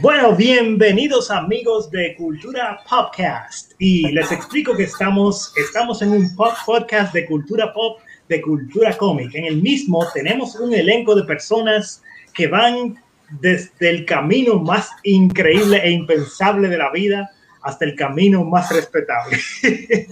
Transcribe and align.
Bueno, 0.00 0.34
bienvenidos 0.34 1.30
amigos 1.30 1.90
de 1.90 2.14
Cultura 2.16 2.80
Podcast. 2.88 3.72
Y 3.78 4.10
les 4.12 4.32
explico 4.32 4.76
que 4.76 4.84
estamos, 4.84 5.52
estamos 5.56 6.02
en 6.02 6.10
un 6.10 6.34
pop 6.34 6.52
podcast 6.64 7.12
de 7.12 7.26
cultura 7.26 7.72
pop, 7.72 8.00
de 8.28 8.40
cultura 8.40 8.96
cómic. 8.96 9.34
En 9.34 9.44
el 9.44 9.62
mismo 9.62 10.06
tenemos 10.12 10.56
un 10.56 10.72
elenco 10.74 11.14
de 11.14 11.24
personas 11.24 12.02
que 12.34 12.46
van 12.46 13.02
desde 13.40 13.90
el 13.90 14.04
camino 14.04 14.58
más 14.58 14.90
increíble 15.02 15.80
e 15.82 15.90
impensable 15.90 16.68
de 16.68 16.78
la 16.78 16.90
vida 16.90 17.30
hasta 17.62 17.84
el 17.84 17.94
camino 17.94 18.44
más 18.44 18.70
respetable. 18.70 19.38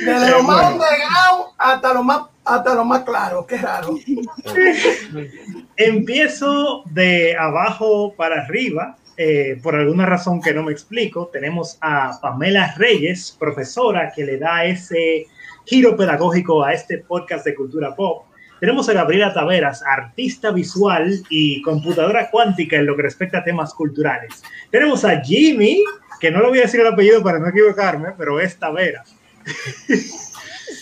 Desde 0.00 0.30
lo 0.30 0.42
más 0.42 0.72
underground 0.72 1.52
hasta 1.58 1.92
lo 1.92 2.02
más, 2.02 2.22
hasta 2.46 2.74
lo 2.74 2.84
más 2.84 3.02
claro, 3.02 3.44
qué 3.46 3.58
raro. 3.58 3.98
Empiezo 5.76 6.84
de 6.86 7.36
abajo 7.36 8.14
para 8.16 8.42
arriba, 8.42 8.96
eh, 9.16 9.58
por 9.62 9.74
alguna 9.74 10.06
razón 10.06 10.40
que 10.40 10.54
no 10.54 10.62
me 10.62 10.72
explico. 10.72 11.26
Tenemos 11.26 11.76
a 11.80 12.18
Pamela 12.20 12.74
Reyes, 12.76 13.36
profesora, 13.38 14.12
que 14.14 14.24
le 14.24 14.38
da 14.38 14.64
ese 14.64 15.26
giro 15.64 15.96
pedagógico 15.96 16.64
a 16.64 16.72
este 16.72 16.98
podcast 16.98 17.44
de 17.44 17.54
cultura 17.54 17.94
pop. 17.94 18.26
Tenemos 18.60 18.88
a 18.88 18.94
Gabriela 18.94 19.34
Taveras, 19.34 19.82
artista 19.82 20.50
visual 20.50 21.22
y 21.28 21.60
computadora 21.62 22.30
cuántica 22.30 22.76
en 22.76 22.86
lo 22.86 22.96
que 22.96 23.02
respecta 23.02 23.38
a 23.38 23.44
temas 23.44 23.74
culturales. 23.74 24.42
Tenemos 24.70 25.04
a 25.04 25.20
Jimmy, 25.20 25.82
que 26.20 26.30
no 26.30 26.40
lo 26.40 26.48
voy 26.48 26.60
a 26.60 26.62
decir 26.62 26.80
el 26.80 26.86
apellido 26.86 27.22
para 27.22 27.38
no 27.38 27.48
equivocarme, 27.48 28.12
pero 28.16 28.40
es 28.40 28.56
Taveras. 28.56 29.14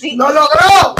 Sí. 0.01 0.16
¡Lo 0.16 0.28
logró! 0.28 0.95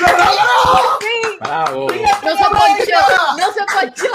¡Lo 0.00 0.06
logró! 0.06 0.98
Sí. 1.00 1.38
Bravo. 1.40 1.88
No 1.88 2.36
se 2.36 2.44
ponchó, 2.44 3.00
no 3.38 3.46
se 3.52 3.62
ponchó. 3.72 4.12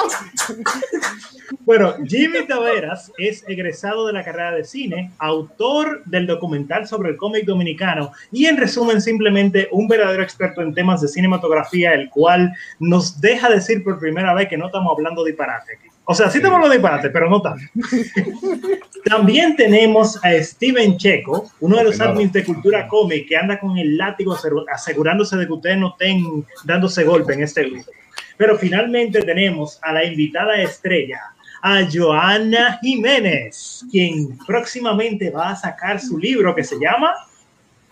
Bueno, 1.66 1.96
Jimmy 2.06 2.46
Taveras 2.48 3.12
es 3.18 3.44
egresado 3.48 4.08
de 4.08 4.14
la 4.14 4.24
carrera 4.24 4.52
de 4.52 4.64
cine, 4.64 5.12
autor 5.20 6.04
del 6.06 6.26
documental 6.26 6.88
sobre 6.88 7.10
el 7.10 7.18
cómic 7.18 7.46
dominicano 7.46 8.12
y 8.32 8.46
en 8.46 8.58
resumen 8.58 9.02
simplemente 9.02 9.68
un 9.72 9.88
verdadero 9.88 10.24
experto 10.24 10.62
en 10.62 10.74
temas 10.74 11.02
de 11.02 11.08
cinematografía, 11.08 11.94
el 11.94 12.10
cual 12.10 12.54
nos 12.80 13.22
deja 13.22 13.50
decir 13.50 13.84
por 13.84 14.00
primera 14.00 14.34
vez 14.34 14.48
que 14.48 14.58
no 14.58 14.68
estamos 14.68 14.92
hablando 14.92 15.24
de 15.24 15.32
disparate. 15.32 15.91
O 16.06 16.16
sea, 16.16 16.30
sí 16.30 16.40
estamos 16.40 16.58
hablando 16.58 16.72
de 16.72 16.78
disparate, 16.78 17.10
pero 17.10 17.30
no 17.30 17.42
tanto. 17.42 17.64
También 19.06 19.56
tenemos 19.56 20.24
a 20.24 20.32
Steven 20.42 20.98
Checo, 20.98 21.52
uno 21.60 21.78
de 21.78 21.84
los 21.86 22.02
admins 22.02 22.34
de 22.34 22.44
Cultura 22.44 22.88
Cómic, 22.88 23.28
que 23.28 23.38
anda 23.38 23.60
con 23.60 23.78
el 23.78 23.98
látigo 23.98 24.36
asegurándose 24.72 25.38
de 25.38 25.46
que 25.46 25.54
ustedes 25.54 25.78
no 25.78 25.90
estén 25.90 26.46
dándose 26.66 27.04
golpe 27.04 27.34
en 27.34 27.44
este 27.44 27.64
grupo. 27.64 27.92
Pero 28.38 28.58
finalmente 28.58 29.22
tenemos 29.22 29.80
a 29.82 29.94
la 29.94 30.04
invitada 30.04 30.62
estrella, 30.62 31.20
a 31.62 31.82
Joana 31.92 32.80
Jiménez, 32.82 33.86
quien 33.92 34.38
próximamente 34.46 35.30
va 35.30 35.52
a 35.52 35.56
sacar 35.56 36.00
su 36.00 36.18
libro 36.18 36.56
que 36.56 36.64
se 36.64 36.80
llama 36.80 37.14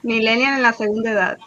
Millennial 0.01 0.55
en 0.55 0.61
la 0.61 0.73
segunda 0.73 1.11
edad. 1.11 1.37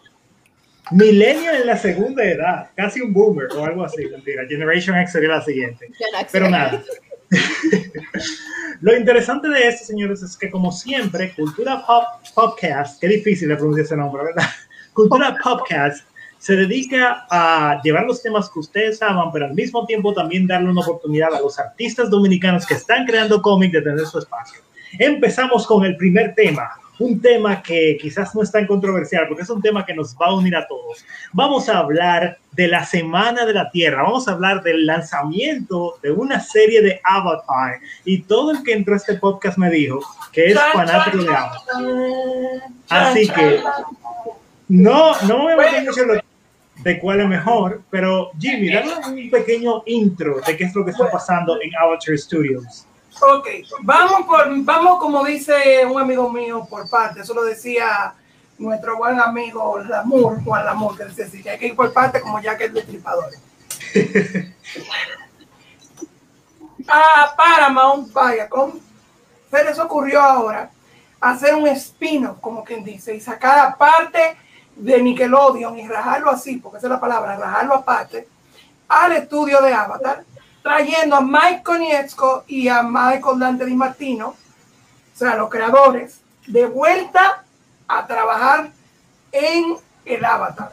Millennial 0.93 1.57
en 1.57 1.67
la 1.67 1.77
segunda 1.77 2.23
edad, 2.25 2.71
casi 2.77 3.01
un 3.01 3.13
boomer 3.13 3.49
o 3.57 3.65
algo 3.65 3.85
así, 3.85 4.07
mentira. 4.07 4.45
Generation 4.47 4.97
X 4.99 5.13
sería 5.13 5.31
la 5.31 5.43
siguiente. 5.43 5.91
Pero 6.31 6.51
nada. 6.51 6.83
Lo 8.81 8.97
interesante 8.97 9.49
de 9.49 9.69
esto, 9.69 9.87
señores, 9.87 10.23
es 10.23 10.37
que 10.37 10.51
como 10.51 10.73
siempre, 10.73 11.33
Cultura 11.35 11.85
Pop 11.87 12.05
Podcast, 12.35 13.01
qué 13.01 13.09
difícil 13.09 13.49
de 13.49 13.57
pronunciar 13.57 13.87
ese 13.87 13.97
nombre, 13.97 14.25
¿verdad? 14.25 14.49
Cultura 14.93 15.37
Podcast 15.43 16.05
se 16.39 16.57
dedica 16.57 17.25
a 17.31 17.81
llevar 17.85 18.05
los 18.05 18.21
temas 18.21 18.51
que 18.51 18.59
ustedes 18.59 19.01
aman, 19.01 19.31
pero 19.33 19.47
al 19.47 19.55
mismo 19.55 19.87
tiempo 19.87 20.13
también 20.13 20.47
darle 20.49 20.71
una 20.71 20.81
oportunidad 20.81 21.33
a 21.33 21.41
los 21.41 21.57
artistas 21.59 22.11
dominicanos 22.11 22.67
que 22.67 22.75
están 22.75 23.07
creando 23.07 23.41
cómic 23.41 23.71
de 23.71 23.83
tener 23.83 24.05
su 24.05 24.19
espacio. 24.19 24.61
Empezamos 24.99 25.67
con 25.67 25.85
el 25.85 25.97
primer 25.97 26.35
tema, 26.35 26.73
un 26.99 27.21
tema 27.21 27.63
que 27.63 27.99
quizás 28.01 28.35
no 28.35 28.43
es 28.43 28.51
tan 28.51 28.67
controversial, 28.67 29.27
porque 29.29 29.43
es 29.43 29.51
un 29.51 29.63
tema 29.63 29.85
que 29.85 29.95
nos 29.95 30.15
va 30.15 30.27
a 30.27 30.35
unir 30.35 30.55
a 30.57 30.67
todos. 30.67 31.05
Vamos 31.33 31.69
a 31.69 31.79
hablar 31.79 32.39
de 32.53 32.69
la 32.69 32.85
Semana 32.85 33.47
de 33.47 33.55
la 33.55 33.71
Tierra, 33.71 34.03
vamos 34.03 34.29
a 34.29 34.33
hablar 34.33 34.63
del 34.63 34.87
lanzamiento 34.87 35.99
de 36.03 36.13
una 36.13 36.41
serie 36.41 36.83
de 36.83 37.01
Avatar, 37.03 37.81
y 38.05 38.23
todo 38.23 38.53
el 38.53 38.63
que 38.63 38.73
entró 38.73 38.95
a 38.95 38.99
este 38.99 39.15
podcast 39.15 39.59
me 39.59 39.71
dijo 39.71 40.01
que 40.33 40.47
es 40.47 40.59
fanático 40.73 41.19
de 41.19 41.29
Avatar. 41.35 41.63
Así 42.89 43.29
que 43.29 43.61
no, 44.69 45.21
no 45.23 45.39
me 45.45 45.55
voy 45.55 45.65
a 45.65 45.71
meter 45.71 45.85
mucho 45.85 46.03
de 46.85 46.99
cuál 46.99 47.21
es 47.21 47.29
mejor, 47.29 47.83
pero 47.91 48.33
Jimmy, 48.39 48.73
dame 48.73 48.93
un 49.07 49.31
pequeño 49.31 49.83
intro 49.87 50.41
de 50.47 50.57
qué 50.57 50.65
es 50.65 50.75
lo 50.75 50.85
que 50.85 50.91
está 50.91 51.11
pasando 51.11 51.61
en 51.63 51.71
Avatar 51.77 52.19
Studios. 52.19 52.87
Ok, 53.21 53.49
vamos, 53.83 54.27
por, 54.27 54.49
vamos 54.65 54.99
como 54.99 55.25
dice 55.25 55.85
un 55.87 56.01
amigo 56.01 56.31
mío 56.31 56.67
por 56.69 56.89
parte, 56.89 57.21
eso 57.21 57.35
lo 57.35 57.45
decía 57.45 58.15
nuestro 58.59 58.97
buen 58.97 59.21
amigo 59.21 59.79
Lamour, 59.79 60.43
Juan 60.43 60.65
Lamour, 60.65 60.97
que 60.97 61.05
decía 61.05 61.27
así, 61.27 61.43
que 61.43 61.51
hay 61.51 61.59
que 61.59 61.67
ir 61.67 61.77
por 61.77 61.93
parte 61.93 62.21
como 62.21 62.41
ya 62.41 62.57
que 62.57 62.65
es 62.65 62.75
destripador. 62.75 63.31
a 66.89 67.35
Paramount 67.37 68.13
Viacom, 68.13 68.73
se 69.51 69.65
les 69.65 69.79
ocurrió 69.79 70.21
ahora 70.21 70.71
hacer 71.21 71.55
un 71.55 71.67
espino, 71.67 72.41
como 72.41 72.65
quien 72.65 72.83
dice, 72.83 73.15
y 73.15 73.21
sacar 73.21 73.59
aparte 73.59 74.37
de 74.75 75.03
Nickelodeon 75.03 75.79
y 75.79 75.87
rajarlo 75.87 76.31
así, 76.31 76.57
porque 76.57 76.79
esa 76.79 76.89
es 76.89 76.93
la 76.93 77.01
palabra, 77.01 77.37
rajarlo 77.37 77.75
aparte, 77.75 78.27
al 78.89 79.13
estudio 79.13 79.61
de 79.63 79.73
Avatar, 79.73 80.25
trayendo 80.63 81.17
a 81.17 81.21
Mike 81.21 81.63
Konietzko 81.63 82.45
y 82.47 82.69
a 82.69 82.83
Michael 82.83 83.39
Dante 83.39 83.65
Di 83.65 83.75
Martino, 83.75 84.29
o 84.29 84.37
sea, 85.17 85.37
los 85.37 85.51
creadores, 85.51 86.21
de 86.47 86.67
vuelta 86.67 87.45
a 87.89 88.07
trabajar 88.07 88.71
en 89.31 89.77
el 90.05 90.25
Avatar. 90.25 90.73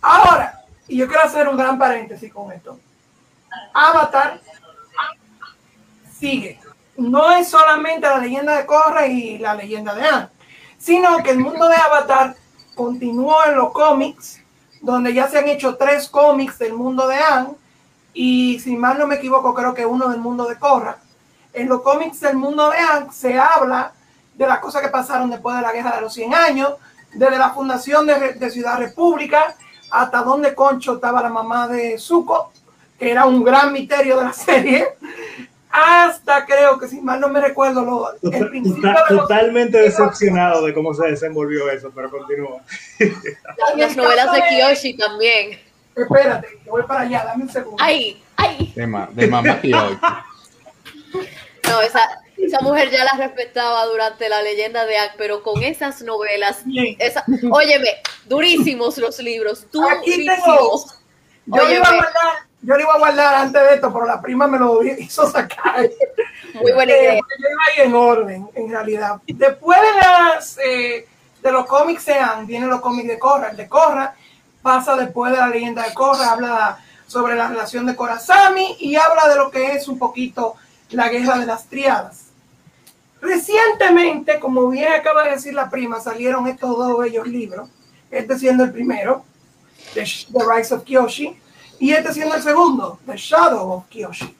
Ahora, 0.00 0.60
y 0.88 0.98
yo 0.98 1.08
quiero 1.08 1.22
hacer 1.22 1.48
un 1.48 1.56
gran 1.56 1.78
paréntesis 1.78 2.32
con 2.32 2.52
esto. 2.52 2.78
Avatar 3.72 4.40
sigue. 6.18 6.60
No 6.96 7.30
es 7.32 7.48
solamente 7.48 8.08
la 8.08 8.18
leyenda 8.18 8.56
de 8.56 8.66
Korra 8.66 9.06
y 9.06 9.38
la 9.38 9.54
leyenda 9.54 9.94
de 9.94 10.06
Anne 10.06 10.28
sino 10.78 11.22
que 11.22 11.30
el 11.30 11.38
mundo 11.38 11.68
de 11.68 11.76
Avatar 11.76 12.36
continuó 12.74 13.44
en 13.44 13.56
los 13.56 13.72
cómics, 13.72 14.42
donde 14.80 15.14
ya 15.14 15.28
se 15.28 15.38
han 15.38 15.48
hecho 15.48 15.76
tres 15.76 16.08
cómics 16.08 16.58
del 16.58 16.74
mundo 16.74 17.06
de 17.06 17.16
Anne, 17.16 17.50
y 18.14 18.58
si 18.60 18.76
mal 18.76 18.98
no 18.98 19.06
me 19.06 19.16
equivoco, 19.16 19.52
creo 19.54 19.74
que 19.74 19.84
uno 19.84 20.08
del 20.08 20.20
mundo 20.20 20.46
de 20.46 20.58
Korra. 20.58 20.98
En 21.52 21.68
los 21.68 21.82
cómics 21.82 22.20
del 22.20 22.36
mundo 22.36 22.70
de 22.70 22.78
Anne 22.78 23.08
se 23.12 23.38
habla 23.38 23.92
de 24.34 24.46
las 24.46 24.58
cosas 24.58 24.82
que 24.82 24.88
pasaron 24.88 25.30
después 25.30 25.56
de 25.56 25.62
la 25.62 25.72
Guerra 25.72 25.96
de 25.96 26.02
los 26.02 26.14
100 26.14 26.34
años, 26.34 26.74
desde 27.12 27.38
la 27.38 27.50
fundación 27.50 28.06
de, 28.06 28.34
de 28.34 28.50
Ciudad 28.50 28.78
República 28.78 29.54
hasta 29.90 30.22
donde 30.22 30.54
Concho 30.54 30.94
estaba 30.94 31.22
la 31.22 31.28
mamá 31.28 31.68
de 31.68 31.98
Zuko, 31.98 32.52
que 32.98 33.10
era 33.10 33.26
un 33.26 33.42
gran 33.44 33.72
misterio 33.72 34.18
de 34.18 34.24
la 34.24 34.32
serie, 34.34 34.96
hasta 35.76 36.46
creo 36.46 36.78
que 36.78 36.88
si 36.88 37.02
mal 37.02 37.20
no 37.20 37.28
me 37.28 37.38
recuerdo 37.38 37.84
lo, 37.84 38.32
el 38.32 38.48
principio 38.48 38.94
totalmente 39.08 39.76
decepcionado 39.76 40.64
de 40.64 40.72
cómo 40.72 40.94
se 40.94 41.06
desenvolvió 41.08 41.70
eso, 41.70 41.92
pero 41.94 42.10
continúa. 42.10 42.62
Las 43.76 43.94
novelas 43.94 44.32
de 44.32 44.42
Kiyoshi 44.48 44.96
también. 44.96 45.60
Espérate, 45.94 46.48
que 46.64 46.70
voy 46.70 46.82
para 46.84 47.00
allá, 47.00 47.24
dame 47.26 47.44
un 47.44 47.50
segundo. 47.50 47.76
Ay, 47.78 48.22
ay. 48.36 48.72
De, 48.74 48.86
ma 48.86 49.06
de 49.12 49.26
mamá 49.26 49.60
Kiyoshi. 49.60 49.98
No, 51.68 51.82
esa, 51.82 52.22
esa 52.38 52.60
mujer 52.60 52.90
ya 52.90 53.04
la 53.04 53.26
respetaba 53.26 53.84
durante 53.84 54.30
la 54.30 54.40
leyenda 54.40 54.86
de 54.86 54.96
Ak, 54.96 55.16
pero 55.18 55.42
con 55.42 55.62
esas 55.62 56.00
novelas, 56.00 56.62
esa, 56.98 57.22
óyeme, 57.50 57.88
durísimos 58.24 58.96
los 58.96 59.18
libros, 59.18 59.66
durísimos. 59.70 61.00
Yo 61.46 61.70
iba 61.70 61.86
a 61.86 61.92
guardar 61.92 62.45
yo 62.62 62.74
lo 62.74 62.80
iba 62.80 62.94
a 62.94 62.98
guardar 62.98 63.34
antes 63.34 63.62
de 63.62 63.74
esto, 63.74 63.92
pero 63.92 64.06
la 64.06 64.20
prima 64.20 64.46
me 64.46 64.58
lo 64.58 64.82
hizo 64.98 65.30
sacar. 65.30 65.88
Muy 66.54 66.72
buena 66.72 66.92
idea. 66.92 67.14
Eh, 67.14 67.20
yo 67.20 67.48
iba 67.50 67.62
ahí 67.68 67.88
en 67.88 67.94
orden, 67.94 68.48
en 68.54 68.70
realidad. 68.70 69.20
Después 69.26 69.78
de, 69.80 70.00
las, 70.00 70.58
eh, 70.58 71.06
de 71.42 71.52
los 71.52 71.66
cómics 71.66 72.02
sean, 72.02 72.46
vienen 72.46 72.68
los 72.68 72.80
cómics 72.80 73.08
de 73.08 73.18
Korra. 73.18 73.50
El 73.50 73.56
de 73.56 73.68
Korra 73.68 74.14
pasa 74.62 74.96
después 74.96 75.32
de 75.32 75.38
la 75.38 75.48
leyenda 75.48 75.84
de 75.84 75.94
Korra, 75.94 76.32
habla 76.32 76.78
sobre 77.06 77.36
la 77.36 77.48
relación 77.48 77.86
de 77.86 77.94
Korasami 77.94 78.76
y 78.80 78.96
habla 78.96 79.28
de 79.28 79.36
lo 79.36 79.50
que 79.50 79.74
es 79.74 79.86
un 79.86 79.98
poquito 79.98 80.56
la 80.90 81.08
guerra 81.08 81.38
de 81.38 81.46
las 81.46 81.66
triadas. 81.66 82.26
Recientemente, 83.20 84.38
como 84.40 84.68
bien 84.68 84.92
acaba 84.92 85.24
de 85.24 85.30
decir 85.30 85.54
la 85.54 85.70
prima, 85.70 86.00
salieron 86.00 86.46
estos 86.46 86.76
dos 86.76 86.98
bellos 86.98 87.26
libros, 87.26 87.68
este 88.10 88.38
siendo 88.38 88.64
el 88.64 88.72
primero, 88.72 89.24
The, 89.94 90.04
The 90.32 90.44
Rise 90.54 90.74
of 90.74 90.84
Kyoshi, 90.84 91.38
y 91.78 91.92
este 91.92 92.12
siendo 92.12 92.34
el 92.34 92.42
segundo, 92.42 92.98
The 93.06 93.16
Shadow 93.16 93.70
of 93.72 93.86
Kyoshi. 93.88 94.36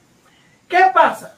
¿Qué 0.68 0.90
pasa? 0.92 1.36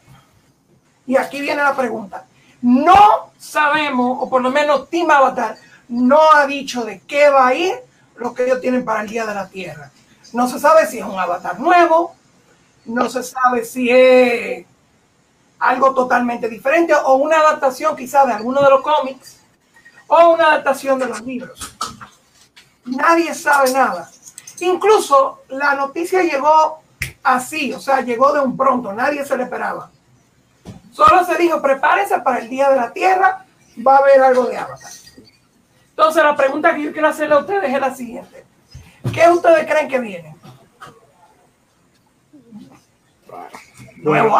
Y 1.06 1.16
aquí 1.16 1.40
viene 1.40 1.62
la 1.62 1.74
pregunta. 1.74 2.24
No 2.62 3.30
sabemos, 3.38 4.18
o 4.20 4.28
por 4.28 4.42
lo 4.42 4.50
menos 4.50 4.88
Team 4.90 5.10
Avatar 5.10 5.56
no 5.88 6.20
ha 6.32 6.46
dicho 6.46 6.84
de 6.84 7.00
qué 7.00 7.30
va 7.30 7.48
a 7.48 7.54
ir 7.54 7.74
lo 8.16 8.34
que 8.34 8.44
ellos 8.44 8.60
tienen 8.60 8.84
para 8.84 9.02
el 9.02 9.08
Día 9.08 9.24
de 9.26 9.34
la 9.34 9.48
Tierra. 9.48 9.90
No 10.32 10.48
se 10.48 10.58
sabe 10.58 10.86
si 10.86 10.98
es 10.98 11.04
un 11.04 11.18
avatar 11.18 11.58
nuevo, 11.58 12.14
no 12.84 13.08
se 13.08 13.22
sabe 13.22 13.64
si 13.64 13.88
es 13.90 14.66
algo 15.58 15.94
totalmente 15.94 16.48
diferente 16.48 16.94
o 16.94 17.14
una 17.14 17.38
adaptación 17.38 17.96
quizá 17.96 18.26
de 18.26 18.34
alguno 18.34 18.62
de 18.62 18.70
los 18.70 18.82
cómics 18.82 19.38
o 20.06 20.34
una 20.34 20.52
adaptación 20.52 20.98
de 20.98 21.06
los 21.06 21.20
libros. 21.22 21.74
Nadie 22.84 23.34
sabe 23.34 23.72
nada. 23.72 24.10
Incluso 24.60 25.42
la 25.48 25.74
noticia 25.74 26.22
llegó 26.22 26.82
así, 27.22 27.72
o 27.72 27.80
sea, 27.80 28.00
llegó 28.00 28.32
de 28.32 28.40
un 28.40 28.56
pronto, 28.56 28.92
nadie 28.92 29.24
se 29.24 29.36
le 29.36 29.44
esperaba. 29.44 29.90
Solo 30.92 31.24
se 31.24 31.36
dijo, 31.36 31.62
prepárense 31.62 32.20
para 32.20 32.38
el 32.38 32.48
Día 32.48 32.70
de 32.70 32.76
la 32.76 32.92
Tierra, 32.92 33.44
va 33.86 33.96
a 33.96 33.98
haber 33.98 34.20
algo 34.20 34.46
de 34.46 34.56
Avatar. 34.56 34.92
Entonces 35.90 36.22
la 36.22 36.36
pregunta 36.36 36.74
que 36.74 36.82
yo 36.82 36.92
quiero 36.92 37.08
hacerle 37.08 37.34
a 37.34 37.38
ustedes 37.38 37.72
es 37.72 37.80
la 37.80 37.94
siguiente. 37.94 38.44
¿Qué 39.12 39.28
ustedes 39.30 39.64
creen 39.66 39.88
que 39.88 39.98
viene? 39.98 40.34
Nuevo 43.96 44.36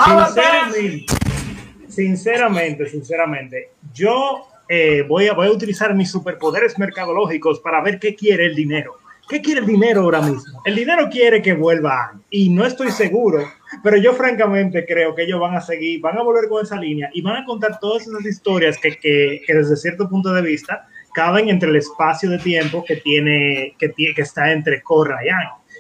sinceramente, 1.89 2.89
sinceramente, 2.89 3.73
yo 3.93 4.47
eh, 4.69 5.05
voy, 5.09 5.27
a, 5.27 5.33
voy 5.33 5.49
a 5.49 5.51
utilizar 5.51 5.93
mis 5.95 6.11
superpoderes 6.11 6.79
mercadológicos 6.79 7.59
para 7.59 7.81
ver 7.83 7.99
qué 7.99 8.15
quiere 8.15 8.47
el 8.47 8.55
dinero. 8.55 8.99
¿Qué 9.29 9.43
quiere 9.43 9.61
el 9.61 9.67
dinero 9.67 10.03
ahora 10.03 10.23
mismo? 10.23 10.63
El 10.65 10.75
dinero 10.75 11.09
quiere 11.11 11.43
que 11.43 11.53
vuelva 11.53 11.93
Aang, 11.93 12.23
y 12.31 12.49
no 12.49 12.65
estoy 12.65 12.91
seguro, 12.91 13.47
pero 13.83 13.97
yo 13.99 14.15
francamente 14.15 14.87
creo 14.87 15.15
que 15.15 15.25
ellos 15.25 15.39
van 15.39 15.55
a 15.55 15.61
seguir, 15.61 16.01
van 16.01 16.19
a 16.19 16.23
volver 16.23 16.49
con 16.49 16.65
esa 16.65 16.77
línea 16.77 17.11
y 17.13 17.21
van 17.21 17.43
a 17.43 17.45
contar 17.45 17.79
todas 17.79 18.07
esas 18.07 18.25
historias 18.25 18.79
que, 18.79 18.97
que, 18.99 19.43
que 19.47 19.55
desde 19.55 19.77
cierto 19.77 20.09
punto 20.09 20.33
de 20.33 20.43
vista 20.43 20.87
caben 21.13 21.49
entre 21.49 21.69
el 21.69 21.77
espacio 21.77 22.31
de 22.31 22.39
tiempo 22.39 22.85
que 22.85 22.97
tiene, 22.97 23.75
que, 23.79 23.89
tiene, 23.91 24.15
que 24.15 24.23
está 24.23 24.53
entre 24.53 24.83
Korra 24.83 25.19
y. 25.25 25.29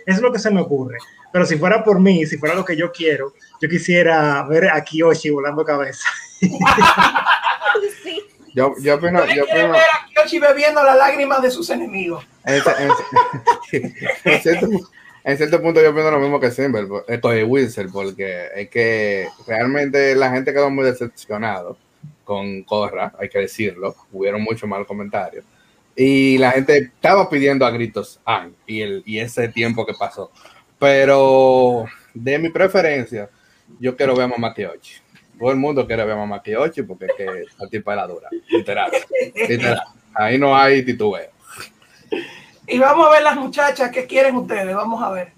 Eso 0.06 0.16
es 0.16 0.22
lo 0.22 0.32
que 0.32 0.38
se 0.38 0.50
me 0.50 0.60
ocurre. 0.60 0.98
Pero 1.32 1.44
si 1.46 1.56
fuera 1.56 1.84
por 1.84 2.00
mí, 2.00 2.26
si 2.26 2.38
fuera 2.38 2.54
lo 2.54 2.64
que 2.64 2.76
yo 2.76 2.90
quiero, 2.90 3.34
yo 3.60 3.68
quisiera 3.68 4.42
ver 4.48 4.68
a 4.68 4.82
Kiyoshi 4.82 5.30
volando 5.30 5.64
cabeza. 5.64 6.08
Sí. 8.02 8.20
Yo, 8.58 8.74
yo 8.80 8.96
opino, 8.96 9.20
¿Ustedes 9.20 9.36
yo 9.36 9.44
opino, 9.44 9.70
ver 9.70 9.80
a 9.82 10.06
Kyoshi 10.12 10.40
bebiendo 10.40 10.82
las 10.82 10.96
lágrimas 10.96 11.40
de 11.42 11.50
sus 11.52 11.70
enemigos? 11.70 12.26
en, 12.44 12.54
en- 13.72 13.94
en 14.24 14.40
cierto, 14.42 14.68
en 15.22 15.36
cierto 15.36 15.62
punto 15.62 15.80
yo 15.80 15.90
opino 15.90 16.10
lo 16.10 16.18
mismo 16.18 16.40
que 16.40 16.50
Simber, 16.50 16.88
esto 17.06 17.28
de 17.28 17.44
Wilson, 17.44 17.92
porque 17.92 18.48
es 18.56 18.68
que 18.68 19.28
realmente 19.46 20.16
la 20.16 20.30
gente 20.32 20.52
quedó 20.52 20.70
muy 20.70 20.84
decepcionado 20.84 21.78
con 22.24 22.64
Corra, 22.64 23.12
hay 23.16 23.28
que 23.28 23.38
decirlo, 23.38 23.94
hubieron 24.10 24.42
muchos 24.42 24.68
malos 24.68 24.88
comentarios. 24.88 25.44
Y 25.94 26.36
la 26.38 26.50
gente 26.50 26.78
estaba 26.78 27.30
pidiendo 27.30 27.64
a 27.64 27.70
gritos 27.70 28.20
Ang 28.24 28.54
y, 28.66 28.80
el, 28.82 29.02
y 29.06 29.20
ese 29.20 29.48
tiempo 29.48 29.86
que 29.86 29.94
pasó. 29.94 30.32
Pero 30.80 31.84
de 32.12 32.38
mi 32.40 32.48
preferencia, 32.50 33.30
yo 33.78 33.96
quiero 33.96 34.14
ver 34.16 34.24
a 34.24 34.28
Mamá 34.28 34.52
Kyoshi. 34.52 35.00
Todo 35.38 35.50
el 35.50 35.56
mundo 35.56 35.86
quiere 35.86 36.04
ver 36.04 36.14
a 36.14 36.16
Mamá 36.16 36.42
Kyoshi 36.42 36.82
porque 36.82 37.06
es 37.06 37.12
que 37.16 37.44
la 37.58 37.68
tipa 37.68 37.92
es 37.92 37.96
la 37.96 38.06
dura, 38.06 38.28
literal. 38.48 38.90
literal. 39.34 39.82
Ahí 40.14 40.38
no 40.38 40.56
hay 40.56 40.84
titubeo. 40.84 41.30
Y 42.66 42.78
vamos 42.78 43.06
a 43.06 43.10
ver 43.10 43.22
las 43.22 43.36
muchachas, 43.36 43.90
¿qué 43.90 44.06
quieren 44.06 44.36
ustedes? 44.36 44.74
Vamos 44.74 45.02
a 45.02 45.10
ver. 45.10 45.32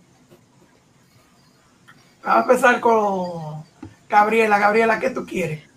Vamos 2.24 2.38
a 2.38 2.40
empezar 2.42 2.80
con 2.80 3.64
Gabriela. 4.08 4.58
Gabriela, 4.58 4.98
¿qué 4.98 5.10
tú 5.10 5.24
quieres? 5.24 5.69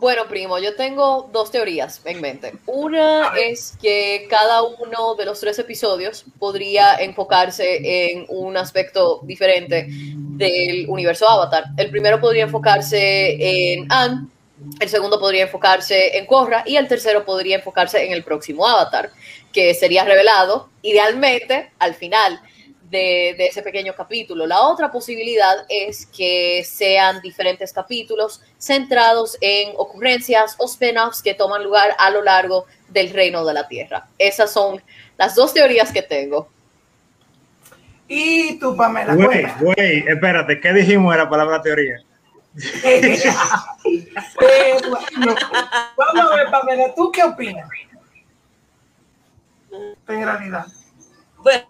Bueno, 0.00 0.26
primo, 0.28 0.58
yo 0.58 0.74
tengo 0.76 1.28
dos 1.30 1.50
teorías 1.50 2.00
en 2.06 2.22
mente. 2.22 2.54
Una 2.64 3.34
es 3.36 3.76
que 3.82 4.26
cada 4.30 4.62
uno 4.62 5.14
de 5.14 5.26
los 5.26 5.38
tres 5.40 5.58
episodios 5.58 6.24
podría 6.38 6.94
enfocarse 6.94 8.10
en 8.10 8.24
un 8.30 8.56
aspecto 8.56 9.20
diferente 9.24 9.88
del 9.90 10.88
universo 10.88 11.28
Avatar. 11.28 11.64
El 11.76 11.90
primero 11.90 12.18
podría 12.18 12.44
enfocarse 12.44 13.74
en 13.74 13.92
Anne, 13.92 14.28
el 14.80 14.88
segundo 14.88 15.20
podría 15.20 15.42
enfocarse 15.42 16.16
en 16.16 16.24
Korra 16.24 16.62
y 16.64 16.76
el 16.76 16.88
tercero 16.88 17.26
podría 17.26 17.56
enfocarse 17.56 18.02
en 18.02 18.12
el 18.12 18.24
próximo 18.24 18.66
Avatar, 18.66 19.10
que 19.52 19.74
sería 19.74 20.04
revelado 20.04 20.70
idealmente 20.80 21.72
al 21.78 21.94
final 21.94 22.40
de, 22.90 23.34
de, 23.38 23.46
ese 23.46 23.62
pequeño 23.62 23.94
capítulo. 23.94 24.46
La 24.46 24.62
otra 24.62 24.90
posibilidad 24.90 25.64
es 25.68 26.06
que 26.06 26.64
sean 26.64 27.20
diferentes 27.20 27.72
capítulos 27.72 28.42
centrados 28.58 29.38
en 29.40 29.72
ocurrencias 29.76 30.56
o 30.58 30.66
spin-offs 30.66 31.22
que 31.22 31.34
toman 31.34 31.62
lugar 31.62 31.90
a 31.98 32.10
lo 32.10 32.22
largo 32.22 32.66
del 32.88 33.10
reino 33.10 33.44
de 33.44 33.54
la 33.54 33.68
Tierra. 33.68 34.08
Esas 34.18 34.52
son 34.52 34.82
las 35.16 35.34
dos 35.34 35.54
teorías 35.54 35.92
que 35.92 36.02
tengo. 36.02 36.48
Y 38.08 38.58
tú, 38.58 38.76
Pamela. 38.76 39.14
Güey, 39.14 39.46
güey, 39.60 40.04
espérate, 40.08 40.60
¿qué 40.60 40.72
dijimos 40.72 41.14
era 41.14 41.30
palabra 41.30 41.62
teoría? 41.62 42.02
eh, 42.82 43.22
bueno, 44.40 45.36
vamos 45.96 46.32
a 46.32 46.36
ver, 46.36 46.50
Pamela, 46.50 46.92
¿tú 46.96 47.12
qué 47.12 47.22
opinas? 47.22 47.68
En 49.70 50.24
realidad. 50.24 50.66
Bueno, 51.36 51.64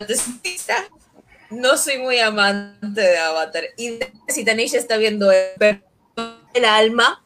no 1.50 1.76
soy 1.76 1.98
muy 1.98 2.18
amante 2.18 3.00
de 3.00 3.18
Avatar. 3.18 3.64
Y 3.76 3.98
si 4.28 4.44
Tanisha 4.44 4.78
está 4.78 4.96
viendo 4.96 5.30
el, 5.32 5.82
el 6.54 6.64
alma 6.64 7.22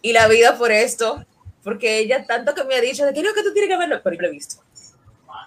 y 0.00 0.12
la 0.12 0.28
vida 0.28 0.56
por 0.56 0.70
esto, 0.70 1.24
porque 1.62 1.98
ella 1.98 2.26
tanto 2.26 2.54
que 2.54 2.64
me 2.64 2.74
ha 2.74 2.80
dicho 2.80 3.06
de 3.06 3.12
que 3.12 3.22
no, 3.22 3.32
que 3.32 3.42
tú 3.42 3.52
tienes 3.52 3.70
que 3.70 3.78
verlo, 3.78 4.00
pero 4.02 4.16
yo 4.16 4.22
lo 4.22 4.28
he 4.28 4.32
visto. 4.32 4.62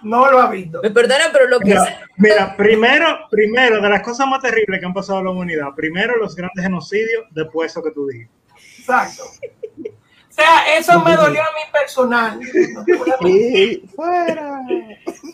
No 0.01 0.29
lo 0.29 0.39
ha 0.39 0.49
visto. 0.49 0.81
Me 0.83 0.91
perdonan, 0.91 1.31
pero 1.31 1.47
lo 1.47 1.59
que 1.59 1.65
mira, 1.65 2.01
mira, 2.17 2.57
primero, 2.57 3.27
primero, 3.29 3.81
de 3.81 3.89
las 3.89 4.01
cosas 4.01 4.27
más 4.27 4.41
terribles 4.41 4.79
que 4.79 4.85
han 4.85 4.93
pasado 4.93 5.19
en 5.19 5.25
la 5.25 5.31
humanidad, 5.31 5.67
primero 5.75 6.17
los 6.17 6.35
grandes 6.35 6.63
genocidios, 6.63 7.25
después 7.31 7.71
eso 7.71 7.81
que 7.81 7.91
tú 7.91 8.07
dijiste. 8.07 8.33
Exacto. 8.79 9.23
O 10.35 10.41
sea, 10.41 10.77
eso 10.77 10.99
me 10.99 11.15
dolió 11.15 11.41
a 11.41 11.45
mí 11.45 11.61
personal. 11.71 12.37
Fuera. 13.95 14.59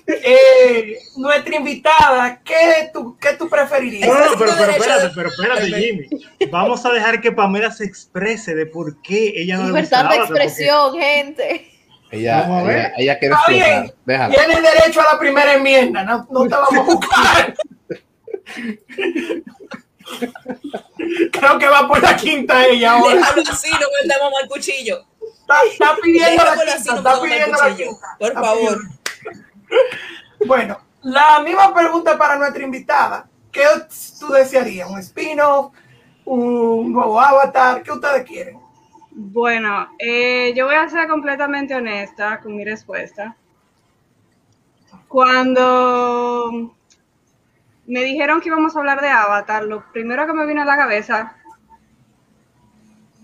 Eh, 0.06 1.00
nuestra 1.18 1.56
invitada, 1.56 2.40
¿qué 2.44 2.92
tú, 2.94 3.18
qué 3.20 3.34
tú 3.34 3.50
preferirías? 3.50 4.08
No, 4.08 4.14
no, 4.14 4.38
pero, 4.38 4.52
pero 4.60 4.74
espérate, 4.74 5.10
pero 5.16 5.30
espérate, 5.30 5.66
Jimmy. 5.66 6.08
Vamos 6.52 6.86
a 6.86 6.92
dejar 6.92 7.20
que 7.20 7.32
Pamela 7.32 7.72
se 7.72 7.86
exprese 7.86 8.54
de 8.54 8.68
por 8.68 9.02
qué 9.02 9.34
ella 9.38 9.58
no 9.58 9.66
Libertad 9.68 10.08
de 10.08 10.18
expresión, 10.18 10.92
porque... 10.92 11.04
gente. 11.04 11.72
Ella, 12.12 12.46
ella, 12.46 12.94
ella, 12.98 13.18
quiere 13.18 13.34
Está 13.34 13.52
bien. 13.52 13.92
Déjala. 14.06 14.36
Tiene 14.36 14.62
derecho 14.62 15.02
a 15.02 15.14
la 15.14 15.20
primera 15.20 15.56
enmienda, 15.56 16.04
no, 16.04 16.28
no 16.30 16.44
te 16.44 16.50
vamos 16.50 16.78
a 16.78 16.82
buscar. 16.82 17.56
Creo 21.32 21.58
que 21.60 21.68
va 21.68 21.88
por 21.88 22.02
la 22.02 22.16
quinta 22.16 22.66
ella 22.66 22.92
ahora. 22.94 23.16
Déjalo 23.16 23.44
así, 23.50 23.70
no 23.72 23.88
metamos 24.04 24.32
mal 24.32 24.48
cuchillo. 24.50 25.06
Está, 25.42 25.64
está 25.64 25.96
pidiendo 26.02 26.44
la 26.44 26.56
quinta, 26.56 26.74
así, 26.76 26.90
no 26.90 26.96
está 26.98 27.22
pidiendo 27.22 27.58
la 27.58 27.70
cuchillo. 27.70 27.90
quinta. 27.92 28.16
Por 28.20 28.28
Está 28.28 28.42
favor. 28.42 28.78
pidiendo. 28.78 29.00
Bueno, 30.46 30.80
la 31.02 31.40
misma 31.42 31.74
pregunta 31.74 32.18
para 32.18 32.38
nuestra 32.38 32.64
invitada. 32.64 33.28
¿Qué 33.52 33.64
tú 34.20 34.30
desearías? 34.30 34.90
¿Un 34.90 35.00
spin-off? 35.00 35.74
¿Un 36.24 36.94
nuevo 36.94 37.20
avatar? 37.20 37.84
¿Qué 37.84 37.92
ustedes 37.92 38.24
quieren? 38.26 38.60
Bueno, 39.12 39.90
eh, 40.00 40.54
yo 40.56 40.66
voy 40.68 40.76
a 40.76 40.88
ser 40.90 41.08
completamente 41.08 41.76
honesta 41.76 42.40
con 42.42 42.56
mi 42.56 42.64
respuesta. 42.64 43.36
Cuando 45.08 46.74
me 47.92 48.06
dijeron 48.06 48.40
que 48.40 48.48
íbamos 48.48 48.74
a 48.74 48.80
hablar 48.80 49.02
de 49.02 49.10
Avatar, 49.10 49.64
lo 49.64 49.84
primero 49.92 50.26
que 50.26 50.32
me 50.32 50.46
vino 50.46 50.62
a 50.62 50.66
la 50.66 50.78
cabeza 50.78 51.36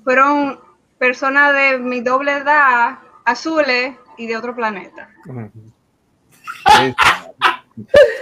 fueron 0.03 0.59
personas 0.97 1.53
de 1.53 1.77
mi 1.77 2.01
doble 2.01 2.33
edad, 2.33 2.99
azules 3.23 3.95
y 4.17 4.27
de 4.27 4.35
otro 4.35 4.53
planeta. 4.53 5.09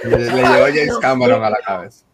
Le, 0.03 0.17
le 0.17 0.25
llegó 0.27 0.65
James 0.67 0.97
Cameron 1.01 1.43
a 1.43 1.49
la 1.49 1.59
cabeza. 1.65 2.05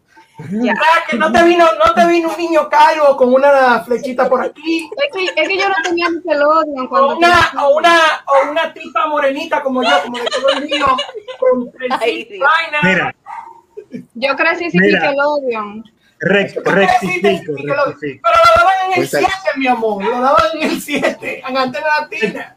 Ya. 0.50 0.74
Sea, 0.74 1.04
que 1.10 1.18
no 1.18 1.30
te 1.30 1.42
vino, 1.44 1.66
no 1.84 1.92
te 1.92 2.06
vino 2.06 2.30
un 2.30 2.36
niño 2.38 2.70
calvo 2.70 3.16
con 3.18 3.34
una 3.34 3.80
flechita 3.80 4.30
por 4.30 4.42
aquí. 4.42 4.88
Es 4.96 5.14
que, 5.14 5.42
es 5.42 5.48
que 5.48 5.58
yo 5.58 5.68
no 5.68 5.74
tenía 5.84 6.08
Nickelodeon 6.08 6.88
cuando 6.88 7.08
O 7.10 7.16
una, 7.18 7.52
o 7.60 7.76
una, 7.76 8.24
o 8.26 8.50
una 8.50 8.72
tipa 8.72 9.06
morenita 9.08 9.62
como 9.62 9.82
yo, 9.82 10.02
como 10.02 10.18
de 10.18 10.24
todo 10.24 10.48
el 10.48 10.64
mío, 10.64 10.86
con 11.38 11.70
Ay. 12.00 12.28
Mira, 12.82 13.14
yo 14.14 14.36
crecí 14.36 14.70
sin 14.70 14.80
Mira. 14.80 15.00
Nickelodeon. 15.10 15.84
rec- 16.20 16.62
rectifico, 16.64 17.52
y 17.58 17.62
que 17.62 17.62
lo- 17.66 17.84
rectifico. 17.86 18.28
Pero 18.28 18.36
lo 18.46 18.56
daban 18.56 18.74
en 18.86 18.90
el 18.92 18.94
Pues, 19.08 19.10
7, 19.10 19.28
mi 19.56 19.66
amor. 19.66 20.04
Lo 20.04 20.20
daban 20.20 20.42
en 20.60 20.70
el 20.70 20.80
7, 20.80 21.42
en 21.46 21.56
Antena 21.56 21.86
Latina. 22.00 22.56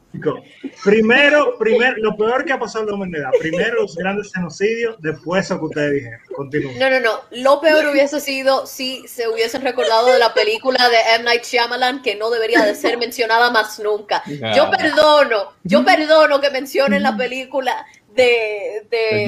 Primero, 0.83 1.57
primero, 1.57 1.95
lo 1.97 2.15
peor 2.15 2.45
que 2.45 2.53
ha 2.53 2.59
pasado 2.59 2.83
en 2.85 2.89
la 2.91 2.95
humanidad. 2.95 3.29
Primero 3.39 3.81
los 3.81 3.95
grandes 3.95 4.31
genocidios, 4.33 4.95
después 4.99 5.45
eso 5.45 5.57
que 5.59 5.65
ustedes 5.65 5.93
dijeron. 5.93 6.19
Continúen. 6.35 6.79
No, 6.79 6.89
no, 6.89 6.99
no. 6.99 7.11
Lo 7.31 7.59
peor 7.59 7.87
hubiese 7.87 8.19
sido 8.19 8.65
si 8.65 9.05
se 9.07 9.27
hubiesen 9.27 9.61
recordado 9.61 10.07
de 10.07 10.19
la 10.19 10.33
película 10.33 10.87
de 10.89 10.97
M. 11.15 11.23
Night 11.25 11.43
Shyamalan 11.43 12.01
que 12.01 12.15
no 12.15 12.29
debería 12.29 12.61
de 12.63 12.75
ser 12.75 12.97
mencionada 12.97 13.51
más 13.51 13.79
nunca. 13.79 14.23
Yo 14.55 14.69
perdono, 14.69 15.53
yo 15.63 15.83
perdono 15.83 16.39
que 16.39 16.49
mencionen 16.51 17.03
la 17.03 17.17
película 17.17 17.85
de, 18.15 18.85
de, 18.89 18.97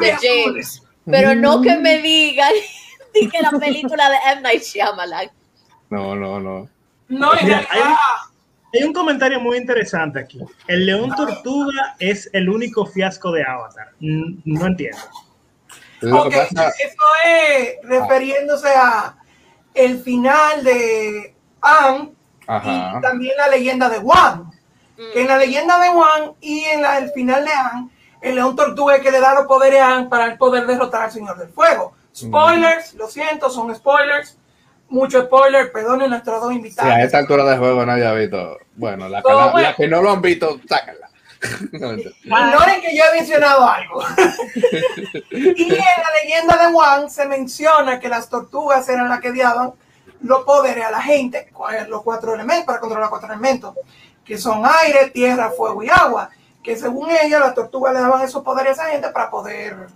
de 0.00 0.16
James. 0.20 0.82
Pero 1.06 1.34
no 1.34 1.60
que 1.62 1.76
me 1.76 1.98
digan 1.98 2.52
que 3.14 3.40
la 3.40 3.50
película 3.58 4.10
de 4.10 4.16
M. 4.32 4.42
Night 4.42 4.62
Shyamalan. 4.62 5.30
No, 5.90 6.14
no, 6.14 6.40
no. 6.40 6.68
No, 7.08 7.38
en 7.38 7.44
Mira, 7.46 7.60
realidad, 7.62 7.96
Hay 8.74 8.82
un 8.82 8.92
comentario 8.92 9.40
muy 9.40 9.56
interesante 9.58 10.18
aquí. 10.20 10.40
El 10.66 10.84
león 10.86 11.14
tortuga 11.14 11.94
es 12.00 12.28
el 12.32 12.48
único 12.48 12.84
fiasco 12.84 13.30
de 13.32 13.44
Avatar. 13.44 13.92
Mm, 14.00 14.38
No 14.44 14.66
entiendo. 14.66 14.98
Lo 16.00 16.22
ok, 16.24 16.30
que 16.30 16.36
pasa, 16.36 16.68
eso 16.68 17.04
es 17.26 17.76
refiriéndose 17.84 18.68
a 18.68 19.16
el 19.74 20.02
final 20.02 20.62
de 20.64 21.34
Anne 21.62 22.12
ajá. 22.46 22.94
y 22.98 23.00
también 23.00 23.36
la 23.36 23.48
leyenda 23.48 23.88
de 23.88 23.98
Juan. 23.98 24.50
Que 25.12 25.22
en 25.22 25.28
la 25.28 25.38
leyenda 25.38 25.78
de 25.78 25.88
Juan 25.90 26.32
y 26.40 26.60
en 26.64 26.82
la, 26.82 26.98
el 26.98 27.10
final 27.12 27.44
de 27.44 27.52
Anne, 27.52 27.90
el 28.20 28.34
león 28.34 28.56
tortuga 28.56 29.00
que 29.00 29.10
le 29.10 29.20
da 29.20 29.34
los 29.34 29.46
poderes 29.46 29.80
a 29.80 29.96
Anne 29.96 30.08
para 30.08 30.26
el 30.26 30.38
poder 30.38 30.66
derrotar 30.66 31.02
al 31.02 31.12
Señor 31.12 31.36
del 31.38 31.48
Fuego. 31.50 31.94
Spoilers, 32.14 32.94
lo 32.94 33.08
siento, 33.08 33.50
son 33.50 33.74
spoilers. 33.74 34.38
Mucho 34.88 35.22
spoiler, 35.22 35.72
perdonen 35.72 36.10
nuestros 36.10 36.40
dos 36.40 36.50
Sí, 36.50 36.56
invitados. 36.56 36.92
a 36.92 37.02
esta 37.02 37.18
altura 37.18 37.44
de 37.44 37.56
juego 37.58 37.84
nadie 37.84 38.06
ha 38.06 38.12
visto. 38.12 38.58
Bueno, 38.76 39.08
la 39.08 39.18
que, 39.18 39.28
Todo 39.28 39.40
la- 39.46 39.52
bueno. 39.52 39.68
la 39.68 39.74
que 39.74 39.88
no 39.88 40.00
lo 40.02 40.10
han 40.12 40.22
visto, 40.22 40.60
sácala. 40.68 41.10
No. 41.72 41.92
Ignoren 41.92 42.80
que 42.80 42.96
yo 42.96 43.02
he 43.04 43.16
mencionado 43.18 43.68
algo. 43.68 44.02
y 45.30 45.62
en 45.64 45.68
la 45.78 46.22
leyenda 46.22 46.56
de 46.66 46.72
Juan 46.72 47.10
se 47.10 47.26
menciona 47.26 48.00
que 48.00 48.08
las 48.08 48.28
tortugas 48.28 48.88
eran 48.88 49.08
las 49.08 49.20
que 49.20 49.32
daban 49.32 49.72
los 50.22 50.44
poderes 50.44 50.84
a 50.84 50.90
la 50.90 51.02
gente, 51.02 51.50
los 51.88 52.02
cuatro 52.02 52.34
elementos, 52.34 52.64
para 52.66 52.80
controlar 52.80 53.02
los 53.02 53.10
cuatro 53.10 53.28
elementos, 53.32 53.74
que 54.24 54.38
son 54.38 54.62
aire, 54.84 55.10
tierra, 55.10 55.50
fuego 55.50 55.82
y 55.82 55.90
agua. 55.90 56.30
Que 56.66 56.76
según 56.76 57.08
ellos, 57.10 57.38
las 57.40 57.54
tortugas 57.54 57.94
le 57.94 58.00
daban 58.00 58.22
esos 58.22 58.42
poderes 58.42 58.78
a 58.78 58.82
esa 58.82 58.92
gente 58.92 59.08
para 59.10 59.30
poder 59.30 59.86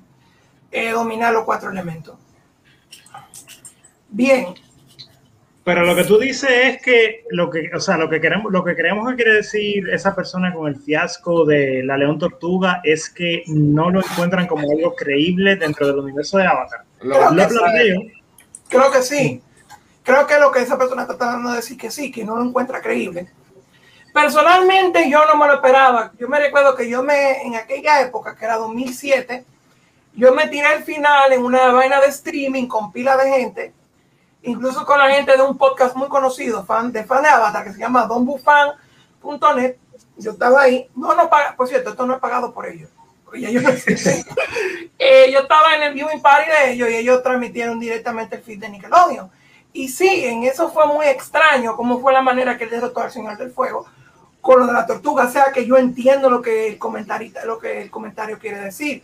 eh, 0.71 0.91
dominar 0.91 1.33
los 1.35 1.43
cuatro 1.45 1.69
elementos. 1.69 2.17
Bien, 4.09 4.55
Pero 5.65 5.85
lo 5.85 5.95
que 5.95 6.05
tú 6.05 6.19
dices 6.19 6.51
es 6.51 6.83
que 6.83 7.25
lo 7.31 7.51
que, 7.51 7.71
o 7.75 7.81
sea, 7.81 7.97
lo 7.97 8.09
que 8.09 8.21
queremos, 8.21 8.51
lo 8.53 8.65
que 8.65 8.75
creemos 8.75 9.09
que 9.11 9.17
quiere 9.17 9.35
decir 9.35 9.89
esa 9.91 10.15
persona 10.15 10.53
con 10.53 10.67
el 10.69 10.77
fiasco 10.77 11.45
de 11.45 11.83
la 11.85 11.97
León 11.97 12.19
Tortuga 12.19 12.81
es 12.83 13.11
que 13.11 13.43
no 13.49 13.91
lo 13.91 14.01
encuentran 14.01 14.47
como 14.47 14.69
algo 14.71 14.95
creíble 14.97 15.57
dentro 15.57 15.87
del 15.89 15.99
universo 15.99 16.39
de 16.39 16.47
Avatar. 16.47 16.85
Lo- 17.03 17.17
Creo 17.17 17.31
Lo 17.33 17.43
que 17.49 17.55
planteo. 17.55 18.01
Creo 18.69 18.91
que 18.91 19.03
sí. 19.03 19.43
Creo 20.03 20.27
que 20.27 20.39
lo 20.39 20.51
que 20.51 20.61
esa 20.63 20.79
persona 20.79 21.03
está 21.03 21.17
tratando 21.17 21.51
de 21.51 21.57
decir 21.57 21.77
que 21.77 21.91
sí, 21.91 22.11
que 22.11 22.25
no 22.25 22.37
lo 22.37 22.45
encuentra 22.45 22.81
creíble. 22.81 23.29
Personalmente 24.13 25.09
yo 25.09 25.25
no 25.27 25.37
me 25.37 25.47
lo 25.47 25.55
esperaba. 25.55 26.13
Yo 26.19 26.29
me 26.29 26.39
recuerdo 26.39 26.75
que 26.75 26.89
yo 26.89 27.03
me, 27.03 27.43
en 27.43 27.55
aquella 27.55 28.01
época, 28.01 28.35
que 28.37 28.45
era 28.45 28.57
2007, 28.57 29.45
yo 30.15 30.35
me 30.35 30.49
tiré 30.49 30.75
el 30.75 30.83
final 30.83 31.33
en 31.33 31.45
una 31.45 31.71
vaina 31.73 32.01
de 32.01 32.09
streaming 32.09 32.67
con 32.67 32.91
pila 32.91 33.17
de 33.17 33.31
gente, 33.31 33.75
incluso 34.43 34.85
con 34.85 34.99
la 34.99 35.11
gente 35.11 35.37
de 35.37 35.43
un 35.43 35.57
podcast 35.57 35.95
muy 35.95 36.09
conocido, 36.09 36.65
fan 36.65 36.91
de 36.91 37.05
fan 37.05 37.23
de 37.23 37.29
Avatar, 37.29 37.65
que 37.65 37.73
se 37.73 37.79
llama 37.79 38.07
donbufan.net. 38.07 39.77
Yo 40.17 40.33
estaba 40.33 40.63
ahí. 40.63 40.89
No, 40.97 41.15
no 41.15 41.31
paga, 41.31 41.55
por 41.57 41.69
cierto, 41.69 41.91
esto 41.91 42.05
no 42.05 42.15
es 42.15 42.21
pagado 42.21 42.53
por 42.53 42.67
ellos. 42.67 42.91
sé. 43.33 44.25
Eh, 45.03 45.33
yo 45.33 45.41
estaba 45.41 45.77
en 45.77 45.83
el 45.85 45.95
viewing 45.95 46.21
party 46.21 46.51
de 46.51 46.73
ellos 46.73 46.91
y 46.91 46.97
ellos 46.97 47.23
transmitieron 47.23 47.81
directamente 47.81 48.37
el 48.37 48.43
feed 48.43 48.59
de 48.59 48.69
Nickelodeon. 48.69 49.31
Y 49.73 49.89
sí, 49.89 50.27
en 50.27 50.45
eso 50.45 50.69
fue 50.69 50.87
muy 50.87 51.07
extraño 51.07 51.75
cómo 51.75 52.01
fue 52.01 52.13
la 52.13 52.21
manera 52.21 52.59
que 52.59 52.65
él 52.65 52.71
derrotó 52.71 53.01
al 53.01 53.11
Señor 53.11 53.39
del 53.39 53.51
Fuego 53.51 53.87
con 54.41 54.61
lo 54.61 54.67
de 54.67 54.73
la 54.73 54.87
tortuga. 54.87 55.25
O 55.25 55.31
sea 55.31 55.53
que 55.53 55.67
yo 55.67 55.77
entiendo 55.77 56.31
lo 56.31 56.41
que 56.43 56.69
el 56.69 56.79
comentarista, 56.79 57.45
lo 57.45 57.59
que 57.59 57.83
el 57.83 57.91
comentario 57.91 58.39
quiere 58.39 58.61
decir. 58.61 59.03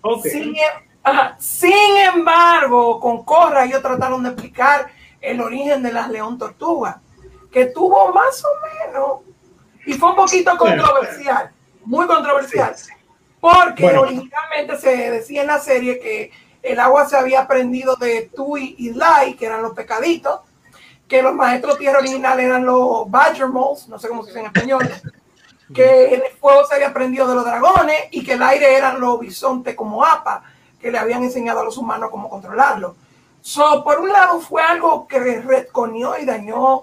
Ok. 0.00 0.24
Sin, 0.26 0.56
em- 0.56 0.88
ajá, 1.02 1.36
sin 1.38 1.96
embargo, 1.96 3.00
con 3.00 3.24
Corra 3.24 3.64
ellos 3.64 3.82
trataron 3.82 4.22
de 4.22 4.30
explicar 4.30 4.88
el 5.20 5.40
origen 5.40 5.82
de 5.82 5.92
las 5.92 6.08
león 6.08 6.38
tortugas, 6.38 6.96
que 7.50 7.66
tuvo 7.66 8.12
más 8.12 8.44
o 8.44 8.48
menos, 8.86 9.20
y 9.84 9.94
fue 9.94 10.10
un 10.10 10.16
poquito 10.16 10.56
controversial, 10.56 11.50
muy 11.84 12.06
controversial, 12.06 12.74
porque 13.40 13.82
Bueno. 13.82 14.02
originalmente 14.02 14.76
se 14.78 15.10
decía 15.10 15.40
en 15.40 15.46
la 15.48 15.58
serie 15.58 15.98
que 15.98 16.30
el 16.62 16.78
agua 16.80 17.08
se 17.08 17.16
había 17.16 17.46
prendido 17.46 17.96
de 17.96 18.30
Tui 18.34 18.74
y 18.78 18.92
Lai, 18.92 19.34
que 19.34 19.46
eran 19.46 19.62
los 19.62 19.72
pecaditos, 19.72 20.40
que 21.08 21.22
los 21.22 21.34
maestros 21.34 21.78
tierra 21.78 21.98
originales 21.98 22.46
eran 22.46 22.64
los 22.64 23.10
Badger 23.10 23.48
Moles, 23.48 23.88
no 23.88 23.98
sé 23.98 24.08
cómo 24.08 24.22
se 24.22 24.30
dice 24.30 24.40
en 24.40 24.46
español, 24.46 24.88
que 25.74 26.14
el 26.14 26.22
fuego 26.40 26.64
se 26.66 26.74
había 26.74 26.92
prendido 26.92 27.28
de 27.28 27.34
los 27.34 27.44
dragones 27.44 27.96
y 28.10 28.24
que 28.24 28.34
el 28.34 28.42
aire 28.42 28.76
eran 28.76 29.00
los 29.00 29.20
bisontes 29.20 29.74
como 29.74 30.04
APA, 30.04 30.42
que 30.80 30.90
le 30.90 30.98
habían 30.98 31.22
enseñado 31.22 31.60
a 31.60 31.64
los 31.64 31.76
humanos 31.76 32.10
cómo 32.10 32.28
controlarlo. 32.28 32.96
So, 33.40 33.84
por 33.84 34.00
un 34.00 34.08
lado 34.08 34.40
fue 34.40 34.62
algo 34.62 35.06
que 35.06 35.20
retconió 35.40 36.18
y 36.18 36.24
dañó 36.24 36.82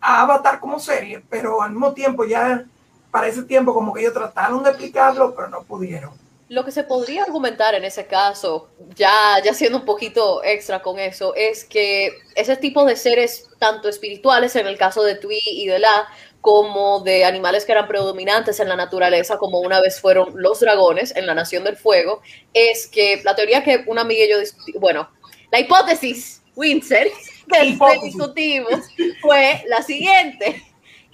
a 0.00 0.22
Avatar 0.22 0.58
como 0.58 0.80
serie, 0.80 1.24
pero 1.30 1.62
al 1.62 1.70
mismo 1.70 1.92
tiempo 1.92 2.24
ya 2.24 2.64
para 3.12 3.28
ese 3.28 3.44
tiempo 3.44 3.72
como 3.72 3.92
que 3.92 4.00
ellos 4.00 4.14
trataron 4.14 4.62
de 4.64 4.70
explicarlo, 4.70 5.34
pero 5.34 5.48
no 5.48 5.62
pudieron. 5.62 6.21
Lo 6.52 6.66
que 6.66 6.70
se 6.70 6.84
podría 6.84 7.22
argumentar 7.22 7.74
en 7.74 7.82
ese 7.82 8.06
caso, 8.06 8.68
ya, 8.94 9.40
ya 9.42 9.54
siendo 9.54 9.78
un 9.78 9.86
poquito 9.86 10.44
extra 10.44 10.82
con 10.82 10.98
eso, 10.98 11.34
es 11.34 11.64
que 11.64 12.12
ese 12.34 12.56
tipo 12.56 12.84
de 12.84 12.94
seres, 12.94 13.48
tanto 13.58 13.88
espirituales 13.88 14.54
en 14.56 14.66
el 14.66 14.76
caso 14.76 15.02
de 15.02 15.14
Tui 15.14 15.40
y 15.46 15.66
de 15.66 15.78
La, 15.78 16.06
como 16.42 17.00
de 17.00 17.24
animales 17.24 17.64
que 17.64 17.72
eran 17.72 17.88
predominantes 17.88 18.60
en 18.60 18.68
la 18.68 18.76
naturaleza, 18.76 19.38
como 19.38 19.60
una 19.60 19.80
vez 19.80 19.98
fueron 19.98 20.34
los 20.34 20.60
dragones 20.60 21.16
en 21.16 21.24
la 21.26 21.32
Nación 21.32 21.64
del 21.64 21.78
Fuego, 21.78 22.20
es 22.52 22.86
que 22.86 23.22
la 23.24 23.34
teoría 23.34 23.64
que 23.64 23.84
una 23.86 24.02
amiga 24.02 24.22
y 24.26 24.28
yo, 24.28 24.36
bueno, 24.78 25.08
la 25.50 25.58
hipótesis, 25.58 26.42
Windsor, 26.54 27.06
que 27.50 27.78
discutimos 28.02 28.74
fue 29.22 29.64
la 29.68 29.80
siguiente. 29.80 30.62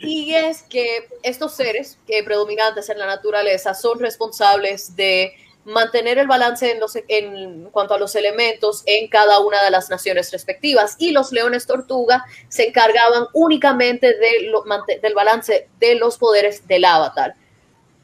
Y 0.00 0.34
es 0.34 0.62
que 0.62 1.08
estos 1.22 1.54
seres 1.54 1.98
que 2.06 2.22
predominantes 2.22 2.88
en 2.88 2.98
la 2.98 3.06
naturaleza 3.06 3.74
son 3.74 3.98
responsables 3.98 4.94
de 4.94 5.32
mantener 5.64 6.18
el 6.18 6.26
balance 6.26 6.80
en, 7.08 7.64
cuanto 7.70 7.94
a 7.94 7.98
los 7.98 8.14
elementos 8.14 8.82
en 8.86 9.08
cada 9.08 9.40
una 9.40 9.62
de 9.62 9.70
las 9.70 9.90
naciones 9.90 10.30
respectivas. 10.32 10.96
Y 10.98 11.10
los 11.10 11.32
leones 11.32 11.66
tortuga 11.66 12.24
se 12.48 12.68
encargaban 12.68 13.26
únicamente 13.34 14.14
del 14.14 15.14
balance 15.14 15.68
de 15.78 15.94
los 15.96 16.16
poderes 16.16 16.66
del 16.66 16.84
avatar. 16.84 17.34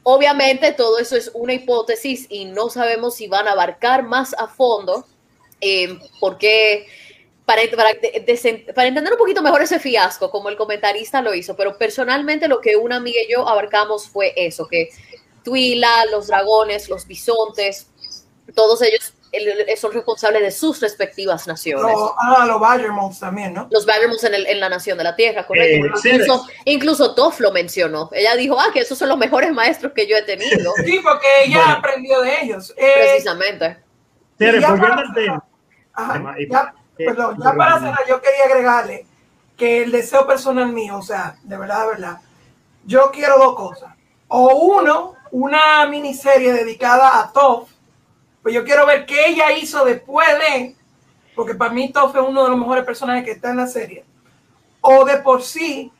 Obviamente 0.03 0.71
todo 0.73 0.99
eso 0.99 1.15
es 1.15 1.31
una 1.33 1.53
hipótesis 1.53 2.27
y 2.29 2.45
no 2.45 2.69
sabemos 2.69 3.15
si 3.15 3.27
van 3.27 3.47
a 3.47 3.53
abarcar 3.53 4.03
más 4.03 4.35
a 4.37 4.47
fondo 4.47 5.07
eh, 5.61 5.97
porque 6.19 6.85
para, 7.45 7.61
para, 7.75 7.93
de- 7.93 8.23
desen- 8.25 8.73
para 8.73 8.87
entender 8.87 9.13
un 9.13 9.19
poquito 9.19 9.41
mejor 9.41 9.61
ese 9.61 9.79
fiasco, 9.79 10.31
como 10.31 10.49
el 10.49 10.57
comentarista 10.57 11.21
lo 11.21 11.33
hizo, 11.33 11.55
pero 11.55 11.77
personalmente 11.77 12.47
lo 12.47 12.59
que 12.61 12.75
una 12.75 12.95
amiga 12.95 13.19
y 13.27 13.31
yo 13.31 13.47
abarcamos 13.47 14.07
fue 14.09 14.33
eso, 14.35 14.67
que 14.67 14.89
Tuila, 15.43 16.05
los 16.11 16.27
dragones, 16.27 16.89
los 16.89 17.05
bisontes, 17.05 17.87
todos 18.55 18.81
ellos 18.81 19.13
el- 19.31 19.77
son 19.77 19.91
responsables 19.91 20.41
de 20.41 20.49
sus 20.51 20.79
respectivas 20.81 21.45
naciones. 21.45 21.93
Los, 21.93 22.11
ah, 22.17 22.45
los 22.47 22.59
Badger 22.59 22.91
Moles 22.91 23.19
también, 23.19 23.53
¿no? 23.53 23.67
Los 23.69 23.85
Badgermans 23.85 24.23
en, 24.23 24.33
el- 24.33 24.47
en 24.47 24.59
la 24.61 24.69
nación 24.69 24.97
de 24.97 25.03
la 25.03 25.15
Tierra, 25.15 25.45
correcto. 25.45 25.87
Eh, 25.87 25.91
sí. 26.01 26.09
incluso, 26.09 26.47
incluso 26.63 27.15
Toph 27.15 27.41
lo 27.41 27.51
mencionó. 27.51 28.09
Ella 28.13 28.35
dijo, 28.37 28.57
ah, 28.59 28.67
que 28.73 28.79
esos 28.79 28.97
son 28.97 29.09
los 29.09 29.17
mejores 29.17 29.51
maestros 29.51 29.91
que 29.93 30.07
yo 30.07 30.15
he 30.17 30.21
tenido. 30.23 30.73
Sí, 30.85 30.99
porque 31.03 31.27
ella 31.45 31.57
Bueno. 31.57 31.73
aprendió 31.73 32.21
de 32.21 32.41
ellos. 32.43 32.73
Eh, 32.77 32.91
Precisamente. 32.95 33.77
Volviendo 34.39 34.87
al 35.01 35.13
tema. 35.13 35.45
Ajá, 35.93 36.35
ya, 36.49 36.73
perdón, 36.97 37.37
ya 37.37 37.51
perdón. 37.51 37.57
para 37.57 37.79
cerrar, 37.79 38.07
yo 38.07 38.21
quería 38.21 38.45
agregarle 38.45 39.05
que 39.57 39.83
el 39.83 39.91
deseo 39.91 40.27
personal 40.27 40.71
mío, 40.71 40.97
o 40.97 41.01
sea, 41.01 41.37
de 41.43 41.57
verdad, 41.57 41.81
de 41.81 41.87
verdad, 41.87 42.21
yo 42.85 43.11
quiero 43.11 43.37
dos 43.37 43.55
cosas. 43.55 43.93
O 44.27 44.55
uno, 44.55 45.15
una 45.31 45.85
miniserie 45.85 46.53
dedicada 46.53 47.19
a 47.19 47.31
Toph, 47.31 47.69
pues 48.41 48.53
yo 48.53 48.63
quiero 48.63 48.85
ver 48.85 49.05
qué 49.05 49.27
ella 49.27 49.51
hizo 49.53 49.85
después 49.85 50.27
de, 50.39 50.75
porque 51.35 51.55
para 51.55 51.73
mí 51.73 51.91
Toph 51.91 52.15
es 52.15 52.21
uno 52.21 52.43
de 52.43 52.49
los 52.49 52.59
mejores 52.59 52.83
personajes 52.83 53.23
que 53.23 53.31
está 53.31 53.49
en 53.51 53.57
la 53.57 53.67
serie. 53.67 54.05
O 54.81 55.03
de 55.05 55.17
por 55.17 55.41
sí, 55.41 55.91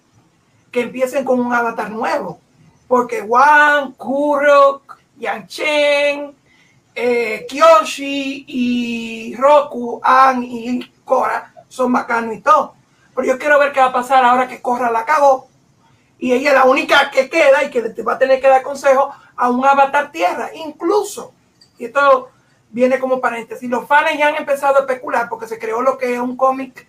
que 0.72 0.82
empiecen 0.82 1.24
con 1.26 1.40
un 1.40 1.54
avatar 1.54 1.90
nuevo, 1.90 2.40
porque 2.88 3.22
Wan, 3.22 3.94
Kurok, 3.94 5.00
Yang 5.18 5.48
Chen, 5.48 6.36
eh, 6.96 7.46
Kyoshi 7.48 8.46
y 8.48 9.36
Roku, 9.36 10.00
An 10.02 10.44
y 10.44 10.84
Korra 11.04 11.54
son 11.68 11.92
bacanos 11.92 12.36
y 12.36 12.42
todo. 12.42 12.76
Pero 13.14 13.28
yo 13.28 13.38
quiero 13.38 13.60
ver 13.60 13.72
qué 13.72 13.82
va 13.82 13.88
a 13.88 13.94
pasar 13.94 14.24
ahora 14.24 14.48
que 14.48 14.62
Korra 14.62 14.90
la 14.92 15.06
cagó 15.06 15.48
y 16.18 16.32
ella 16.32 16.50
es 16.50 16.56
la 16.56 16.64
única 16.64 17.12
que 17.12 17.30
queda 17.30 17.64
y 17.64 17.70
que 17.70 17.82
le 17.82 18.04
va 18.04 18.14
a 18.14 18.18
tener 18.18 18.40
que 18.40 18.48
dar 18.48 18.64
consejo 18.64 19.12
a 19.36 19.50
un 19.50 19.66
avatar 19.66 20.12
tierra. 20.12 20.50
Incluso, 20.56 21.34
y 21.78 21.86
esto 21.86 22.30
viene 22.70 23.00
como 23.00 23.22
paréntesis, 23.22 23.70
los 23.70 23.86
fans 23.88 24.18
ya 24.18 24.30
han 24.30 24.36
empezado 24.36 24.78
a 24.78 24.80
especular 24.82 25.28
porque 25.30 25.48
se 25.48 25.60
creó 25.60 25.82
lo 25.82 25.98
que 25.98 26.14
es 26.14 26.20
un 26.20 26.38
cómic 26.38 26.88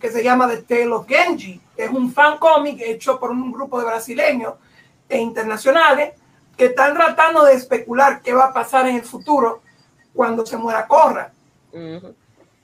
que 0.00 0.10
se 0.10 0.22
llama 0.22 0.48
The 0.48 0.62
Tale 0.62 0.92
of 0.92 1.06
Genji. 1.08 1.60
Es 1.76 1.90
un 1.90 2.12
fan 2.12 2.38
cómic 2.38 2.80
hecho 2.80 3.18
por 3.18 3.30
un 3.30 3.52
grupo 3.52 3.78
de 3.78 3.86
brasileños 3.86 4.54
e 5.08 5.18
internacionales 5.18 6.14
que 6.56 6.66
están 6.66 6.94
tratando 6.94 7.44
de 7.44 7.54
especular 7.54 8.20
qué 8.22 8.32
va 8.32 8.46
a 8.46 8.52
pasar 8.52 8.86
en 8.88 8.96
el 8.96 9.02
futuro 9.02 9.62
cuando 10.14 10.46
se 10.46 10.56
muera 10.56 10.86
Corra. 10.86 11.32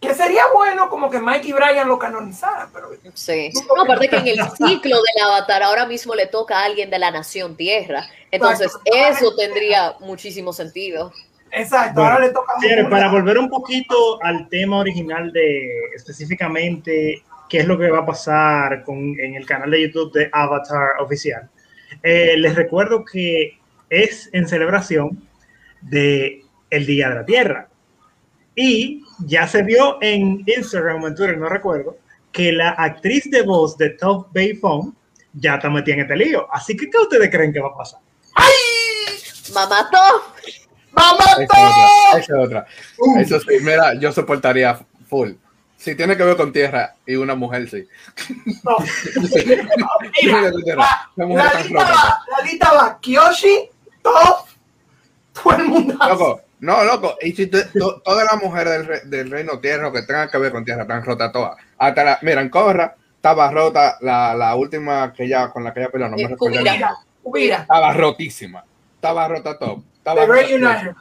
Que 0.00 0.14
sería 0.14 0.44
bueno 0.54 0.88
como 0.88 1.10
que 1.10 1.20
Mike 1.20 1.48
y 1.48 1.52
Brian 1.52 1.86
lo 1.86 1.98
canonizaran, 1.98 2.70
pero 2.72 2.90
Sí. 3.12 3.50
No, 3.74 3.82
aparte 3.82 4.08
que 4.08 4.16
en 4.16 4.28
el 4.28 4.38
ciclo 4.56 4.96
del 4.96 5.24
avatar 5.24 5.62
ahora 5.62 5.84
mismo 5.84 6.14
le 6.14 6.26
toca 6.26 6.60
a 6.60 6.64
alguien 6.64 6.88
de 6.88 6.98
la 6.98 7.10
nación 7.10 7.56
Tierra. 7.56 8.06
Entonces, 8.30 8.72
Exacto. 8.84 9.24
eso 9.26 9.36
tendría 9.36 9.96
muchísimo 10.00 10.52
sentido. 10.52 11.12
exacto, 11.50 12.00
Bueno, 12.00 12.14
ahora 12.14 12.26
le 12.26 12.32
toca 12.32 12.52
a 12.54 12.88
para 12.88 13.10
volver 13.10 13.38
un 13.38 13.50
poquito 13.50 14.22
al 14.22 14.48
tema 14.48 14.78
original 14.78 15.32
de 15.32 15.68
específicamente 15.96 17.22
qué 17.50 17.58
es 17.58 17.66
lo 17.66 17.76
que 17.76 17.90
va 17.90 17.98
a 17.98 18.06
pasar 18.06 18.84
con, 18.84 19.18
en 19.18 19.34
el 19.34 19.44
canal 19.44 19.70
de 19.70 19.82
YouTube 19.82 20.12
de 20.12 20.30
Avatar 20.32 20.92
oficial, 21.00 21.50
eh, 22.02 22.36
les 22.38 22.54
recuerdo 22.54 23.04
que 23.04 23.59
es 23.90 24.30
en 24.32 24.48
celebración 24.48 25.22
de 25.82 26.44
el 26.70 26.86
Día 26.86 27.08
de 27.10 27.14
la 27.16 27.24
Tierra. 27.24 27.68
Y 28.54 29.02
ya 29.26 29.46
se 29.46 29.62
vio 29.62 29.98
en 30.00 30.44
Instagram 30.46 31.02
o 31.02 31.08
en 31.08 31.14
Twitter, 31.14 31.36
no 31.36 31.48
recuerdo, 31.48 31.98
que 32.32 32.52
la 32.52 32.70
actriz 32.70 33.30
de 33.30 33.42
voz 33.42 33.76
de 33.76 33.90
Top 33.90 34.28
Bay 34.32 34.54
Phone 34.54 34.94
ya 35.34 35.56
está 35.56 35.68
metida 35.68 35.96
en 35.96 36.00
este 36.02 36.16
lío. 36.16 36.46
Así 36.52 36.76
que, 36.76 36.88
¿qué 36.88 36.98
ustedes 36.98 37.30
creen 37.30 37.52
que 37.52 37.60
va 37.60 37.68
a 37.68 37.76
pasar? 37.76 38.00
Mamá 39.52 39.88
Top. 39.90 40.22
¡Vamos 40.92 41.26
Esa 41.38 41.42
es 41.42 41.50
otra. 41.50 42.18
Esa 42.18 42.18
es 42.18 42.46
otra. 42.46 42.66
Eso 43.20 43.40
sí, 43.40 43.58
mira, 43.62 43.94
yo 43.94 44.12
soportaría 44.12 44.78
full. 45.08 45.32
Si 45.80 45.94
tiene 45.94 46.14
que 46.14 46.24
ver 46.24 46.36
con 46.36 46.52
tierra 46.52 46.94
y 47.06 47.14
una 47.16 47.34
mujer, 47.34 47.68
sí. 47.70 47.88
No. 48.62 48.76
Mira, 50.22 50.50
mujer 50.50 50.76
La 51.16 51.62
lista 51.62 51.84
va, 51.84 52.24
la 52.36 52.44
lista 52.44 52.72
va 52.74 52.98
Kyoshi, 53.00 53.69
Top, 54.02 54.46
todo 55.42 55.56
el 55.56 55.64
mundo. 55.64 55.94
Loco, 56.08 56.40
no, 56.60 56.84
loco. 56.84 57.16
Y 57.22 57.32
si 57.32 57.46
te- 57.46 57.64
to- 57.64 58.00
todas 58.04 58.26
las 58.30 58.42
mujeres 58.42 58.72
del, 58.72 58.86
re- 58.86 59.00
del 59.04 59.30
reino 59.30 59.58
tierra 59.60 59.92
que 59.92 60.02
tengan 60.02 60.28
que 60.30 60.38
ver 60.38 60.52
con 60.52 60.64
tierra 60.64 60.82
están 60.82 61.04
rotas 61.04 61.32
todas. 61.32 61.56
Hasta 61.78 62.04
la, 62.04 62.18
mira, 62.22 62.40
en 62.40 62.48
Corra 62.50 62.96
estaba 63.16 63.50
rota 63.50 63.96
la, 64.00 64.34
la 64.34 64.54
última 64.56 65.12
que 65.12 65.24
ella, 65.24 65.50
con 65.50 65.64
la 65.64 65.72
que 65.74 65.80
ella 65.80 65.90
peleó, 65.90 66.08
no 66.08 66.16
me. 66.16 66.28
Mira, 66.50 66.96
mira, 67.24 67.56
Estaba 67.62 67.92
rotísima. 67.92 68.64
Estaba 68.96 69.28
rota 69.28 69.58
todo. 69.58 69.82
Estaba 69.98 70.26
rota-. 70.26 70.96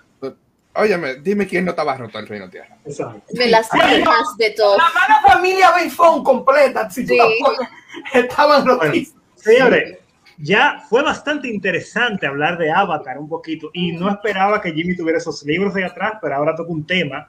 Óyeme, 0.76 1.16
dime 1.16 1.48
quién 1.48 1.66
no 1.66 1.72
estaba 1.72 1.96
roto 1.98 2.20
el 2.20 2.28
reino 2.28 2.50
tierra. 2.50 2.78
Exacto. 2.86 3.22
De 3.30 3.48
las 3.48 3.68
hijas 3.74 4.38
de 4.38 4.52
Top. 4.52 4.78
La 4.78 4.86
mala 4.94 5.22
familia 5.28 5.72
Bayfón 5.72 6.24
completa, 6.24 6.90
si 6.90 7.06
tú 7.06 7.14
Sí. 7.14 7.18
la 7.18 7.26
pones, 7.44 7.70
estaban 8.14 8.66
rotísimos. 8.66 9.22
Señores, 9.36 9.99
ya 10.42 10.84
fue 10.88 11.04
bastante 11.04 11.50
interesante 11.50 12.26
hablar 12.26 12.58
de 12.58 12.72
Avatar 12.72 13.20
un 13.20 13.28
poquito 13.28 13.70
y 13.74 13.92
no 13.92 14.10
esperaba 14.10 14.62
que 14.62 14.72
Jimmy 14.72 14.96
tuviera 14.96 15.18
esos 15.18 15.44
libros 15.44 15.76
ahí 15.76 15.84
atrás, 15.84 16.14
pero 16.22 16.36
ahora 16.36 16.56
toca 16.56 16.72
un 16.72 16.88
tema, 16.88 17.28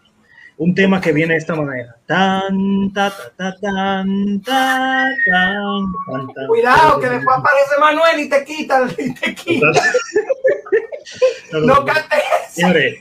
un 0.56 0.74
tema 0.74 1.00
que 1.00 1.12
viene 1.12 1.34
de 1.34 1.40
esta 1.40 1.56
manera. 1.56 1.96
Tan, 2.06 2.92
ta, 2.92 3.10
ta, 3.10 3.32
ta, 3.36 3.56
tan, 3.60 4.40
ta, 4.42 5.08
tan, 5.26 5.92
tan, 6.06 6.34
tan. 6.34 6.46
Cuidado, 6.46 7.00
que 7.00 7.08
después 7.08 7.36
aparece 7.36 7.78
Manuel 7.80 8.20
y 8.20 8.28
te 8.28 8.44
quita, 8.44 8.86
y 8.96 9.14
te 9.14 9.34
quita. 9.34 9.66
No 11.52 11.84
cantes. 11.84 12.22
Señores, 12.50 13.00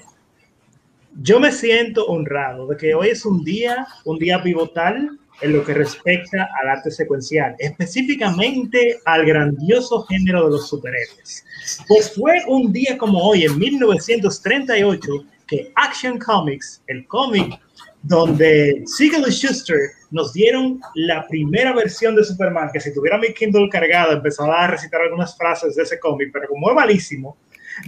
yo 1.21 1.39
me 1.39 1.51
siento 1.51 2.07
honrado 2.07 2.65
de 2.65 2.77
que 2.77 2.95
hoy 2.95 3.09
es 3.09 3.25
un 3.25 3.43
día, 3.43 3.85
un 4.05 4.17
día 4.17 4.41
pivotal 4.41 5.19
en 5.41 5.53
lo 5.53 5.63
que 5.63 5.73
respecta 5.73 6.49
al 6.61 6.69
arte 6.69 6.91
secuencial, 6.91 7.55
específicamente 7.59 8.99
al 9.05 9.25
grandioso 9.25 10.03
género 10.03 10.45
de 10.45 10.51
los 10.51 10.69
superhéroes. 10.69 11.45
Pues 11.87 12.13
fue 12.13 12.43
un 12.47 12.71
día 12.71 12.97
como 12.97 13.19
hoy, 13.19 13.45
en 13.45 13.57
1938, 13.57 15.11
que 15.47 15.71
Action 15.75 16.19
Comics, 16.19 16.83
el 16.87 17.07
cómic 17.07 17.59
donde 18.01 18.83
Siegel 18.85 19.25
y 19.27 19.31
Schuster 19.31 19.77
nos 20.11 20.31
dieron 20.33 20.79
la 20.95 21.27
primera 21.27 21.73
versión 21.73 22.15
de 22.15 22.23
Superman, 22.23 22.69
que 22.71 22.79
si 22.79 22.93
tuviera 22.93 23.17
mi 23.17 23.33
Kindle 23.33 23.69
cargado 23.69 24.13
empezaba 24.13 24.63
a 24.63 24.67
recitar 24.67 25.01
algunas 25.01 25.37
frases 25.37 25.75
de 25.75 25.83
ese 25.83 25.99
cómic, 25.99 26.29
pero 26.31 26.47
como 26.47 26.69
es 26.69 26.75
malísimo, 26.75 27.37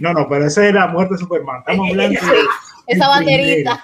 no, 0.00 0.12
no, 0.12 0.28
pero 0.28 0.46
esa 0.46 0.66
es 0.66 0.74
la 0.74 0.86
muerte 0.86 1.14
de 1.14 1.20
Superman. 1.20 1.60
Estamos 1.60 1.90
hablando 1.90 2.20
de 2.20 2.36
Esa 2.86 3.18
el 3.18 3.24
primero. 3.24 3.80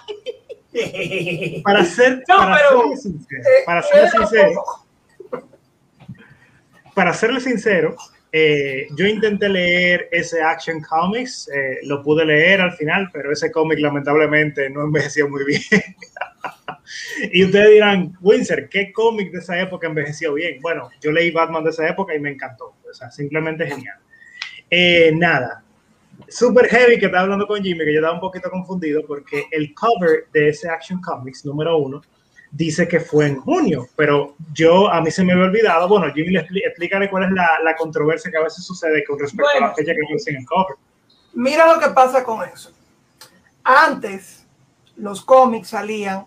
Para 1.62 1.84
ser, 1.84 2.22
No, 2.28 2.36
para 2.36 2.56
pero, 2.56 2.80
serle 2.80 2.96
sincero, 2.96 3.42
Eh, 3.42 3.62
para 3.66 3.82
serle 3.82 4.10
sincero, 4.10 4.54
poco. 4.54 4.86
para 6.94 7.12
serle 7.14 7.40
sincero, 7.40 7.96
eh, 8.32 8.86
yo 8.96 9.06
intenté 9.06 9.48
leer 9.48 10.08
ese 10.12 10.42
Action 10.42 10.80
Comics, 10.82 11.48
eh, 11.54 11.78
lo 11.84 12.02
pude 12.02 12.24
leer 12.24 12.60
al 12.60 12.72
final, 12.72 13.08
pero 13.12 13.32
ese 13.32 13.50
cómic 13.50 13.78
lamentablemente 13.78 14.68
no 14.70 14.82
envejeció 14.84 15.28
muy 15.28 15.44
bien. 15.44 15.62
y 17.32 17.44
ustedes 17.44 17.70
dirán, 17.70 18.12
Windsor, 18.20 18.68
¿qué 18.68 18.92
cómic 18.92 19.32
de 19.32 19.38
esa 19.38 19.58
época 19.58 19.86
envejeció 19.86 20.34
bien? 20.34 20.60
Bueno, 20.60 20.90
yo 21.00 21.10
leí 21.12 21.30
Batman 21.30 21.64
de 21.64 21.70
esa 21.70 21.88
época 21.88 22.14
y 22.14 22.20
me 22.20 22.30
encantó, 22.30 22.76
o 22.88 22.94
sea, 22.94 23.10
simplemente 23.10 23.66
genial. 23.66 23.98
Nada, 25.18 25.64
super 26.26 26.66
heavy 26.68 26.98
que 26.98 27.06
estaba 27.06 27.24
hablando 27.24 27.46
con 27.46 27.62
Jimmy, 27.62 27.84
que 27.84 27.92
yo 27.92 28.00
estaba 28.00 28.14
un 28.14 28.20
poquito 28.20 28.50
confundido 28.50 29.02
porque 29.06 29.46
el 29.50 29.74
cover 29.74 30.26
de 30.32 30.48
ese 30.48 30.68
Action 30.68 31.00
Comics 31.00 31.44
número 31.44 31.76
uno 31.78 32.02
dice 32.50 32.88
que 32.88 32.98
fue 32.98 33.26
en 33.26 33.36
junio, 33.36 33.86
pero 33.94 34.34
yo 34.54 34.90
a 34.90 35.00
mí 35.00 35.10
se 35.10 35.22
me 35.22 35.32
había 35.34 35.44
olvidado. 35.44 35.86
Bueno, 35.86 36.12
Jimmy, 36.12 36.30
le 36.30 36.40
expli- 36.40 36.66
explícale 36.66 37.10
cuál 37.10 37.24
es 37.24 37.30
la, 37.32 37.58
la 37.62 37.76
controversia 37.76 38.30
que 38.30 38.38
a 38.38 38.42
veces 38.42 38.64
sucede 38.64 39.04
con 39.04 39.18
respecto 39.18 39.46
a 39.56 39.60
la 39.60 39.74
fecha 39.74 39.92
que 39.92 40.12
dicen 40.12 40.34
en 40.34 40.40
el 40.40 40.46
cover. 40.46 40.76
Mira 41.34 41.72
lo 41.72 41.78
que 41.78 41.90
pasa 41.90 42.24
con 42.24 42.42
eso. 42.48 42.72
Antes, 43.62 44.46
los 44.96 45.22
cómics 45.22 45.68
salían 45.68 46.24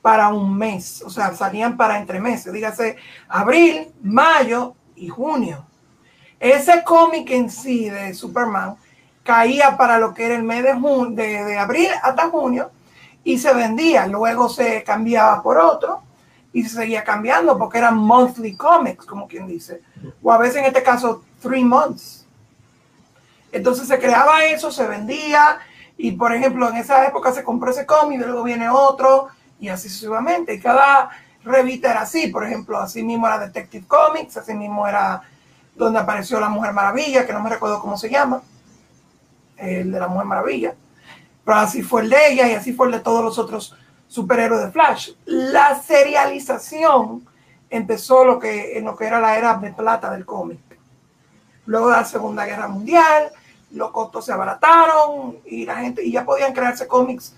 para 0.00 0.28
un 0.28 0.56
mes, 0.56 1.02
o 1.04 1.10
sea, 1.10 1.34
salían 1.34 1.76
para 1.76 1.98
entre 1.98 2.18
meses, 2.18 2.50
dígase 2.52 2.96
abril, 3.28 3.88
mayo 4.02 4.74
y 4.96 5.08
junio. 5.08 5.66
Ese 6.40 6.82
cómic 6.82 7.30
en 7.30 7.50
sí 7.50 7.90
de 7.90 8.14
Superman 8.14 8.76
caía 9.28 9.76
para 9.76 9.98
lo 9.98 10.14
que 10.14 10.24
era 10.24 10.36
el 10.36 10.42
mes 10.42 10.64
de, 10.64 11.44
de 11.44 11.58
abril 11.58 11.90
hasta 12.02 12.30
junio 12.30 12.70
y 13.22 13.36
se 13.36 13.52
vendía, 13.52 14.06
luego 14.06 14.48
se 14.48 14.82
cambiaba 14.84 15.42
por 15.42 15.58
otro 15.58 16.00
y 16.50 16.62
se 16.62 16.70
seguía 16.70 17.04
cambiando 17.04 17.58
porque 17.58 17.76
eran 17.76 17.98
monthly 17.98 18.56
comics, 18.56 19.04
como 19.04 19.28
quien 19.28 19.46
dice, 19.46 19.82
o 20.22 20.32
a 20.32 20.38
veces 20.38 20.56
en 20.56 20.64
este 20.64 20.82
caso, 20.82 21.24
three 21.42 21.62
months. 21.62 22.24
Entonces 23.52 23.86
se 23.86 23.98
creaba 23.98 24.46
eso, 24.46 24.72
se 24.72 24.86
vendía 24.86 25.58
y 25.98 26.12
por 26.12 26.32
ejemplo 26.32 26.66
en 26.70 26.76
esa 26.76 27.04
época 27.04 27.30
se 27.30 27.44
compró 27.44 27.70
ese 27.70 27.84
cómic, 27.84 28.20
luego 28.20 28.42
viene 28.44 28.70
otro 28.70 29.28
y 29.60 29.68
así 29.68 29.90
sucesivamente. 29.90 30.54
Y 30.54 30.60
cada 30.60 31.10
revista 31.44 31.90
era 31.90 32.00
así, 32.00 32.28
por 32.28 32.46
ejemplo, 32.46 32.78
así 32.78 33.02
mismo 33.02 33.26
era 33.26 33.40
Detective 33.40 33.86
Comics, 33.86 34.38
así 34.38 34.54
mismo 34.54 34.88
era 34.88 35.20
donde 35.76 35.98
apareció 35.98 36.40
la 36.40 36.48
Mujer 36.48 36.72
Maravilla, 36.72 37.26
que 37.26 37.34
no 37.34 37.40
me 37.40 37.50
recuerdo 37.50 37.78
cómo 37.78 37.98
se 37.98 38.08
llama, 38.08 38.40
el 39.58 39.90
de 39.90 40.00
la 40.00 40.08
Mujer 40.08 40.26
Maravilla, 40.26 40.74
pero 41.44 41.58
así 41.58 41.82
fue 41.82 42.02
el 42.02 42.10
de 42.10 42.32
ella 42.32 42.48
y 42.48 42.54
así 42.54 42.72
fue 42.72 42.86
el 42.86 42.92
de 42.92 43.00
todos 43.00 43.24
los 43.24 43.38
otros 43.38 43.76
superhéroes 44.06 44.64
de 44.64 44.70
Flash. 44.70 45.10
La 45.26 45.80
serialización 45.80 47.26
empezó 47.70 48.24
lo 48.24 48.38
que, 48.38 48.78
en 48.78 48.84
lo 48.84 48.96
que 48.96 49.06
era 49.06 49.20
la 49.20 49.38
era 49.38 49.54
de 49.54 49.72
plata 49.72 50.10
del 50.10 50.24
cómic. 50.24 50.58
Luego 51.66 51.90
de 51.90 51.96
la 51.96 52.04
Segunda 52.04 52.46
Guerra 52.46 52.68
Mundial, 52.68 53.30
los 53.72 53.90
costos 53.90 54.24
se 54.24 54.32
abarataron 54.32 55.38
y 55.44 55.64
la 55.64 55.76
gente 55.76 56.02
y 56.04 56.12
ya 56.12 56.24
podían 56.24 56.52
crearse 56.52 56.86
cómics 56.86 57.36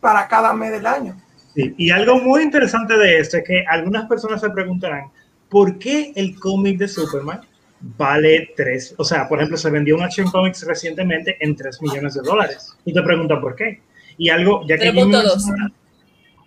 para 0.00 0.26
cada 0.26 0.52
mes 0.52 0.72
del 0.72 0.86
año. 0.86 1.16
Sí, 1.54 1.74
Y 1.76 1.90
algo 1.90 2.16
muy 2.16 2.42
interesante 2.42 2.96
de 2.96 3.18
esto 3.20 3.36
es 3.38 3.44
que 3.44 3.64
algunas 3.68 4.06
personas 4.08 4.40
se 4.40 4.50
preguntarán, 4.50 5.10
¿por 5.48 5.78
qué 5.78 6.12
el 6.16 6.38
cómic 6.38 6.78
de 6.78 6.88
Superman 6.88 7.40
vale 7.80 8.52
3? 8.56 8.94
O 8.98 9.04
sea, 9.04 9.28
por 9.28 9.38
ejemplo, 9.38 9.56
se 9.56 9.70
vendió 9.70 9.96
un 9.96 10.02
Action 10.02 10.30
Comics 10.30 10.66
recientemente 10.66 11.36
en 11.40 11.56
3 11.56 11.82
millones 11.82 12.14
de 12.14 12.22
dólares. 12.22 12.76
Y 12.84 12.92
te 12.92 13.02
preguntan 13.02 13.40
por 13.40 13.56
qué. 13.56 13.80
Y 14.18 14.28
algo, 14.28 14.66
ya 14.66 14.76
que... 14.76 14.92
3.2. 14.92 15.72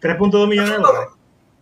3.2 0.02 0.48
millones 0.48 0.72
de 0.72 0.78
dólares. 0.78 1.10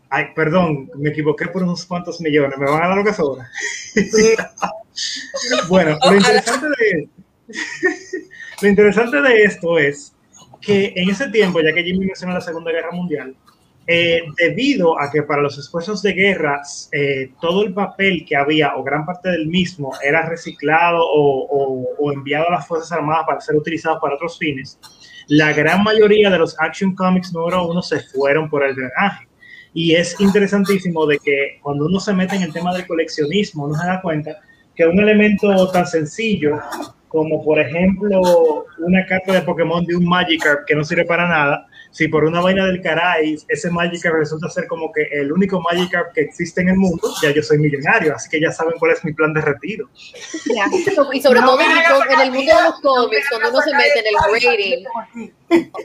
Ay, 0.10 0.26
perdón, 0.36 0.92
me 0.96 1.10
equivoqué 1.10 1.48
por 1.48 1.64
unos 1.64 1.86
cuantos 1.86 2.20
millones. 2.20 2.58
¿Me 2.58 2.66
van 2.66 2.84
a 2.84 2.88
dar 2.90 2.98
lo 2.98 3.04
que 3.04 3.14
sobra? 3.14 3.50
Sí, 3.94 4.36
Bueno, 5.70 5.98
lo 6.04 6.16
interesante, 6.16 6.68
de, 6.68 7.10
lo 8.62 8.68
interesante 8.68 9.22
de 9.22 9.44
esto 9.44 9.78
es 9.78 10.14
que 10.60 10.94
en 10.96 11.10
ese 11.10 11.30
tiempo, 11.30 11.62
ya 11.62 11.74
que 11.74 11.84
Jimmy 11.84 12.06
mencionó 12.06 12.34
la 12.34 12.42
Segunda 12.42 12.72
Guerra 12.72 12.92
Mundial, 12.92 13.36
eh, 13.94 14.22
debido 14.38 14.98
a 14.98 15.12
que 15.12 15.22
para 15.24 15.42
los 15.42 15.58
esfuerzos 15.58 16.02
de 16.02 16.14
guerra 16.14 16.62
eh, 16.94 17.34
todo 17.42 17.62
el 17.64 17.74
papel 17.74 18.24
que 18.26 18.38
había 18.38 18.78
o 18.78 18.84
gran 18.84 19.06
parte 19.06 19.28
del 19.28 19.48
mismo 19.48 19.92
era 20.02 20.26
reciclado 20.30 21.02
o, 21.04 22.12
enviado 22.14 22.48
a 22.48 22.54
las 22.54 22.68
Fuerzas 22.68 22.94
Armadas 22.94 23.26
para 23.28 23.42
ser 23.42 23.58
utilizado 23.58 24.00
para 24.00 24.16
otros 24.16 24.38
fines, 24.38 24.80
la 25.28 25.52
gran 25.52 25.84
mayoría 25.84 26.30
de 26.30 26.38
los 26.38 26.58
Action 26.62 26.96
Comics 26.96 27.34
número 27.34 27.68
uno 27.68 27.82
se 27.82 28.00
fueron 28.00 28.50
por 28.50 28.64
el 28.64 28.76
drenaje. 28.76 29.28
Y 29.74 29.94
es 29.94 30.18
interesantísimo 30.22 31.06
de 31.06 31.20
que 31.20 31.60
cuando 31.62 31.86
uno 31.88 32.00
se 32.00 32.14
mete 32.14 32.38
en 32.38 32.44
el 32.44 32.54
tema 32.54 32.74
del 32.74 32.88
coleccionismo, 32.88 33.66
uno 33.66 33.76
se 33.76 33.88
da 33.88 34.02
cuenta 34.02 34.38
que 34.74 34.86
un 34.86 35.02
elemento 35.02 35.70
tan 35.72 35.86
sencillo 35.86 36.62
como 37.10 37.44
por 37.44 37.60
ejemplo 37.60 38.66
una 38.80 39.06
carta 39.06 39.34
de 39.34 39.42
Pokémon 39.42 39.84
de 39.86 39.98
un 39.98 40.06
Magikarp 40.06 40.66
que 40.66 40.76
no 40.76 40.86
sirve 40.86 41.04
para 41.04 41.28
nada, 41.28 41.68
si 41.92 42.08
por 42.08 42.24
una 42.24 42.40
vaina 42.42 42.66
del 42.66 42.82
caray 42.82 43.38
ese 43.48 43.70
Magikarp 43.70 44.16
resulta 44.16 44.50
ser 44.50 44.66
como 44.68 44.92
que 44.92 45.04
el 45.12 45.32
único 45.32 45.60
Magikarp 45.62 46.14
que 46.14 46.22
existe 46.22 46.62
en 46.62 46.70
el 46.70 46.78
mundo, 46.78 47.14
ya 47.22 47.32
yo 47.32 47.44
soy 47.44 47.58
millonario, 47.58 48.16
así 48.16 48.30
que 48.30 48.40
ya 48.40 48.52
saben 48.52 48.74
cuál 48.80 48.92
es 48.92 49.04
mi 49.04 49.14
plan 49.14 49.34
de 49.34 49.42
retiro. 49.42 49.90
Ya. 50.56 50.66
Y 51.14 51.22
sobre 51.22 51.42
No 51.42 51.48
todo 51.48 51.62
en 51.62 51.72
el, 51.72 51.78
hagas 51.78 52.10
en 52.14 52.20
el 52.22 52.32
mundo 52.32 52.56
de 52.56 52.64
los 52.64 52.80
cómics, 52.82 53.30
cuando 53.30 53.50
uno 53.50 53.62
se 53.62 53.74
mete 53.76 54.00
en 54.00 54.06
el 54.08 54.16
rating. 54.34 54.86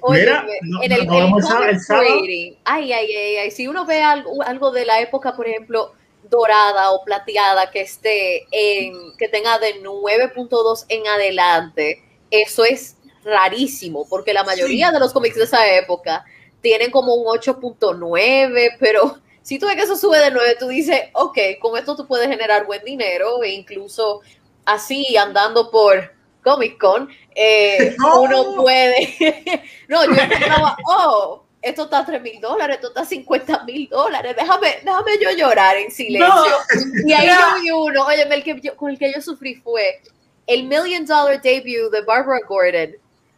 Oye, 0.02 0.20
Mira, 0.20 0.46
no- 0.62 0.82
en 0.82 0.92
el, 0.92 1.06
no 1.06 1.38
el 1.38 1.74
el 1.74 1.80
rating, 1.88 2.52
ay, 2.64 2.92
ay, 2.92 3.14
ay, 3.14 3.36
ay, 3.36 3.50
si 3.50 3.66
uno 3.66 3.84
ve 3.84 4.02
algo, 4.02 4.42
algo 4.42 4.70
de 4.70 4.86
la 4.86 5.00
época, 5.00 5.34
por 5.34 5.48
ejemplo, 5.48 5.92
dorada 6.30 6.90
o 6.92 7.04
plateada 7.04 7.70
que 7.70 7.80
esté 7.82 8.46
en, 8.52 8.94
que 9.18 9.28
tenga 9.28 9.58
de 9.58 9.80
9.2 9.82 10.84
en 10.88 11.06
adelante, 11.06 12.02
eso 12.30 12.64
es 12.64 12.96
rarísimo, 13.26 14.08
porque 14.08 14.32
la 14.32 14.44
mayoría 14.44 14.90
de 14.92 15.00
los 15.00 15.12
cómics 15.12 15.36
de 15.36 15.44
esa 15.44 15.68
época 15.74 16.24
tienen 16.62 16.90
como 16.90 17.14
un 17.14 17.26
8.9, 17.36 18.76
pero 18.80 19.18
si 19.42 19.58
tú 19.58 19.66
ves 19.66 19.76
que 19.76 19.82
eso 19.82 19.96
sube 19.96 20.18
de 20.18 20.30
9, 20.30 20.56
tú 20.58 20.68
dices, 20.68 21.02
ok, 21.12 21.38
con 21.60 21.76
esto 21.76 21.94
tú 21.96 22.06
puedes 22.06 22.28
generar 22.28 22.66
buen 22.66 22.82
dinero 22.84 23.42
e 23.42 23.50
incluso 23.50 24.20
así 24.64 25.16
andando 25.16 25.70
por 25.70 26.12
Comic 26.42 26.78
Con, 26.78 27.08
eh, 27.34 27.94
No. 27.98 28.22
uno 28.22 28.54
puede. 28.56 29.14
no, 29.88 30.04
yo 30.04 30.14
pensaba, 30.28 30.76
oh, 30.88 31.44
esto 31.62 31.84
está 31.84 31.98
a 31.98 32.06
3 32.06 32.22
mil 32.22 32.40
dólares, 32.40 32.76
esto 32.76 32.88
está 32.88 33.00
a 33.02 33.04
50 33.04 33.64
mil 33.64 33.88
dólares, 33.88 34.34
déjame, 34.36 34.76
déjame 34.84 35.18
yo 35.20 35.30
llorar 35.32 35.76
en 35.76 35.90
silencio. 35.90 36.28
No. 36.30 37.08
Y 37.08 37.12
ahí 37.12 37.26
yo 37.28 37.60
vi 37.60 37.70
uno, 37.70 38.06
oye, 38.06 38.22
el 38.22 38.42
que 38.44 38.60
yo- 38.60 38.76
con 38.76 38.90
el 38.90 38.98
que 38.98 39.12
yo 39.12 39.20
sufrí 39.20 39.56
fue 39.56 40.00
el 40.46 40.64
Million 40.64 41.04
Dollar 41.04 41.40
Debut 41.42 41.90
de 41.92 42.02
Barbara 42.02 42.40
Gordon. 42.48 42.96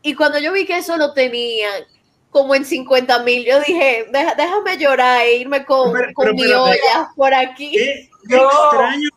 Y 0.09 0.15
cuando 0.15 0.39
yo 0.39 0.53
vi 0.53 0.65
que 0.65 0.79
eso 0.79 0.97
lo 0.97 1.13
tenían 1.13 1.85
como 2.31 2.55
en 2.55 2.65
50 2.65 3.19
mil, 3.25 3.45
yo 3.45 3.59
dije, 3.61 4.07
"Deja- 4.11 4.35
déjame 4.35 4.79
llorar 4.79 5.21
e 5.23 5.37
irme 5.37 5.65
con, 5.65 5.93
Pero- 5.93 6.13
con 6.15 6.25
pero 6.25 6.35
mi 6.35 6.43
espérate. 6.43 6.71
olla 6.71 7.09
por 7.15 7.35
aquí. 7.35 7.73
Qué, 7.73 8.09
extraño, 8.25 9.09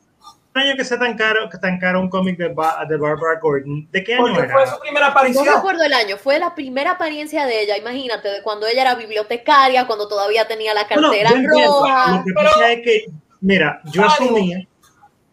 extraño 0.45 0.75
que 0.77 0.83
sea 0.85 0.99
tan 0.99 1.15
caro, 1.17 1.49
que 1.49 1.57
tan 1.57 1.79
caro 1.79 2.01
un 2.01 2.09
cómic 2.09 2.37
de, 2.37 2.49
Ba- 2.49 2.85
de 2.89 2.97
Barbara 2.97 3.39
Gordon. 3.41 3.87
¿De 3.91 4.03
qué 4.03 4.15
año 4.15 4.23
Porque 4.23 4.39
era? 4.41 4.53
fue 4.53 4.67
su 4.67 4.79
primera 4.81 5.05
No 5.07 5.11
aparición. 5.11 5.45
recuerdo 5.45 5.83
el 5.83 5.93
año, 5.93 6.17
fue 6.17 6.39
la 6.39 6.53
primera 6.55 6.91
apariencia 6.91 7.45
de 7.45 7.61
ella, 7.63 7.77
imagínate, 7.77 8.27
de 8.29 8.41
cuando 8.41 8.67
ella 8.67 8.81
era 8.81 8.95
bibliotecaria, 8.95 9.87
cuando 9.87 10.07
todavía 10.09 10.47
tenía 10.47 10.73
la 10.73 10.87
cartera 10.87 11.29
entiendo. 11.29 11.55
roja. 11.83 12.17
Lo 12.17 12.23
que 12.25 12.31
pero- 12.35 12.49
pasa 12.49 12.71
es 12.73 12.81
que, 12.81 13.05
mira, 13.39 13.81
yo 13.93 14.03
asumía, 14.05 14.57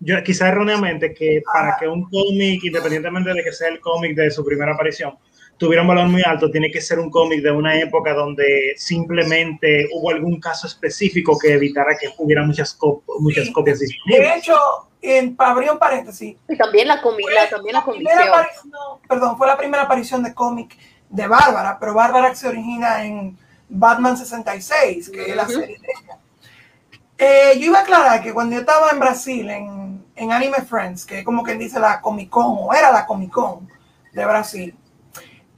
yo 0.00 0.22
quizás 0.22 0.48
erróneamente, 0.50 1.12
que 1.14 1.42
para 1.52 1.76
que 1.78 1.88
un 1.88 2.02
cómic, 2.08 2.62
independientemente 2.64 3.32
de 3.34 3.42
que 3.42 3.52
sea 3.52 3.68
el 3.68 3.80
cómic 3.80 4.16
de 4.16 4.30
su 4.30 4.44
primera 4.44 4.72
aparición, 4.74 5.16
tuviera 5.58 5.82
un 5.82 5.88
valor 5.88 6.06
muy 6.08 6.22
alto, 6.24 6.50
tiene 6.50 6.70
que 6.70 6.80
ser 6.80 6.98
un 6.98 7.10
cómic 7.10 7.42
de 7.42 7.50
una 7.50 7.76
época 7.78 8.14
donde 8.14 8.74
simplemente 8.76 9.88
hubo 9.92 10.10
algún 10.10 10.40
caso 10.40 10.66
específico 10.66 11.36
que 11.38 11.52
evitara 11.54 11.96
que 11.98 12.08
hubiera 12.18 12.42
muchas, 12.44 12.72
co- 12.74 13.02
muchas 13.20 13.46
Sí. 13.46 13.52
copias 13.52 13.80
De 13.80 13.86
disponibles. 13.86 14.36
hecho, 14.36 14.56
en, 15.02 15.36
un 15.70 15.78
paréntesis, 15.78 16.36
Y 16.48 16.56
también 16.56 16.88
la, 16.88 17.02
comi- 17.02 17.28
la- 17.34 17.48
también 17.50 17.74
la 17.74 17.84
no, 17.84 19.00
perdón, 19.08 19.36
fue 19.36 19.46
la 19.46 19.56
primera 19.56 19.82
aparición 19.84 20.22
de 20.22 20.32
cómic 20.32 20.76
de 21.10 21.26
Bárbara, 21.26 21.76
pero 21.80 21.94
Bárbara 21.94 22.34
se 22.34 22.48
origina 22.48 23.04
en 23.04 23.36
Batman 23.68 24.16
66, 24.16 25.10
que 25.10 25.30
es 25.30 25.36
la 25.36 25.46
serie 25.46 25.66
de 25.78 25.88
ella. 26.04 26.18
Eh, 27.18 27.58
yo 27.58 27.66
iba 27.66 27.78
a 27.80 27.82
aclarar 27.82 28.22
que 28.22 28.32
cuando 28.32 28.54
yo 28.54 28.60
estaba 28.60 28.90
en 28.90 29.00
Brasil, 29.00 29.50
en, 29.50 30.04
en 30.14 30.32
Anime 30.32 30.62
Friends, 30.62 31.04
que 31.04 31.18
es 31.20 31.24
como 31.24 31.42
quien 31.42 31.58
dice 31.58 31.80
la 31.80 32.00
Comic 32.00 32.28
Con, 32.30 32.44
o 32.60 32.72
era 32.72 32.92
la 32.92 33.06
Comic 33.06 33.30
Con 33.30 33.68
de 34.12 34.24
Brasil, 34.24 34.74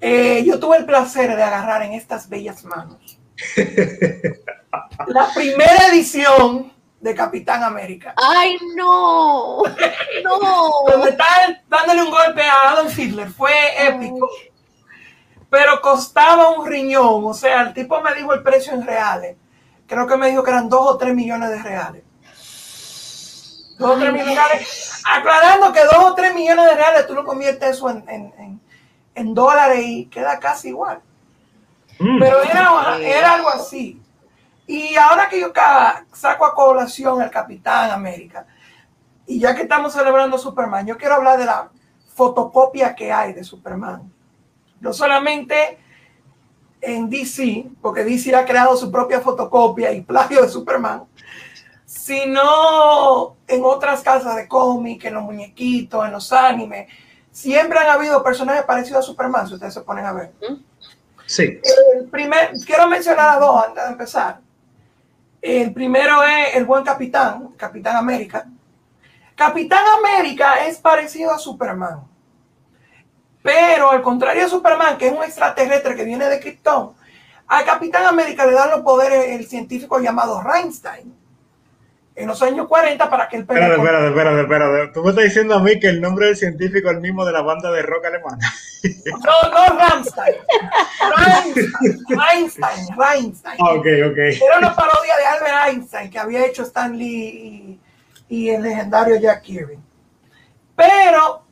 eh, 0.01 0.43
yo 0.47 0.59
tuve 0.59 0.79
el 0.79 0.85
placer 0.87 1.35
de 1.37 1.43
agarrar 1.43 1.83
en 1.83 1.93
estas 1.93 2.29
bellas 2.29 2.65
manos 2.65 3.19
la 5.07 5.33
primera 5.35 5.87
edición 5.89 6.73
de 7.01 7.15
Capitán 7.15 7.63
América. 7.65 8.15
¡Ay, 8.17 8.59
no! 8.77 9.63
¡No! 10.23 10.71
donde 10.91 11.11
está 11.11 11.25
él 11.47 11.59
dándole 11.69 12.03
un 12.03 12.11
golpe 12.11 12.43
a 12.43 12.71
Adolf 12.73 12.99
Hitler 12.99 13.31
fue 13.31 13.53
épico. 13.87 14.29
Pero 15.49 15.81
costaba 15.81 16.51
un 16.51 16.67
riñón, 16.67 17.25
o 17.25 17.33
sea, 17.35 17.63
el 17.63 17.73
tipo 17.75 18.01
me 18.03 18.15
dijo 18.15 18.33
el 18.35 18.43
precio 18.43 18.73
en 18.75 18.87
reales. 18.87 19.37
Creo 19.87 20.07
que 20.07 20.17
me 20.17 20.29
dijo 20.29 20.45
que 20.45 20.51
eran 20.51 20.69
dos 20.69 20.83
o 20.87 20.99
tres 20.99 21.15
millones 21.15 21.49
de 21.51 21.63
reales. 21.63 22.03
Dos 23.79 23.97
o 23.97 23.99
tres 23.99 24.13
millones 24.13 24.35
de 24.37 24.43
reales. 24.45 25.03
Aclarando 25.11 25.73
que 25.73 25.85
dos 25.85 26.05
o 26.05 26.15
tres 26.15 26.35
millones 26.35 26.67
de 26.67 26.75
reales 26.75 27.07
tú 27.07 27.15
lo 27.15 27.25
conviertes 27.25 27.71
eso 27.71 27.89
en, 27.91 28.05
en- 28.09 28.35
en- 28.39 28.61
en 29.15 29.35
dólares 29.35 29.81
y 29.85 30.07
queda 30.07 30.39
casi 30.39 30.69
igual. 30.69 31.01
Mm. 31.99 32.19
Pero 32.19 32.43
era, 32.43 32.99
era 33.01 33.35
algo 33.35 33.49
así. 33.51 34.01
Y 34.67 34.95
ahora 34.97 35.29
que 35.29 35.41
yo 35.41 35.53
saco 36.13 36.47
a 36.47 36.55
colación 36.55 37.21
al 37.21 37.31
Capitán 37.31 37.91
América, 37.91 38.47
y 39.27 39.39
ya 39.39 39.55
que 39.55 39.63
estamos 39.63 39.93
celebrando 39.93 40.39
Superman, 40.39 40.87
yo 40.87 40.97
quiero 40.97 41.15
hablar 41.15 41.39
de 41.39 41.45
la 41.45 41.71
fotocopia 42.15 42.95
que 42.95 43.13
hay 43.13 43.33
de 43.33 43.45
Superman. 43.45 44.13
No 44.81 44.93
solamente 44.93 45.79
en 46.81 47.09
DC, 47.11 47.67
porque 47.81 48.05
DC 48.05 48.35
ha 48.35 48.45
creado 48.45 48.77
su 48.77 48.91
propia 48.91 49.21
fotocopia 49.21 49.93
y 49.93 50.01
plagio 50.01 50.43
de 50.43 50.49
Superman, 50.49 51.05
sino 51.85 53.37
en 53.47 53.65
otras 53.65 54.03
casas 54.03 54.37
de 54.37 54.49
cómic, 54.49 55.05
en 55.05 55.15
los 55.15 55.23
muñequitos, 55.23 56.05
en 56.05 56.13
los 56.13 56.33
animes. 56.33 56.89
Siempre 57.31 57.79
han 57.79 57.89
habido 57.89 58.23
personajes 58.23 58.65
parecidos 58.65 59.05
a 59.05 59.07
Superman, 59.07 59.47
si 59.47 59.55
ustedes 59.55 59.75
se 59.75 59.81
ponen 59.83 60.05
a 60.05 60.13
ver. 60.13 60.33
Sí. 61.27 61.61
El 61.95 62.07
primer, 62.09 62.53
quiero 62.67 62.89
mencionar 62.89 63.37
a 63.37 63.39
dos 63.39 63.65
antes 63.65 63.85
de 63.85 63.91
empezar. 63.91 64.41
El 65.41 65.73
primero 65.73 66.23
es 66.23 66.57
el 66.57 66.65
buen 66.65 66.85
capitán, 66.85 67.55
Capitán 67.57 67.97
América. 67.97 68.47
Capitán 69.37 69.85
América 69.99 70.67
es 70.67 70.79
parecido 70.79 71.33
a 71.33 71.39
Superman. 71.39 72.01
Pero 73.43 73.91
al 73.91 74.03
contrario 74.03 74.43
de 74.43 74.51
Superman, 74.51 74.99
que 74.99 75.07
es 75.07 75.13
un 75.13 75.23
extraterrestre 75.23 75.97
que 75.97 76.05
viene 76.05 76.29
de 76.29 76.41
Krypton, 76.41 76.95
al 77.47 77.65
Capitán 77.65 78.05
América 78.07 78.45
le 78.45 78.53
dan 78.53 78.71
los 78.71 78.81
poderes 78.81 79.29
el 79.29 79.47
científico 79.47 79.99
llamado 79.99 80.43
Reinstein 80.43 81.20
en 82.21 82.27
los 82.27 82.43
años 82.43 82.69
40 82.69 83.09
para 83.09 83.29
que 83.29 83.43
pelee 83.43 83.63
Espérate, 83.63 83.81
espérate, 83.81 84.09
espérate, 84.09 84.41
espérate. 84.43 84.93
Tú 84.93 85.03
me 85.03 85.11
estás 85.11 85.25
diciendo 85.25 85.55
a 85.55 85.63
mí 85.63 85.81
que 85.81 85.89
el 85.89 86.01
nombre 86.01 86.27
del 86.27 86.37
científico 86.37 86.89
es 86.91 86.97
el 86.97 87.01
mismo 87.01 87.25
de 87.25 87.33
la 87.33 87.43
banda 87.43 87.71
de 87.71 87.83
rock 87.83 88.07
alemana. 88.07 88.39
No, 88.83 89.51
no 89.51 89.79
Rammstein. 89.79 90.37
Reinstein, 91.19 92.07
Reinstein, 92.09 92.97
Reinstein. 92.97 93.57
Ah, 93.59 93.75
ok, 93.75 93.87
ok. 94.11 94.19
Era 94.19 94.59
una 94.59 94.75
parodia 94.75 95.17
de 95.19 95.27
Albert 95.27 95.69
Einstein 95.69 96.11
que 96.11 96.19
había 96.19 96.47
hecho 96.47 96.63
Stan 96.63 96.97
Lee 96.97 97.79
y, 98.29 98.37
y 98.37 98.49
el 98.49 98.63
legendario 98.63 99.17
Jack 99.17 99.43
Kirby. 99.43 99.79
Pero 100.75 101.45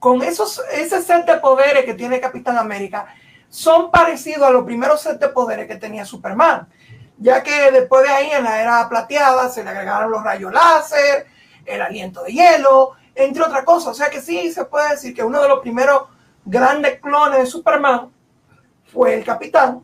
con 0.00 0.22
esos, 0.22 0.60
ese 0.72 1.02
set 1.02 1.24
de 1.24 1.38
poderes 1.38 1.84
que 1.84 1.94
tiene 1.94 2.20
Capitán 2.20 2.58
América, 2.58 3.06
son 3.48 3.90
parecidos 3.90 4.42
a 4.42 4.50
los 4.50 4.64
primeros 4.64 5.00
set 5.00 5.20
de 5.20 5.28
poderes 5.28 5.66
que 5.66 5.76
tenía 5.76 6.04
Superman. 6.04 6.68
Ya 7.18 7.42
que 7.42 7.70
después 7.72 8.04
de 8.04 8.10
ahí, 8.10 8.30
en 8.30 8.44
la 8.44 8.60
era 8.62 8.88
plateada, 8.88 9.48
se 9.48 9.64
le 9.64 9.70
agregaron 9.70 10.10
los 10.10 10.22
rayos 10.22 10.52
láser, 10.52 11.26
el 11.66 11.82
aliento 11.82 12.22
de 12.22 12.32
hielo, 12.32 12.92
entre 13.14 13.42
otras 13.42 13.64
cosas. 13.64 13.88
O 13.88 13.94
sea 13.94 14.08
que 14.08 14.20
sí 14.20 14.52
se 14.52 14.64
puede 14.64 14.90
decir 14.90 15.14
que 15.14 15.22
uno 15.24 15.42
de 15.42 15.48
los 15.48 15.60
primeros 15.60 16.02
grandes 16.44 17.00
clones 17.00 17.40
de 17.40 17.46
Superman 17.46 18.10
fue 18.92 19.14
el 19.14 19.24
Capitán. 19.24 19.82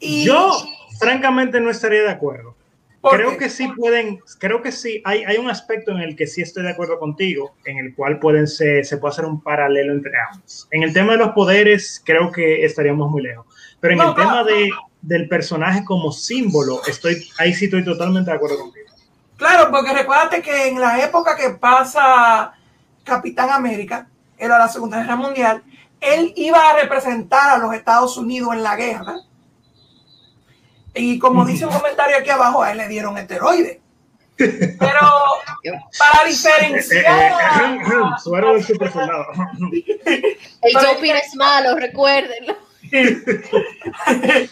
Y 0.00 0.24
Yo, 0.24 0.52
francamente, 0.98 1.60
no 1.60 1.70
estaría 1.70 2.02
de 2.02 2.10
acuerdo. 2.10 2.54
¿Por 3.00 3.16
Creo 3.16 3.30
qué? 3.32 3.36
que 3.36 3.50
sí 3.50 3.68
pueden, 3.68 4.20
creo 4.38 4.62
que 4.62 4.72
sí, 4.72 5.02
hay, 5.04 5.24
hay 5.24 5.36
un 5.36 5.50
aspecto 5.50 5.90
en 5.92 5.98
el 5.98 6.16
que 6.16 6.26
sí 6.26 6.40
estoy 6.40 6.62
de 6.62 6.70
acuerdo 6.70 6.98
contigo, 6.98 7.54
en 7.66 7.76
el 7.76 7.94
cual 7.94 8.18
pueden 8.18 8.46
ser, 8.46 8.86
se 8.86 8.96
puede 8.96 9.12
hacer 9.12 9.26
un 9.26 9.42
paralelo 9.42 9.92
entre 9.92 10.12
ambos. 10.32 10.66
En 10.70 10.82
el 10.82 10.92
tema 10.94 11.12
de 11.12 11.18
los 11.18 11.28
poderes, 11.32 12.02
creo 12.04 12.32
que 12.32 12.64
estaríamos 12.64 13.10
muy 13.10 13.22
lejos. 13.22 13.46
Pero 13.80 13.92
en 13.92 13.98
No, 13.98 14.08
el 14.08 14.14
tema 14.14 14.42
de, 14.42 14.70
del 15.06 15.28
personaje 15.28 15.84
como 15.84 16.12
símbolo, 16.12 16.80
estoy, 16.86 17.28
ahí 17.38 17.54
sí 17.54 17.66
estoy 17.66 17.84
totalmente 17.84 18.30
de 18.30 18.36
acuerdo 18.36 18.58
contigo. 18.58 18.86
Claro, 19.36 19.70
porque 19.70 19.92
recuérdate 19.92 20.40
que 20.40 20.68
en 20.68 20.80
la 20.80 21.04
época 21.04 21.36
que 21.36 21.50
pasa 21.50 22.54
Capitán 23.02 23.50
América, 23.50 24.08
era 24.38 24.58
la 24.58 24.68
Segunda 24.68 24.98
Guerra 24.98 25.16
Mundial, 25.16 25.62
él 26.00 26.32
iba 26.36 26.70
a 26.70 26.76
representar 26.80 27.50
a 27.50 27.58
los 27.58 27.74
Estados 27.74 28.16
Unidos 28.16 28.54
en 28.54 28.62
la 28.62 28.76
guerra. 28.76 29.16
Y 30.94 31.18
como 31.18 31.44
dice 31.44 31.66
un 31.66 31.72
comentario 31.72 32.16
aquí 32.18 32.30
abajo, 32.30 32.62
a 32.62 32.72
él 32.72 32.78
le 32.78 32.88
dieron 32.88 33.18
esteroides. 33.18 33.78
Pero 34.36 34.78
para 34.78 36.24
Eh, 36.24 36.26
eh, 36.26 36.28
diferenciar, 36.28 37.32
eh, 37.32 37.78
Suero 38.22 38.54
del 38.54 38.64
super 38.64 38.92
soldado. 38.92 39.26
El 39.60 40.72
doping 40.72 41.12
es 41.12 41.34
malo, 41.36 41.76
recuérdenlo. 41.76 42.56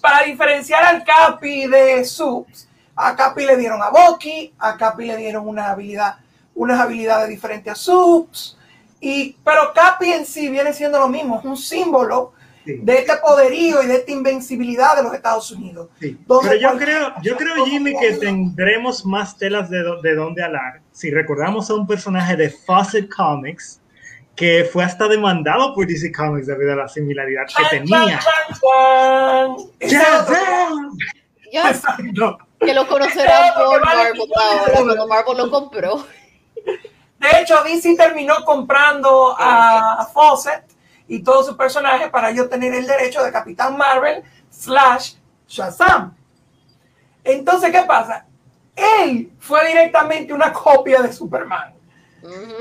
para 0.00 0.24
diferenciar 0.24 0.84
al 0.84 1.04
Capi 1.04 1.66
de 1.66 2.04
Subs, 2.04 2.68
a 2.96 3.14
Capi 3.16 3.44
le 3.44 3.56
dieron 3.56 3.82
a 3.82 3.90
Bucky, 3.90 4.52
a 4.58 4.76
Capi 4.76 5.06
le 5.06 5.16
dieron 5.16 5.48
una 5.48 5.70
habilidad, 5.70 6.16
unas 6.54 6.80
habilidades 6.80 7.28
diferentes 7.28 7.72
a 7.72 7.76
Subs, 7.76 8.56
y, 9.00 9.36
pero 9.44 9.72
Capi 9.74 10.12
en 10.12 10.26
sí 10.26 10.48
viene 10.48 10.72
siendo 10.72 10.98
lo 10.98 11.08
mismo, 11.08 11.38
es 11.38 11.44
un 11.44 11.56
símbolo 11.56 12.32
Sí. 12.66 12.78
de 12.82 12.94
este 13.00 13.12
poderío 13.18 13.82
y 13.82 13.86
de 13.86 13.96
esta 13.96 14.10
invencibilidad 14.10 14.96
de 14.96 15.02
los 15.02 15.12
Estados 15.12 15.50
Unidos. 15.50 15.90
Sí. 16.00 16.18
Donde 16.26 16.48
Pero 16.48 16.60
yo 16.62 16.78
creo, 16.78 17.12
yo 17.22 17.36
creo, 17.36 17.66
Jimmy, 17.66 17.94
que 17.94 18.12
tendremos 18.12 19.04
más 19.04 19.36
telas 19.36 19.68
de, 19.68 19.84
de 20.02 20.14
dónde 20.14 20.42
hablar 20.42 20.80
si 20.90 21.10
recordamos 21.10 21.68
a 21.68 21.74
un 21.74 21.86
personaje 21.86 22.36
de 22.36 22.48
Fawcett 22.48 23.12
Comics 23.14 23.82
que 24.36 24.68
fue 24.72 24.84
hasta 24.84 25.06
demandado 25.08 25.74
por 25.74 25.86
DC 25.86 26.12
Comics 26.12 26.46
debido 26.46 26.72
a 26.72 26.76
la 26.76 26.88
similaridad 26.88 27.46
que 27.46 27.78
tenía. 27.78 28.20
que 32.58 32.74
lo 32.74 32.86
conocerán 32.86 33.54
por 33.54 33.84
Marvel 33.84 34.20
ahora, 34.36 34.72
cuando 34.72 35.06
Marvel 35.06 35.36
lo 35.36 35.50
compró. 35.50 36.06
De 36.64 37.40
hecho, 37.40 37.62
DC 37.62 37.94
terminó 37.96 38.44
comprando 38.44 39.36
a 39.38 40.08
Fawcett 40.12 40.64
y 41.06 41.22
todos 41.22 41.46
sus 41.46 41.56
personajes 41.56 42.08
para 42.08 42.30
yo 42.32 42.48
tener 42.48 42.74
el 42.74 42.86
derecho 42.86 43.22
de 43.22 43.30
Capitán 43.30 43.76
Marvel 43.76 44.22
slash 44.50 45.14
Shazam. 45.46 46.16
Entonces, 47.22 47.70
¿qué 47.70 47.82
pasa? 47.82 48.26
Él 48.74 49.30
fue 49.38 49.66
directamente 49.68 50.32
una 50.32 50.52
copia 50.52 51.00
de 51.02 51.12
Superman. 51.12 51.73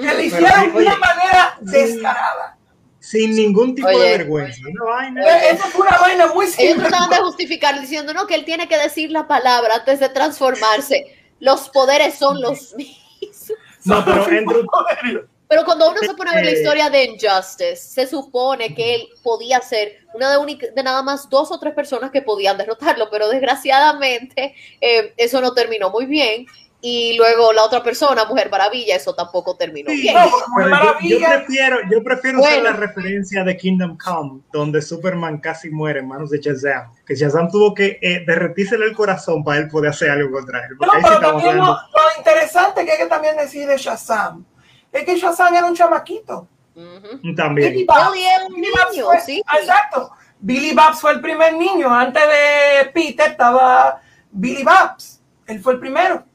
Que 0.02 0.14
le 0.14 0.24
hicieron 0.26 0.74
de 0.74 0.78
una 0.82 0.98
manera 0.98 1.58
descarada. 1.62 2.58
Sin 3.00 3.36
ningún 3.36 3.76
tipo 3.76 3.88
Oye. 3.88 4.00
de 4.00 4.18
vergüenza. 4.18 4.62
Una 4.70 4.84
vaina. 4.92 5.22
Oye. 5.26 5.50
Eso 5.52 5.64
fue 5.68 5.86
una 5.88 5.98
vaina 5.98 6.28
muy 6.28 6.46
Ellos 6.46 6.56
simple. 6.56 6.90
trataban 6.90 7.10
de 7.10 7.18
justificar 7.18 7.80
diciendo 7.82 8.14
no 8.14 8.28
que 8.28 8.36
él 8.36 8.46
tiene 8.46 8.68
que 8.68 8.78
decir 8.78 9.12
la 9.12 9.28
palabra 9.28 9.76
antes 9.76 10.00
de 10.00 10.10
transformarse. 10.10 11.06
Los 11.40 11.70
poderes 11.70 12.16
son 12.16 12.42
los 12.42 12.74
mismos. 12.78 13.54
No, 13.86 14.04
pero 14.06 14.24
Andrew, 14.24 15.28
Pero 15.50 15.66
cuando 15.66 15.90
uno 15.92 16.00
se 16.00 16.14
pone 16.14 16.32
a 16.32 16.36
ver 16.36 16.46
la 16.46 16.52
Eh. 16.52 16.62
historia 16.62 16.90
de 16.90 17.04
Injustice, 17.04 17.76
se 17.76 18.08
supone 18.08 18.74
que 18.74 18.96
él 18.96 19.08
podía 19.22 19.60
ser 19.60 19.98
una 20.14 20.32
de, 20.32 20.38
única- 20.38 20.68
de 20.74 20.84
nada 20.84 21.04
más 21.04 21.30
dos 21.30 21.52
o 21.52 21.60
tres 21.60 21.74
personas 21.74 22.10
que 22.12 22.22
podían 22.22 22.58
derrotarlo, 22.58 23.10
pero 23.12 23.28
desgraciadamente 23.28 24.56
eh, 24.80 25.14
eso 25.18 25.42
no 25.42 25.54
terminó 25.54 25.90
muy 25.90 26.06
bien. 26.06 26.46
Y 26.86 27.16
luego 27.16 27.54
la 27.54 27.64
otra 27.64 27.82
persona, 27.82 28.26
Mujer 28.26 28.50
Maravilla, 28.52 28.98
eso 28.98 29.16
tampoco 29.16 29.56
terminó 29.56 29.90
Sí, 29.90 30.02
bien. 30.02 30.16
No, 30.16 30.30
pero 30.58 30.70
yo, 31.02 31.18
yo 31.18 31.26
prefiero, 31.30 31.78
yo 31.90 32.04
prefiero 32.04 32.40
usar 32.42 32.56
Bueno. 32.56 32.70
la 32.72 32.76
referencia 32.76 33.42
de 33.46 33.56
Kingdom 33.56 33.98
Come, 33.98 34.42
donde 34.52 34.82
Superman 34.82 35.38
casi 35.40 35.70
muere 35.70 36.02
en 36.02 36.10
manos 36.10 36.30
de 36.30 36.42
Shazam. 36.42 36.92
Que 37.06 37.16
Shazam 37.16 37.50
tuvo 37.50 37.74
que 37.74 38.00
eh, 38.02 38.26
derretírsele 38.28 38.86
el 38.86 38.94
corazón 38.94 39.46
para 39.46 39.60
él 39.60 39.70
poder 39.70 39.92
hacer 39.92 40.10
algo 40.12 40.30
contra 40.32 40.60
él. 40.60 40.76
No, 40.78 40.88
pero 41.02 41.20
también 41.22 41.56
lo, 41.58 41.68
lo 41.68 42.02
interesante 42.18 42.84
que 42.84 42.92
hay 42.92 42.98
que 42.98 43.06
también 43.06 43.38
decir 43.38 43.66
de 43.66 43.78
Shazam 43.78 44.44
es 44.92 45.06
que 45.06 45.16
Shazam 45.18 45.54
era 45.56 45.66
un 45.66 45.76
chamaquito. 45.76 46.50
Ujú. 46.76 47.34
También. 47.34 47.72
Billy 47.72 47.86
Babs. 47.86 48.12
Billy 48.12 48.26
era 48.26 48.46
un 48.46 48.54
niño, 48.60 49.06
fue- 49.06 49.22
sí. 49.22 49.42
Exacto. 49.58 50.12
Billy 50.38 50.74
Babs 50.74 51.00
fue 51.00 51.12
el 51.14 51.22
primer 51.22 51.54
niño. 51.54 51.90
Antes 51.94 52.24
de 52.24 52.90
Peter 52.92 53.32
estaba 53.32 54.02
Billy 54.32 54.64
Babs. 54.64 55.22
Él 55.48 55.62
fue 55.62 55.74
el 55.74 55.80
primero. 55.80 56.26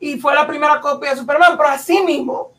Y 0.00 0.18
fue 0.18 0.34
la 0.34 0.46
primera 0.46 0.80
copia 0.80 1.10
de 1.10 1.16
Superman. 1.16 1.56
Pero 1.56 1.68
así 1.68 2.02
mismo, 2.02 2.52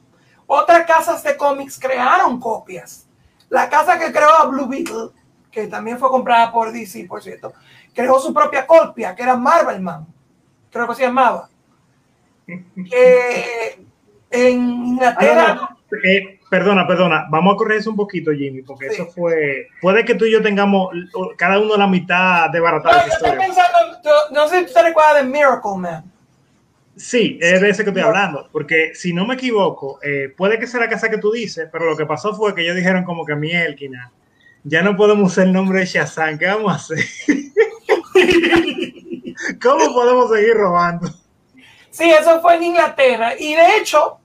otras 0.48 0.86
casas 0.86 1.22
de 1.24 1.36
cómics 1.36 1.78
crearon 1.80 2.40
copias. 2.40 3.08
La 3.50 3.68
casa 3.70 4.00
que 4.00 4.12
creó 4.14 4.30
a 4.30 4.46
Blue 4.46 4.68
Beetle, 4.68 5.10
que 5.52 5.68
también 5.68 5.98
fue 6.00 6.10
comprada 6.10 6.52
por 6.52 6.72
DC, 6.72 7.06
por 7.10 7.22
cierto, 7.22 7.52
creó 7.94 8.20
su 8.20 8.34
propia 8.34 8.66
copia, 8.66 9.14
que 9.16 9.24
era 9.24 9.36
Marvelman. 9.36 10.06
Creo 10.72 10.88
que 10.88 10.96
se 10.96 11.02
llamaba. 11.04 11.50
Que 12.46 13.86
en 14.32 14.60
Ah, 14.62 14.86
Inglaterra. 14.86 15.54
no, 15.56 15.62
no. 15.62 15.70
Eh, 16.06 16.40
perdona, 16.50 16.88
perdona. 16.88 17.26
Vamos 17.30 17.54
a 17.54 17.58
correr 17.58 17.80
eso 17.80 17.90
un 17.90 17.98
poquito, 17.98 18.32
Jimmy, 18.32 18.62
porque 18.62 18.90
Sí. 18.90 19.02
eso 19.02 19.12
fue. 19.12 19.68
Puede 19.82 20.06
que 20.06 20.16
tú 20.16 20.24
y 20.26 20.32
yo 20.32 20.42
tengamos 20.42 20.90
cada 21.38 21.60
uno 21.60 21.76
la 21.76 21.88
mitad 21.88 22.50
de 22.50 22.60
No, 22.60 22.64
baratada 22.64 23.06
yo 23.08 23.12
estoy 23.14 23.32
pensando, 23.38 23.78
no 24.32 24.48
sé 24.48 24.60
si 24.60 24.66
usted 24.66 24.84
recuerda 24.84 25.16
de 25.16 25.24
Miracle 25.24 25.76
Man. 25.78 26.12
Sí, 27.02 27.40
es 27.42 27.60
de 27.60 27.70
ese 27.72 27.84
que 27.84 27.90
estoy 27.90 28.04
hablando, 28.04 28.48
porque 28.52 28.94
si 28.94 29.12
no 29.12 29.26
me 29.26 29.34
equivoco, 29.34 30.00
eh, 30.04 30.32
puede 30.38 30.60
que 30.60 30.68
sea 30.68 30.82
la 30.82 30.88
casa 30.88 31.10
que 31.10 31.18
tú 31.18 31.32
dices, 31.32 31.68
pero 31.72 31.86
lo 31.86 31.98
que 31.98 32.06
pasó 32.06 32.36
fue 32.36 32.54
que 32.54 32.62
ellos 32.62 32.76
dijeron 32.76 33.04
como 33.04 33.26
que 33.26 33.36
Mielkina, 33.36 34.12
ya 34.64 34.84
no 34.84 34.96
podemos 34.96 35.32
usar 35.32 35.48
el 35.48 35.54
nombre 35.54 35.80
de 35.80 35.88
Shazam, 35.88 36.38
¿qué 36.38 36.46
vamos 36.46 36.72
a 36.72 36.76
hacer? 36.76 37.00
¿Cómo 39.64 39.92
podemos 39.96 40.30
seguir 40.30 40.54
robando? 40.54 41.10
Sí, 41.90 42.08
eso 42.08 42.40
fue 42.40 42.58
en 42.58 42.64
Inglaterra. 42.66 43.34
Y 43.36 43.56
de 43.56 43.78
hecho, 43.78 44.20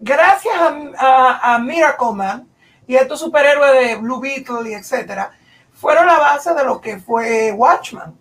gracias 0.00 0.56
a, 0.56 0.74
a, 0.98 1.54
a 1.54 1.58
Miracle 1.60 2.14
Man 2.16 2.48
y 2.84 2.96
a 2.96 3.02
estos 3.02 3.20
superhéroes 3.20 3.74
de 3.74 3.94
Blue 3.94 4.18
Beetle 4.18 4.68
y 4.68 4.74
etcétera, 4.74 5.30
fueron 5.72 6.08
la 6.08 6.18
base 6.18 6.52
de 6.52 6.64
lo 6.64 6.80
que 6.80 6.98
fue 6.98 7.52
Watchman. 7.52 8.12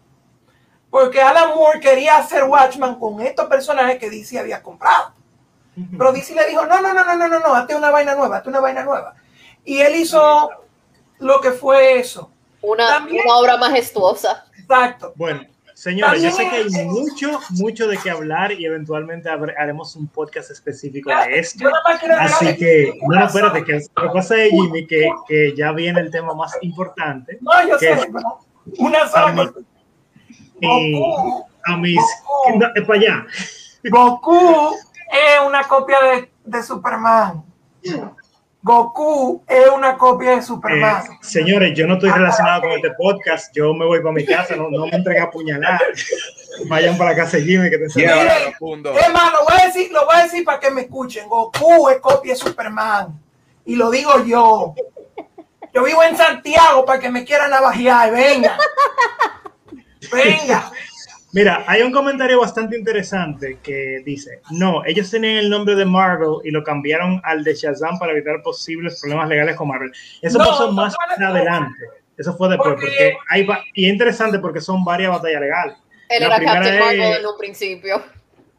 Porque 0.92 1.22
Alan 1.22 1.50
Moore 1.56 1.80
quería 1.80 2.18
hacer 2.18 2.44
Watchman 2.44 3.00
con 3.00 3.20
estos 3.22 3.48
personajes 3.48 3.98
que 3.98 4.10
DC 4.10 4.38
había 4.38 4.62
comprado. 4.62 5.14
Pero 5.98 6.12
DC 6.12 6.36
le 6.36 6.48
dijo, 6.50 6.66
no, 6.66 6.82
no, 6.82 6.94
no, 6.94 7.04
no, 7.06 7.16
no, 7.16 7.28
no, 7.30 7.40
no, 7.40 7.56
hazte 7.56 7.76
una 7.76 7.90
vaina 7.90 8.14
nueva, 8.14 8.38
hazte 8.38 8.50
una 8.50 8.60
vaina 8.60 8.84
nueva. 8.84 9.16
Y 9.64 9.80
él 9.80 9.96
hizo 9.96 10.50
lo 11.20 11.40
que 11.40 11.52
fue 11.52 11.98
eso. 11.98 12.30
Una, 12.62 12.88
También- 12.90 13.24
una 13.26 13.38
obra 13.38 13.58
majestuosa. 13.58 14.46
Exacto. 14.60 15.14
Bueno, 15.16 15.42
señores, 15.74 16.22
yo 16.22 16.30
sé 16.30 16.48
que 16.50 16.56
hay 16.58 16.86
mucho, 16.86 17.40
mucho 17.52 17.88
de 17.88 17.98
qué 17.98 18.10
hablar 18.12 18.52
y 18.52 18.66
eventualmente 18.66 19.30
haremos 19.30 19.96
un 19.96 20.08
podcast 20.08 20.52
específico 20.52 21.10
de 21.10 21.40
esto. 21.40 21.60
yo 21.64 21.70
nada 21.70 21.84
más 21.86 22.00
quiero 22.00 22.16
Así 22.20 22.58
que, 22.58 23.00
no, 23.08 23.18
no, 23.18 23.26
espérate, 23.26 23.64
que 23.64 23.74
lo 23.96 24.04
que 24.04 24.10
pasa 24.14 24.44
es, 24.44 24.52
Jimmy, 24.52 24.86
que, 24.86 25.10
que 25.28 25.56
ya 25.56 25.72
viene 25.72 26.02
el 26.02 26.12
tema 26.12 26.34
más 26.36 26.56
importante. 26.62 27.38
No, 27.40 27.52
yo 27.68 27.78
¿Qué? 27.78 27.96
sé, 27.96 28.12
una 28.78 29.08
sola 29.08 29.54
Y 30.62 30.92
Goku, 30.94 31.46
a 31.66 31.78
mis... 31.78 32.00
no, 32.56 32.68
es 32.76 32.86
para 32.86 33.00
allá. 33.00 33.26
Goku 33.84 34.76
es 35.12 35.40
una 35.46 35.64
copia 35.68 35.98
de, 36.02 36.32
de 36.46 36.64
Superman. 36.64 37.44
Goku 38.64 39.44
es 39.48 39.70
una 39.70 39.98
copia 39.98 40.32
de 40.32 40.38
Eh, 40.38 40.42
Superman. 40.44 41.04
señores, 41.22 41.74
yo 41.76 41.88
no 41.88 41.96
estoy 41.96 42.12
relacionado 42.12 42.62
con 42.62 42.72
este 42.72 42.92
podcast. 42.92 43.52
Yo 43.56 43.74
me 43.74 43.86
voy 43.86 44.02
para 44.02 44.14
mi 44.14 44.24
casa, 44.24 44.56
no, 44.56 44.70
no 44.70 44.86
me 44.86 44.96
entreguen 44.96 45.24
a 45.24 45.32
puñalar. 45.32 45.82
Vayan 46.68 46.96
para 46.96 47.12
la 47.12 47.16
casa 47.18 47.40
Jimmy 47.40 47.72
que 47.72 47.80
te 47.80 48.02
Y 48.02 48.06
ahora 48.06 48.36
Mire, 48.36 48.46
lo 48.46 48.52
fundo. 48.58 48.92
Es 48.94 49.12
más, 49.12 49.34
lo 49.34 49.44
voy 49.46 49.60
a 49.62 49.66
decir, 49.66 49.92
lo 49.92 50.06
voy 50.06 50.16
a 50.16 50.24
decir 50.24 50.46
para 50.46 50.60
que 50.60 50.70
me 50.70 50.82
escuchen. 50.82 51.28
Goku 51.28 51.90
es 51.90 52.00
copia 52.00 52.34
de 52.34 52.40
Superman. 52.40 53.20
Y 53.66 53.76
lo 53.76 53.90
digo 53.90 54.24
yo. 54.26 54.76
Yo 55.74 55.84
vivo 55.84 56.04
en 56.04 56.16
Santiago 56.18 56.86
para 56.86 57.00
que 57.00 57.10
me 57.10 57.24
quieran 57.26 57.50
navajear. 57.50 58.12
Venga. 58.12 58.58
Venga. 60.12 60.72
Mira, 61.34 61.64
hay 61.66 61.82
un 61.82 61.92
comentario 61.94 62.42
bastante 62.42 62.78
interesante 62.78 63.58
que 63.64 64.02
dice, 64.06 64.42
no, 64.52 64.84
ellos 64.86 65.10
tenían 65.10 65.38
el 65.38 65.50
nombre 65.50 65.76
de 65.76 65.86
Marvel 65.86 66.36
y 66.44 66.52
lo 66.52 66.62
cambiaron 66.64 67.22
al 67.24 67.44
de 67.44 67.56
Shazam 67.56 67.98
para 68.00 68.12
evitar 68.12 68.42
posibles 68.42 69.00
problemas 69.00 69.30
legales 69.30 69.56
con 69.56 69.70
Marvel. 69.70 69.94
Eso 70.22 70.38
No, 70.38 70.46
pasó 70.46 70.66
no 70.68 70.74
más 70.74 70.94
después. 71.10 71.30
adelante. 71.30 71.86
Eso 72.18 72.36
fue 72.36 72.50
después, 72.50 72.72
Porque- 72.74 72.86
porque 72.88 73.18
hay 73.30 73.48
y 73.76 73.86
es 73.86 73.94
interesante 73.94 74.40
porque 74.40 74.60
son 74.60 74.84
varias 74.84 75.12
batallas 75.12 75.40
legales. 75.42 75.78
Él 76.10 76.20
La 76.20 76.26
era 76.28 76.36
primera 76.36 76.56
Captain 76.60 76.76
es- 76.76 76.80
Marvel 77.00 77.20
en 77.22 77.26
un 77.26 77.38
principio. 77.38 78.04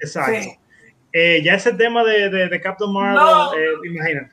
Exacto. 0.00 0.40
Sí. 0.40 0.58
Eh, 1.12 1.42
ya 1.44 1.54
ese 1.54 1.74
tema 1.74 2.02
de, 2.04 2.30
de, 2.30 2.48
de 2.48 2.60
Captain 2.62 2.90
Marvel, 2.90 3.14
No. 3.16 3.52
eh, 3.54 3.58
imagínate. 3.84 4.30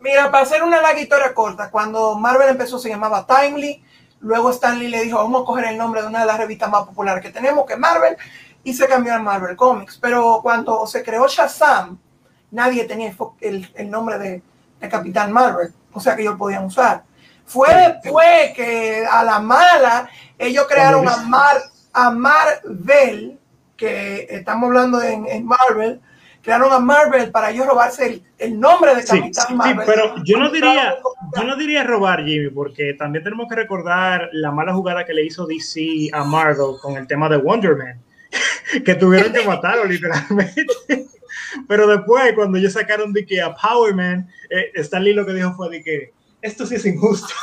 Mira, 0.00 0.28
para 0.32 0.42
hacer 0.42 0.62
una 0.64 0.82
larga 0.82 1.00
historia 1.00 1.32
corta, 1.32 1.70
cuando 1.70 2.16
Marvel 2.16 2.48
empezó 2.48 2.80
se 2.80 2.88
llamaba 2.88 3.24
Timely, 3.26 3.80
luego 4.26 4.50
Stanley 4.50 4.88
le 4.88 5.04
dijo, 5.04 5.18
vamos 5.18 5.42
a 5.42 5.44
coger 5.44 5.66
el 5.66 5.78
nombre 5.78 6.02
de 6.02 6.08
una 6.08 6.20
de 6.20 6.26
las 6.26 6.38
revistas 6.38 6.68
más 6.68 6.82
populares 6.84 7.22
que 7.22 7.30
tenemos, 7.30 7.64
que 7.64 7.74
es 7.74 7.78
Marvel, 7.78 8.16
y 8.64 8.74
se 8.74 8.88
cambió 8.88 9.14
a 9.14 9.18
Marvel 9.18 9.56
Comics. 9.56 9.98
Pero 9.98 10.40
cuando 10.42 10.86
se 10.86 11.04
creó 11.04 11.28
Shazam, 11.28 11.96
nadie 12.50 12.84
tenía 12.84 13.14
el, 13.40 13.90
nombre 13.90 14.18
de, 14.18 14.42
de 14.80 14.88
Capitán 14.88 15.32
Marvel, 15.32 15.72
o 15.92 16.00
sea 16.00 16.16
que 16.16 16.22
ellos 16.22 16.36
podían 16.36 16.64
usar. 16.64 17.04
Fue 17.44 17.68
después 18.02 18.52
que 18.54 19.06
a 19.08 19.22
la 19.22 19.38
mala 19.38 20.08
ellos 20.36 20.66
crearon 20.68 21.08
a, 21.08 21.18
Mar, 21.18 21.56
a 21.92 22.10
Marvel, 22.10 23.38
que 23.76 24.26
estamos 24.28 24.66
hablando 24.66 25.00
en, 25.00 25.26
en 25.28 25.46
Marvel, 25.46 26.00
crearon 26.46 26.72
a 26.72 26.78
Marvel 26.78 27.32
para 27.32 27.50
ellos 27.50 27.66
robarse 27.66 28.06
el, 28.06 28.22
el 28.38 28.60
nombre 28.60 28.94
de 28.94 29.02
Sí, 29.02 29.18
Capitán 29.18 29.46
sí, 29.48 29.54
Marvel. 29.54 29.84
pero 29.84 30.14
yo 30.24 30.38
no 30.38 30.48
diría, 30.48 30.94
yo 31.36 31.42
no 31.42 31.56
diría 31.56 31.82
robar, 31.82 32.24
Jimmy, 32.24 32.50
porque 32.50 32.94
también 32.94 33.24
tenemos 33.24 33.48
que 33.48 33.56
recordar 33.56 34.30
la 34.32 34.52
mala 34.52 34.72
jugada 34.72 35.04
que 35.04 35.12
le 35.12 35.24
hizo 35.24 35.44
DC 35.44 36.08
a 36.12 36.22
Marvel 36.22 36.76
con 36.80 36.96
el 36.96 37.08
tema 37.08 37.28
de 37.28 37.36
Wonder 37.38 37.74
Man, 37.74 38.00
que 38.84 38.94
tuvieron 38.94 39.32
que 39.32 39.44
matarlo 39.44 39.84
literalmente. 39.86 40.64
Pero 41.66 41.88
después, 41.88 42.32
cuando 42.36 42.58
ellos 42.58 42.74
sacaron 42.74 43.12
de 43.12 43.26
que 43.26 43.42
a 43.42 43.52
Power 43.52 43.92
Man, 43.92 44.28
eh, 44.48 44.70
Stan 44.76 45.02
Lee 45.02 45.14
lo 45.14 45.26
que 45.26 45.32
dijo 45.32 45.52
fue 45.54 45.68
de 45.68 45.82
que 45.82 46.12
esto 46.42 46.64
sí 46.64 46.76
es 46.76 46.86
injusto. 46.86 47.34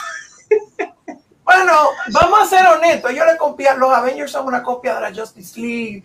Bueno, 1.43 1.73
vamos 2.13 2.41
a 2.41 2.45
ser 2.45 2.65
honestos. 2.67 3.13
Yo 3.13 3.25
le 3.25 3.35
copié, 3.37 3.67
los 3.77 3.89
Avengers 3.91 4.31
son 4.31 4.47
una 4.47 4.63
copia 4.63 4.95
de 4.95 5.01
la 5.01 5.13
Justice 5.13 5.59
League. 5.59 6.03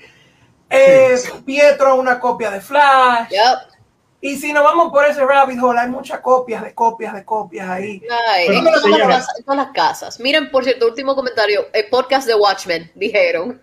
Eh, 0.70 1.16
Sí. 1.16 1.30
Pietro 1.46 1.94
es 1.94 1.98
una 2.00 2.20
copia 2.20 2.50
de 2.50 2.60
Flash. 2.60 3.28
Yep. 3.30 3.78
Y 4.20 4.36
si 4.36 4.52
nos 4.52 4.64
vamos 4.64 4.90
por 4.90 5.04
ese 5.04 5.24
rabbit 5.24 5.62
hole, 5.62 5.78
hay 5.78 5.88
muchas 5.88 6.20
copias 6.20 6.62
de 6.64 6.74
copias 6.74 7.14
de 7.14 7.24
copias 7.24 7.68
ahí. 7.68 8.02
Ay, 8.30 8.46
en, 8.48 8.64
todas 8.64 8.84
las 8.84 9.08
casas, 9.08 9.38
en 9.38 9.44
todas 9.44 9.58
las 9.58 9.70
casas. 9.72 10.20
Miren, 10.20 10.50
por 10.50 10.64
cierto, 10.64 10.86
último 10.86 11.14
comentario. 11.14 11.66
El 11.72 11.88
podcast 11.88 12.26
de 12.26 12.34
Watchmen, 12.34 12.90
dijeron. 12.96 13.62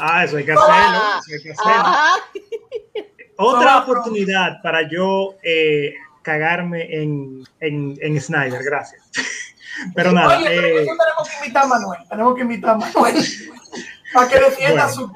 Ah, 0.00 0.24
eso 0.24 0.38
hay 0.38 0.44
que 0.44 0.52
hacerlo. 0.52 0.74
Ah, 0.74 1.20
eso 1.24 1.36
hay 1.36 1.42
que 1.42 1.52
hacerlo. 1.52 3.06
Otra 3.38 3.78
oportunidad 3.78 4.60
para 4.62 4.88
yo 4.90 5.34
eh, 5.42 5.94
cagarme 6.22 6.92
en, 6.92 7.44
en, 7.60 7.96
en 8.00 8.20
Snyder, 8.20 8.62
gracias. 8.64 9.02
Pero 9.94 10.10
nada, 10.10 10.38
Oye, 10.38 10.46
pero 10.48 10.66
eh, 10.68 10.86
tenemos 10.86 11.28
que 11.28 11.36
invitar 11.36 11.64
a 11.64 11.66
Manuel. 11.66 12.00
Tenemos 12.08 12.34
que 12.34 12.40
invitar 12.40 12.70
a 12.70 12.78
Manuel 12.78 13.24
para 14.14 14.28
que 14.28 14.40
defienda 14.40 14.86
Bueno. 14.86 14.94
su. 14.94 15.12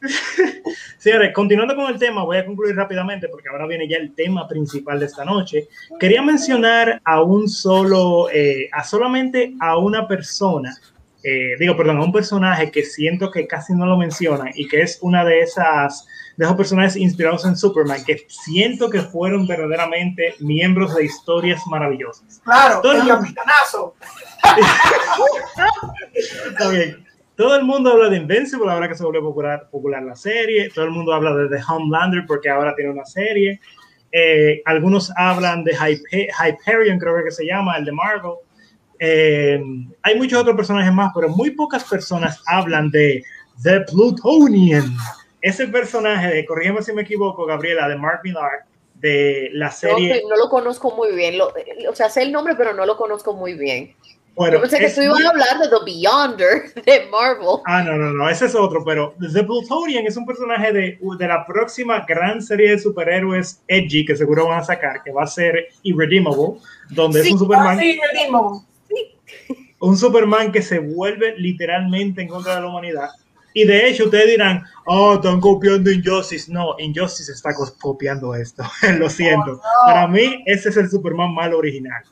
señores, 0.98 1.32
continuando 1.34 1.76
con 1.76 1.90
el 1.90 1.98
tema, 1.98 2.24
voy 2.24 2.38
a 2.38 2.46
concluir 2.46 2.74
rápidamente 2.74 3.28
porque 3.28 3.48
ahora 3.48 3.66
viene 3.66 3.88
ya 3.88 3.96
el 3.96 4.14
tema 4.14 4.48
principal 4.48 4.98
de 4.98 5.06
esta 5.06 5.24
noche. 5.24 5.68
Quería 5.98 6.22
mencionar 6.22 7.00
a 7.04 7.22
un 7.22 7.48
solo, 7.48 8.28
eh, 8.30 8.68
a 8.72 8.84
solamente 8.84 9.54
a 9.60 9.76
una 9.76 10.08
persona, 10.08 10.76
eh, 11.22 11.56
digo, 11.58 11.76
perdón, 11.76 11.98
a 11.98 12.04
un 12.04 12.12
personaje 12.12 12.70
que 12.70 12.82
siento 12.82 13.30
que 13.30 13.46
casi 13.46 13.74
no 13.74 13.86
lo 13.86 13.96
mencionan 13.98 14.50
y 14.54 14.66
que 14.66 14.82
es 14.82 14.98
una 15.02 15.24
de 15.24 15.40
esas 15.40 16.06
de 16.36 16.46
esos 16.46 16.56
personajes 16.56 16.96
inspirados 16.96 17.44
en 17.44 17.54
Superman 17.54 18.02
que 18.02 18.24
siento 18.28 18.88
que 18.88 19.02
fueron 19.02 19.46
verdaderamente 19.46 20.36
miembros 20.38 20.94
de 20.94 21.04
historias 21.04 21.60
maravillosas. 21.66 22.40
Claro, 22.42 22.80
Todo 22.80 22.92
el 22.92 23.06
capitanazo. 23.06 23.94
Está 26.14 26.68
bien. 26.70 27.09
Todo 27.40 27.56
el 27.56 27.64
mundo 27.64 27.90
habla 27.92 28.10
de 28.10 28.18
Invincible 28.18 28.70
ahora 28.70 28.86
que 28.86 28.94
se 28.94 29.02
volvió 29.02 29.22
popular, 29.22 29.66
popular 29.70 30.02
la 30.02 30.14
serie. 30.14 30.68
Todo 30.74 30.84
el 30.84 30.90
mundo 30.90 31.14
habla 31.14 31.34
de 31.34 31.48
The 31.48 31.62
Homelander 31.66 32.26
porque 32.26 32.50
ahora 32.50 32.74
tiene 32.76 32.90
una 32.90 33.06
serie. 33.06 33.58
Eh, 34.12 34.60
algunos 34.66 35.10
hablan 35.16 35.64
de 35.64 35.74
Hype- 35.74 36.28
Hyperion, 36.38 36.98
creo 36.98 37.24
que 37.24 37.30
se 37.30 37.46
llama, 37.46 37.78
el 37.78 37.86
de 37.86 37.92
Marvel. 37.92 38.32
Eh, 38.98 39.58
hay 40.02 40.16
muchos 40.18 40.38
otros 40.38 40.54
personajes 40.54 40.92
más, 40.92 41.12
pero 41.14 41.30
muy 41.30 41.52
pocas 41.52 41.82
personas 41.84 42.42
hablan 42.46 42.90
de 42.90 43.24
The 43.62 43.80
Plutonian. 43.90 44.94
Ese 45.40 45.66
personaje, 45.68 46.26
de, 46.28 46.44
corrígeme 46.44 46.82
si 46.82 46.92
me 46.92 47.00
equivoco, 47.02 47.46
Gabriela, 47.46 47.88
de 47.88 47.96
Mark 47.96 48.20
Millar, 48.22 48.66
de 48.96 49.48
la 49.54 49.68
No, 49.68 49.72
serie. 49.72 50.22
no 50.28 50.36
lo 50.36 50.50
conozco 50.50 50.94
muy 50.94 51.14
bien. 51.16 51.38
Lo- 51.38 51.54
o 51.88 51.94
sea, 51.94 52.10
sé 52.10 52.20
el 52.20 52.32
nombre, 52.32 52.54
pero 52.54 52.74
no 52.74 52.84
lo 52.84 52.98
conozco 52.98 53.32
muy 53.32 53.54
bien. 53.54 53.94
Bueno, 54.36 54.56
Yo 54.56 54.60
pensé 54.62 54.78
que 54.78 54.88
tú 54.90 55.02
ibas 55.02 55.22
a 55.24 55.30
hablar 55.30 55.58
de 55.58 55.68
The 55.68 55.84
Beyonder 55.84 56.74
de 56.86 57.06
Marvel. 57.10 57.58
Ah, 57.66 57.82
no, 57.82 57.96
no, 57.96 58.12
no, 58.12 58.28
ese 58.30 58.46
es 58.46 58.54
otro, 58.54 58.84
pero 58.84 59.14
The 59.20 59.42
Plutonian 59.44 60.06
es 60.06 60.16
un 60.16 60.24
personaje 60.24 60.72
de, 60.72 60.98
de 61.18 61.28
la 61.28 61.44
próxima 61.46 62.04
gran 62.08 62.40
serie 62.40 62.70
de 62.70 62.78
superhéroes 62.78 63.60
edgy 63.68 64.04
que 64.06 64.16
seguro 64.16 64.46
van 64.48 64.60
a 64.60 64.64
sacar, 64.64 65.02
que 65.02 65.12
va 65.12 65.24
a 65.24 65.26
ser 65.26 65.68
Irredeemable, 65.82 66.54
donde 66.88 67.20
Sí, 67.22 67.28
es 67.28 67.32
un 67.34 67.38
Superman, 67.40 67.78
Ah, 67.78 67.80
sí, 67.80 68.00
Redeemable. 68.12 68.60
un 69.80 69.96
Superman 69.96 70.52
que 70.52 70.62
se 70.62 70.78
vuelve 70.78 71.34
literalmente 71.36 72.22
en 72.22 72.28
contra 72.28 72.54
de 72.56 72.60
la 72.62 72.68
humanidad. 72.68 73.08
Y 73.52 73.64
de 73.64 73.88
hecho 73.88 74.04
ustedes 74.04 74.28
dirán, 74.28 74.62
oh, 74.86 75.14
están 75.14 75.40
copiando 75.40 75.90
Injustice. 75.90 76.50
No, 76.52 76.76
Injustice 76.78 77.32
está 77.32 77.50
copiando 77.80 78.34
esto. 78.34 78.62
Lo 78.98 79.10
siento. 79.10 79.52
Oh, 79.52 79.56
no. 79.56 79.60
Para 79.86 80.06
mí, 80.06 80.42
ese 80.46 80.68
es 80.68 80.76
el 80.76 80.88
Superman 80.88 81.34
mal 81.34 81.52
original. 81.52 82.02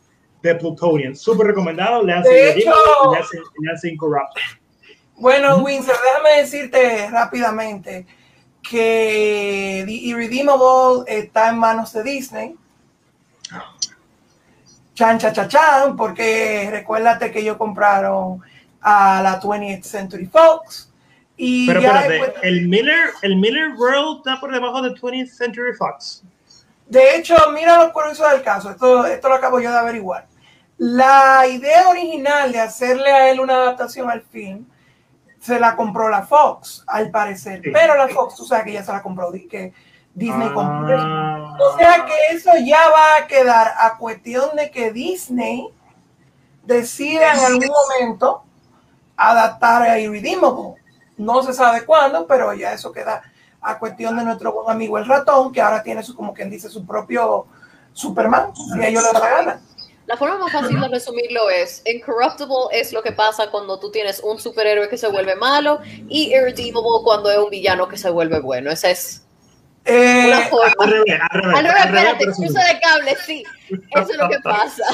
The 0.42 0.54
Plutonian. 0.56 1.16
Súper 1.16 1.48
recomendado. 1.48 2.02
Le 2.02 2.12
hace 2.12 2.28
De 2.28 2.50
hecho- 2.50 2.72
y 3.06 3.14
le 3.14 3.18
hace, 3.20 3.38
le 3.38 3.72
hace 3.72 3.88
Incorruptible. 3.90 4.42
Bueno, 5.16 5.56
Winsor, 5.58 5.96
déjame 6.04 6.42
decirte 6.42 7.08
rápidamente 7.10 8.06
que 8.62 9.82
The 9.84 9.92
Irredeemable 9.92 11.04
está 11.06 11.48
en 11.48 11.58
manos 11.58 11.92
de 11.92 12.02
Disney. 12.04 12.54
Chan, 14.94 15.18
cha, 15.18 15.32
cha, 15.32 15.48
chan, 15.48 15.96
porque 15.96 16.68
recuérdate 16.70 17.30
que 17.30 17.40
ellos 17.40 17.56
compraron 17.56 18.40
a 18.80 19.20
la 19.22 19.40
20th 19.40 19.82
Century 19.84 20.26
Fox. 20.26 20.92
Y 21.36 21.66
Pero 21.68 21.80
ya 21.80 22.00
espérate, 22.04 22.48
el 22.48 22.68
Miller, 22.68 23.10
el 23.22 23.36
Miller 23.36 23.70
World 23.76 24.18
está 24.18 24.40
por 24.40 24.52
debajo 24.52 24.82
de 24.82 24.90
20th 24.90 25.28
Century 25.28 25.72
Fox. 25.74 26.24
De 26.88 27.16
hecho, 27.16 27.36
mira 27.52 27.84
lo 27.84 27.92
curioso 27.92 28.26
del 28.28 28.42
caso, 28.42 28.70
esto, 28.70 29.04
esto 29.06 29.28
lo 29.28 29.34
acabo 29.34 29.60
yo 29.60 29.70
de 29.70 29.78
averiguar. 29.78 30.26
La 30.78 31.46
idea 31.46 31.88
original 31.88 32.50
de 32.50 32.60
hacerle 32.60 33.10
a 33.10 33.30
él 33.30 33.40
una 33.40 33.54
adaptación 33.54 34.10
al 34.10 34.22
film 34.22 34.66
se 35.40 35.60
la 35.60 35.76
compró 35.76 36.08
la 36.08 36.22
Fox, 36.22 36.84
al 36.86 37.10
parecer. 37.10 37.60
Sí. 37.62 37.70
Pero 37.72 37.94
la 37.94 38.08
Fox, 38.08 38.36
tú 38.36 38.44
sabes 38.44 38.64
que 38.64 38.72
ya 38.72 38.82
se 38.82 38.92
la 38.92 39.02
compró, 39.02 39.30
que 39.32 39.72
Disney 40.14 40.48
compró. 40.52 40.98
Ah. 40.98 41.56
O 41.60 41.76
sea 41.76 42.06
que 42.06 42.34
eso 42.34 42.50
ya 42.64 42.88
va 42.88 43.16
a 43.16 43.26
quedar 43.26 43.74
a 43.78 43.96
cuestión 43.98 44.56
de 44.56 44.70
que 44.70 44.92
Disney 44.92 45.68
decida 46.64 47.34
en 47.34 47.40
algún 47.40 47.68
momento 47.68 48.44
adaptar 49.16 49.82
a 49.82 49.98
Irredeemable. 49.98 50.80
No 51.16 51.42
se 51.42 51.52
sabe 51.52 51.84
cuándo, 51.84 52.26
pero 52.26 52.52
ya 52.54 52.72
eso 52.72 52.92
queda 52.92 53.22
a 53.60 53.78
cuestión 53.78 54.16
de 54.16 54.24
nuestro 54.24 54.52
buen 54.52 54.70
amigo 54.70 54.98
el 54.98 55.06
ratón, 55.06 55.52
que 55.52 55.60
ahora 55.60 55.82
tiene 55.82 56.02
su, 56.02 56.14
como 56.14 56.32
quien 56.32 56.48
dice, 56.50 56.68
su 56.68 56.86
propio 56.86 57.46
Superman, 57.92 58.52
si 58.54 58.80
a 58.80 58.88
ellos 58.88 59.02
les 59.02 59.12
da 59.12 59.18
la 59.18 59.28
gana. 59.30 59.60
La 60.06 60.16
forma 60.16 60.38
más 60.38 60.52
fácil 60.52 60.80
de 60.80 60.88
resumirlo 60.88 61.50
es, 61.50 61.82
Incorruptible 61.84 62.54
es 62.72 62.92
lo 62.94 63.02
que 63.02 63.12
pasa 63.12 63.50
cuando 63.50 63.78
tú 63.78 63.90
tienes 63.90 64.20
un 64.20 64.40
superhéroe 64.40 64.88
que 64.88 64.96
se 64.96 65.08
vuelve 65.08 65.34
malo 65.36 65.80
y 66.08 66.32
Irredeemable 66.34 67.02
cuando 67.04 67.30
es 67.30 67.36
un 67.38 67.50
villano 67.50 67.88
que 67.88 67.98
se 67.98 68.08
vuelve 68.08 68.40
bueno. 68.40 68.70
Esa 68.70 68.90
es 68.90 69.22
Eh, 69.84 70.24
una 70.28 70.40
forma. 70.48 70.72
Al 70.78 70.90
revés, 70.90 71.20
al 71.30 71.42
revés. 71.42 71.56
Al 71.58 71.64
revés, 71.64 71.82
al 71.82 71.88
revés, 71.92 72.04
espérate, 72.12 72.24
cruce 72.24 72.58
de 72.58 72.80
cable, 72.80 73.16
sí. 73.26 73.44
Eso 73.90 74.10
es 74.12 74.16
lo 74.16 74.28
que 74.30 74.38
pasa. 74.42 74.84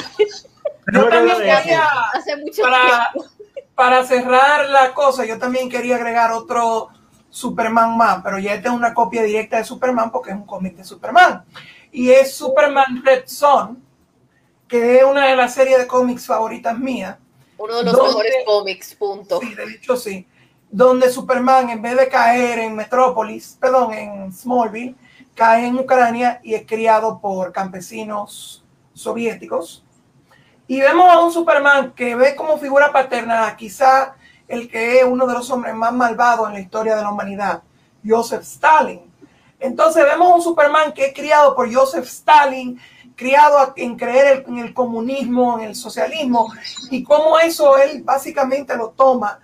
Yo 0.93 1.07
también 1.09 1.37
quería, 1.37 1.83
Hace 2.13 2.35
mucho 2.37 2.61
para, 2.63 3.11
tiempo. 3.13 3.29
para 3.73 4.03
cerrar 4.05 4.69
la 4.69 4.93
cosa, 4.93 5.25
yo 5.25 5.39
también 5.39 5.69
quería 5.69 5.95
agregar 5.95 6.31
otro 6.33 6.89
Superman 7.35 7.97
más, 7.97 8.21
pero 8.23 8.39
ya 8.39 8.53
esta 8.53 8.69
es 8.69 8.73
una 8.73 8.93
copia 8.93 9.21
directa 9.21 9.57
de 9.57 9.65
Superman 9.65 10.09
porque 10.09 10.29
es 10.29 10.37
un 10.37 10.45
cómic 10.45 10.77
de 10.77 10.85
Superman. 10.85 11.43
Y 11.91 12.09
es 12.09 12.33
Superman 12.33 13.03
Red 13.03 13.23
Son, 13.25 13.83
que 14.69 14.99
es 14.99 15.03
una 15.03 15.27
de 15.27 15.35
las 15.35 15.53
series 15.53 15.79
de 15.79 15.85
cómics 15.85 16.25
favoritas 16.25 16.79
mías. 16.79 17.17
Uno 17.57 17.79
de 17.79 17.83
los 17.83 17.93
¿Dónde? 17.93 18.07
mejores 18.07 18.35
cómics, 18.45 18.95
punto. 18.95 19.41
Sí, 19.41 19.53
de 19.53 19.65
hecho 19.65 19.97
sí. 19.97 20.25
Donde 20.71 21.09
Superman, 21.09 21.69
en 21.71 21.81
vez 21.81 21.97
de 21.97 22.07
caer 22.07 22.59
en 22.59 22.73
Metrópolis, 22.73 23.57
perdón, 23.59 23.91
en 23.91 24.31
Smallville, 24.31 24.95
cae 25.35 25.67
en 25.67 25.77
Ucrania 25.77 26.39
y 26.41 26.53
es 26.53 26.65
criado 26.65 27.19
por 27.19 27.51
campesinos 27.51 28.63
soviéticos. 28.93 29.83
Y 30.67 30.79
vemos 30.79 31.11
a 31.11 31.19
un 31.19 31.33
Superman 31.33 31.91
que 31.91 32.15
ve 32.15 32.33
como 32.33 32.57
figura 32.57 32.93
paterna, 32.93 33.53
quizá 33.57 34.15
el 34.47 34.69
que 34.69 34.99
es 34.99 35.05
uno 35.05 35.25
de 35.25 35.33
los 35.33 35.49
hombres 35.49 35.73
más 35.75 35.93
malvados 35.93 36.47
en 36.47 36.53
la 36.53 36.59
historia 36.59 36.95
de 36.95 37.01
la 37.01 37.11
humanidad, 37.11 37.63
Joseph 38.05 38.43
Stalin. 38.43 39.01
Entonces 39.59 40.03
vemos 40.03 40.35
un 40.35 40.41
Superman 40.41 40.93
que 40.93 41.07
es 41.07 41.13
criado 41.13 41.55
por 41.55 41.73
Joseph 41.73 42.05
Stalin, 42.05 42.79
criado 43.15 43.73
en 43.75 43.95
creer 43.95 44.45
en 44.47 44.57
el 44.59 44.73
comunismo, 44.73 45.57
en 45.57 45.65
el 45.65 45.75
socialismo, 45.75 46.53
y 46.91 47.03
cómo 47.03 47.39
eso 47.39 47.77
él 47.77 48.03
básicamente 48.03 48.75
lo 48.75 48.89
toma 48.89 49.39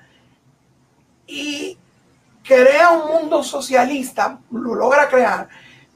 y 1.26 1.78
crea 2.44 2.92
un 2.92 3.22
mundo 3.22 3.44
socialista, 3.44 4.40
lo 4.52 4.76
logra 4.76 5.08
crear, 5.08 5.48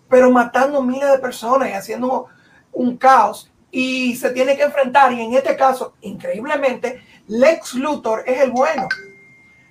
pero 0.10 0.32
matando 0.32 0.82
miles 0.82 1.12
de 1.12 1.20
personas 1.20 1.70
y 1.70 1.74
haciendo 1.74 2.28
un 2.72 2.98
caos 2.98 3.52
y 3.72 4.15
se 4.15 4.30
tiene 4.30 4.56
que 4.56 4.63
enfrentar 4.63 5.12
y 5.12 5.22
en 5.22 5.34
este 5.34 5.56
caso, 5.58 5.96
increíblemente, 6.02 7.02
Lex 7.27 7.73
Luthor 7.75 8.23
es 8.25 8.41
el 8.41 8.51
bueno. 8.51 8.88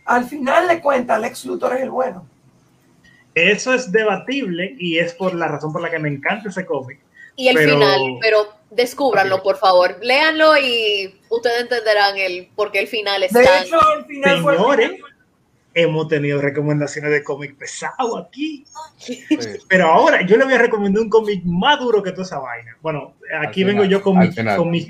Al 0.06 0.24
final 0.26 0.68
de 0.68 0.80
cuentas, 0.80 1.20
Lex 1.20 1.44
Luthor 1.46 1.76
es 1.76 1.82
el 1.82 1.90
bueno. 1.90 2.26
Eso 3.34 3.74
es 3.74 3.90
debatible 3.90 4.76
y 4.78 4.98
es 4.98 5.12
por 5.14 5.34
la 5.34 5.48
razón 5.48 5.72
por 5.72 5.82
la 5.82 5.90
que 5.90 5.98
me 5.98 6.08
encanta 6.08 6.48
ese 6.50 6.64
cómic. 6.64 7.00
Y 7.36 7.48
el 7.48 7.56
Pero- 7.56 7.72
final, 7.74 8.00
pero 8.20 8.38
descúbranlo, 8.70 9.42
por 9.42 9.56
favor. 9.56 9.98
Léanlo 10.02 10.56
y 10.56 11.18
ustedes 11.28 11.62
entenderán 11.62 12.16
el 12.16 12.48
por 12.54 12.70
qué 12.70 12.80
el 12.80 12.86
final 12.86 13.22
es 13.24 13.32
De 13.32 13.42
tan... 13.42 13.64
hecho, 13.64 13.76
el 13.98 14.04
final 14.04 14.40
fue... 14.42 14.56
Señores, 14.56 14.92
hemos 15.74 16.06
tenido 16.06 16.40
recomendaciones 16.40 17.10
de 17.10 17.24
cómic 17.24 17.56
pesado 17.56 18.18
aquí. 18.18 18.64
Sí. 18.98 19.24
Pero 19.68 19.88
ahora 19.88 20.24
yo 20.24 20.36
le 20.36 20.44
voy 20.44 20.54
a 20.54 20.58
recomendar 20.58 21.02
un 21.02 21.10
cómic 21.10 21.42
más 21.44 21.80
duro 21.80 22.02
que 22.04 22.12
toda 22.12 22.22
esa 22.22 22.38
vaina. 22.38 22.76
Bueno, 22.80 23.14
aquí 23.40 23.62
Al 23.62 23.66
vengo 23.68 23.82
final, 23.82 23.98
yo 23.98 24.02
con 24.02 24.18
mi, 24.18 24.32
con 24.56 24.70
mi, 24.70 24.88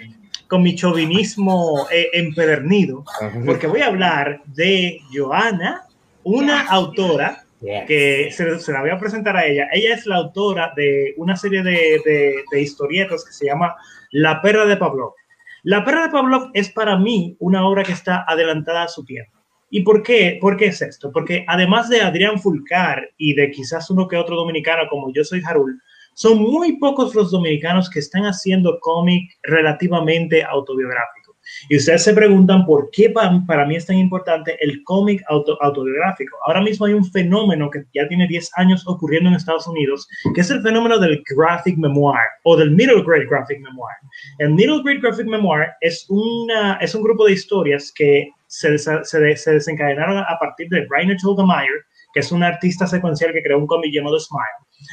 con 0.48 0.62
mi 0.62 0.74
chauvinismo 0.74 1.86
eh, 1.90 2.08
empedernido, 2.12 3.04
porque 3.44 3.66
voy 3.66 3.80
a 3.80 3.86
hablar 3.86 4.42
de 4.46 5.00
Joana, 5.12 5.86
una 6.22 6.62
autora 6.68 7.44
que 7.60 8.28
se, 8.30 8.60
se 8.60 8.72
la 8.72 8.82
voy 8.82 8.90
a 8.90 8.98
presentar 8.98 9.36
a 9.36 9.46
ella. 9.46 9.68
Ella 9.72 9.94
es 9.94 10.06
la 10.06 10.16
autora 10.16 10.72
de 10.76 11.14
una 11.16 11.36
serie 11.36 11.62
de, 11.62 12.00
de, 12.04 12.34
de 12.50 12.60
historietas 12.60 13.24
que 13.24 13.32
se 13.32 13.46
llama 13.46 13.74
La 14.10 14.42
perra 14.42 14.66
de 14.66 14.76
Pavlov. 14.76 15.14
La 15.62 15.82
perra 15.82 16.02
de 16.02 16.10
Pavlov 16.10 16.50
es 16.52 16.70
para 16.70 16.98
mí 16.98 17.36
una 17.40 17.66
obra 17.66 17.82
que 17.82 17.92
está 17.92 18.24
adelantada 18.28 18.82
a 18.82 18.88
su 18.88 19.02
tiempo. 19.04 19.32
¿Y 19.70 19.80
por 19.80 20.02
qué? 20.02 20.38
¿Por 20.40 20.56
qué 20.56 20.66
es 20.66 20.82
esto? 20.82 21.10
Porque 21.10 21.44
además 21.48 21.88
de 21.88 22.02
Adrián 22.02 22.38
Fulcar 22.38 23.10
y 23.16 23.34
de 23.34 23.50
quizás 23.50 23.90
uno 23.90 24.06
que 24.06 24.16
otro 24.16 24.36
dominicano 24.36 24.82
como 24.88 25.12
yo 25.12 25.24
soy 25.24 25.42
Harul, 25.44 25.80
Son 26.14 26.38
muy 26.38 26.78
pocos 26.78 27.14
los 27.14 27.30
dominicanos 27.30 27.90
que 27.90 27.98
están 27.98 28.24
haciendo 28.24 28.78
cómic 28.80 29.30
relativamente 29.42 30.42
autobiográfico. 30.42 31.24
Y 31.68 31.76
ustedes 31.76 32.04
se 32.04 32.14
preguntan 32.14 32.64
por 32.64 32.90
qué 32.90 33.10
para, 33.10 33.66
mí 33.66 33.76
es 33.76 33.86
tan 33.86 33.96
importante 33.96 34.56
el 34.60 34.82
cómic 34.84 35.22
auto, 35.28 35.58
autobiográfico. 35.62 36.36
Ahora 36.46 36.60
mismo 36.60 36.86
hay 36.86 36.94
un 36.94 37.04
fenómeno 37.04 37.70
que 37.70 37.84
ya 37.94 38.08
tiene 38.08 38.26
10 38.26 38.50
años 38.56 38.84
ocurriendo 38.86 39.28
en 39.28 39.36
Estados 39.36 39.66
Unidos, 39.66 40.08
que 40.34 40.40
es 40.40 40.50
el 40.50 40.62
fenómeno 40.62 40.98
del 40.98 41.22
graphic 41.36 41.76
memoir 41.76 42.24
o 42.44 42.56
del 42.56 42.70
middle 42.70 43.02
grade 43.02 43.26
graphic 43.26 43.60
memoir. 43.60 43.94
El 44.38 44.50
middle 44.50 44.82
grade 44.82 45.00
graphic 45.00 45.26
memoir 45.26 45.68
es, 45.80 46.06
una, 46.08 46.74
es 46.80 46.94
un 46.94 47.02
grupo 47.02 47.26
de 47.26 47.32
historias 47.32 47.92
que 47.94 48.30
se, 48.46 48.78
se, 48.78 49.04
se 49.04 49.52
desencadenaron 49.52 50.18
a 50.18 50.38
partir 50.38 50.68
de 50.68 50.86
Rainer 50.90 51.16
Telgemeier, 51.16 51.84
que 52.12 52.20
es 52.20 52.30
un 52.30 52.42
artista 52.42 52.86
secuencial 52.86 53.32
que 53.32 53.42
creó 53.42 53.58
un 53.58 53.66
cómic 53.66 53.92
llamado 53.92 54.18
Smile. 54.18 54.44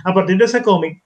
A 0.05 0.13
partir 0.13 0.37
de 0.37 0.45
ese 0.45 0.63
cómic, 0.63 1.01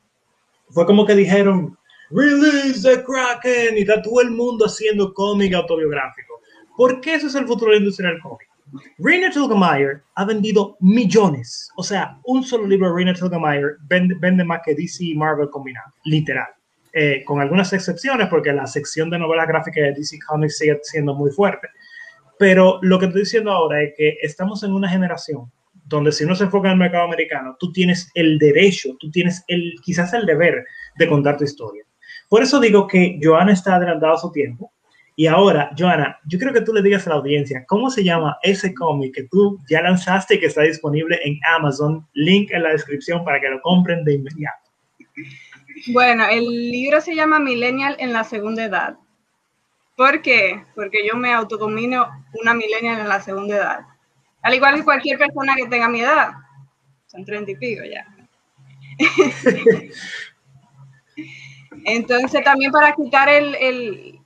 fue 0.75 0.85
como 0.85 1.05
que 1.05 1.15
dijeron, 1.15 1.77
Release 2.11 2.81
the 2.83 3.01
Kraken, 3.01 3.77
y 3.77 3.81
está 3.81 4.01
todo 4.01 4.21
el 4.21 4.31
mundo 4.31 4.65
haciendo 4.65 5.13
cómic 5.13 5.53
autobiográfico. 5.53 6.41
¿Por 6.75 6.99
qué 6.99 7.15
eso 7.15 7.27
es 7.27 7.35
el 7.35 7.47
futuro 7.47 7.71
de 7.71 7.77
la 7.77 7.79
industria 7.79 8.09
del 8.09 8.19
cómic? 8.19 8.49
Rainer 8.97 9.31
Telgemeier 9.31 10.01
ha 10.15 10.25
vendido 10.25 10.75
millones. 10.81 11.69
O 11.77 11.83
sea, 11.83 12.19
un 12.25 12.43
solo 12.43 12.67
libro 12.67 12.89
de 12.89 12.93
Rainer 12.93 13.17
Telgemeier 13.17 13.77
vende, 13.87 14.15
vende 14.19 14.43
más 14.43 14.59
que 14.65 14.75
DC 14.75 15.05
y 15.05 15.15
Marvel 15.15 15.49
combinado, 15.49 15.93
literal. 16.03 16.49
Eh, 16.91 17.23
con 17.25 17.39
algunas 17.39 17.71
excepciones, 17.71 18.27
porque 18.27 18.51
la 18.51 18.67
sección 18.67 19.09
de 19.09 19.17
novelas 19.17 19.47
gráficas 19.47 19.81
de 19.81 19.93
DC 19.93 20.19
Comics 20.27 20.57
sigue 20.57 20.77
siendo 20.83 21.13
muy 21.13 21.31
fuerte. 21.31 21.69
Pero 22.37 22.79
lo 22.81 22.99
que 22.99 23.05
estoy 23.05 23.21
diciendo 23.21 23.49
ahora 23.49 23.81
es 23.81 23.93
que 23.95 24.17
estamos 24.21 24.61
en 24.63 24.73
una 24.73 24.89
generación 24.89 25.49
donde 25.85 26.11
si 26.11 26.23
uno 26.23 26.35
se 26.35 26.45
enfoca 26.45 26.67
en 26.67 26.73
el 26.73 26.79
mercado 26.79 27.05
americano, 27.05 27.55
tú 27.59 27.71
tienes 27.71 28.11
el 28.15 28.37
derecho, 28.37 28.95
tú 28.99 29.09
tienes 29.11 29.43
el, 29.47 29.75
quizás 29.83 30.13
el 30.13 30.25
deber 30.25 30.65
de 30.97 31.07
contar 31.07 31.37
tu 31.37 31.43
historia. 31.43 31.83
Por 32.27 32.41
eso 32.41 32.59
digo 32.59 32.87
que 32.87 33.19
Joana 33.21 33.53
está 33.53 33.75
adelantada 33.75 34.13
a 34.13 34.17
su 34.17 34.31
tiempo. 34.31 34.71
Y 35.17 35.27
ahora, 35.27 35.71
Joana, 35.77 36.19
yo 36.25 36.37
creo 36.37 36.51
que 36.51 36.61
tú 36.61 36.73
le 36.73 36.81
digas 36.81 37.07
a 37.07 37.11
la 37.11 37.15
audiencia 37.17 37.63
cómo 37.67 37.89
se 37.89 38.03
llama 38.03 38.37
ese 38.43 38.73
cómic 38.73 39.15
que 39.15 39.23
tú 39.23 39.61
ya 39.69 39.81
lanzaste 39.81 40.35
y 40.35 40.39
que 40.39 40.47
está 40.47 40.63
disponible 40.63 41.19
en 41.23 41.39
Amazon. 41.55 42.05
Link 42.13 42.51
en 42.51 42.63
la 42.63 42.71
descripción 42.71 43.23
para 43.23 43.39
que 43.39 43.49
lo 43.49 43.61
compren 43.61 44.03
de 44.03 44.15
inmediato. 44.15 44.57
Bueno, 45.93 46.25
el 46.29 46.45
libro 46.45 46.99
se 46.99 47.15
llama 47.15 47.39
Millennial 47.39 47.95
en 47.99 48.11
la 48.11 48.23
segunda 48.23 48.65
edad. 48.65 48.97
¿Por 49.95 50.21
qué? 50.21 50.63
Porque 50.75 51.07
yo 51.07 51.15
me 51.15 51.31
autodomino 51.33 52.07
una 52.41 52.53
millennial 52.53 52.99
en 52.99 53.07
la 53.07 53.21
segunda 53.21 53.55
edad. 53.55 53.79
Al 54.45 54.53
igual 54.53 54.75
que 54.75 54.83
cualquier 54.83 55.17
persona 55.17 55.55
que 55.55 55.65
tenga 55.65 55.89
mi 55.89 56.01
edad. 56.01 56.33
Son 57.07 57.25
treinta 57.25 57.49
y 57.49 57.55
pico 57.55 57.81
ya. 57.83 58.05
Entonces, 61.85 62.43
también 62.43 62.71
para 62.71 62.93
quitar 62.93 63.27
el, 63.27 64.19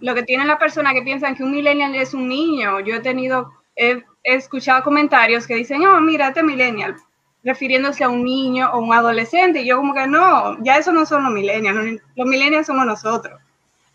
lo 0.00 0.14
que 0.16 0.24
tienen 0.24 0.48
las 0.48 0.58
personas 0.58 0.94
que 0.94 1.02
piensan 1.02 1.36
que 1.36 1.44
un 1.44 1.52
millennial 1.52 1.94
es 1.94 2.12
un 2.12 2.28
niño. 2.28 2.80
Yo 2.80 2.96
he 2.96 3.00
tenido, 3.00 3.52
he, 3.76 4.02
escuchado 4.24 4.82
comentarios 4.82 5.46
que 5.46 5.54
dicen, 5.54 5.86
oh, 5.86 6.00
mira, 6.00 6.26
este 6.28 6.42
millennial, 6.42 6.96
refiriéndose 7.44 8.02
a 8.02 8.08
un 8.08 8.24
niño 8.24 8.68
o 8.72 8.80
un 8.80 8.92
adolescente. 8.92 9.62
Y 9.62 9.66
yo 9.66 9.76
como 9.76 9.94
que 9.94 10.08
no, 10.08 10.60
ya 10.64 10.76
eso 10.76 10.90
no 10.90 11.06
son 11.06 11.22
los 11.22 11.32
millennials. 11.32 12.02
Los 12.16 12.26
millennials 12.26 12.66
somos 12.66 12.84
nosotros. 12.84 13.40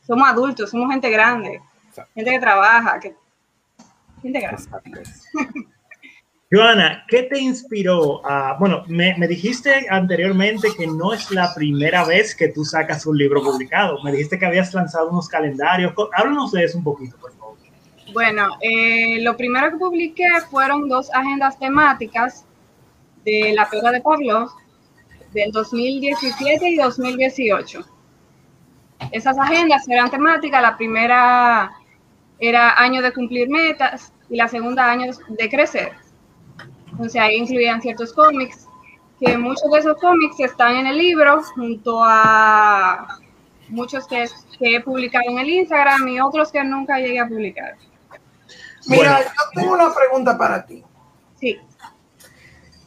Somos 0.05 0.29
adultos, 0.29 0.69
somos 0.69 0.89
gente 0.89 1.09
grande, 1.09 1.59
gente 2.15 2.31
que 2.31 2.39
trabaja, 2.39 3.01
que, 3.01 3.17
gente 4.33 4.39
grande. 4.39 5.03
Joana, 6.49 7.03
¿qué 7.09 7.23
te 7.23 7.39
inspiró 7.39 8.25
a, 8.25 8.55
bueno, 8.57 8.83
me, 8.87 9.13
dijiste 9.27 9.85
anteriormente 9.89 10.69
que 10.77 10.87
no 10.87 11.13
es 11.13 11.29
la 11.29 11.53
primera 11.53 12.05
vez 12.05 12.33
que 12.33 12.47
tú 12.47 12.63
sacas 12.63 13.05
un 13.05 13.17
libro 13.17 13.43
publicado, 13.43 14.01
me 14.01 14.13
dijiste 14.13 14.39
que 14.39 14.45
habías 14.45 14.73
lanzado 14.73 15.09
unos 15.09 15.27
calendarios, 15.27 15.93
háblanos 16.13 16.53
de 16.53 16.63
eso 16.63 16.77
un 16.77 16.85
poquito, 16.85 17.17
por 17.17 17.33
favor. 17.37 17.57
Bueno, 18.13 18.47
eh, 18.61 19.21
lo 19.21 19.35
primero 19.35 19.71
que 19.71 19.77
publiqué 19.77 20.29
fueron 20.49 20.87
dos 20.87 21.13
agendas 21.13 21.59
temáticas 21.59 22.45
de 23.25 23.51
la 23.53 23.69
pega 23.69 23.91
de 23.91 23.99
Pablo 23.99 24.49
del 25.33 25.51
2017 25.51 26.69
y 26.69 26.77
2018. 26.77 27.85
Esas 29.11 29.37
agendas 29.37 29.85
eran 29.89 30.09
temáticas, 30.09 30.61
la 30.61 30.77
primera 30.77 31.71
era 32.39 32.79
año 32.81 33.01
de 33.01 33.11
cumplir 33.11 33.49
metas 33.49 34.13
y 34.29 34.37
la 34.37 34.47
segunda 34.47 34.89
año 34.89 35.11
de 35.29 35.49
crecer 35.49 35.93
entonces 36.97 37.21
ahí 37.21 37.35
incluían 37.35 37.79
ciertos 37.79 38.11
cómics, 38.11 38.65
que 39.19 39.37
muchos 39.37 39.69
de 39.71 39.79
esos 39.79 39.97
cómics 39.97 40.39
están 40.39 40.77
en 40.77 40.87
el 40.87 40.97
libro, 40.97 41.43
junto 41.53 42.03
a 42.03 43.19
muchos 43.69 44.07
que, 44.07 44.27
he 44.59 44.81
publicado 44.81 45.25
en 45.29 45.37
el 45.37 45.47
Instagram 45.47 46.07
y 46.07 46.19
otros 46.19 46.51
que 46.51 46.63
nunca 46.63 46.97
llegué 46.97 47.19
a 47.19 47.27
publicar. 47.27 47.75
Mira, 48.87 49.21
yo 49.21 49.29
tengo 49.53 49.73
una 49.73 49.93
pregunta 49.93 50.35
para 50.35 50.65
ti. 50.65 50.83
Sí. 51.39 51.59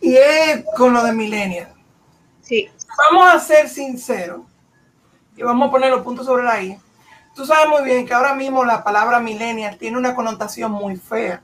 Y 0.01 0.17
es 0.17 0.65
con 0.77 0.93
lo 0.93 1.05
de 1.05 1.13
Millennial. 1.13 1.73
Sí. 2.41 2.69
Vamos 2.99 3.33
a 3.33 3.39
ser 3.39 3.69
sinceros 3.69 4.41
y 5.37 5.43
vamos 5.45 5.69
a 5.69 5.71
poner 5.71 5.91
los 5.91 6.03
puntos 6.03 6.27
sobre 6.27 6.43
la 6.43 6.61
I. 6.61 6.77
Tú 7.41 7.47
sabes 7.47 7.71
muy 7.71 7.83
bien 7.85 8.05
que 8.05 8.13
ahora 8.13 8.35
mismo 8.35 8.67
la 8.67 8.85
palabra 8.85 9.19
millennial 9.19 9.79
tiene 9.79 9.97
una 9.97 10.15
connotación 10.15 10.73
muy 10.73 10.97
fea 10.97 11.41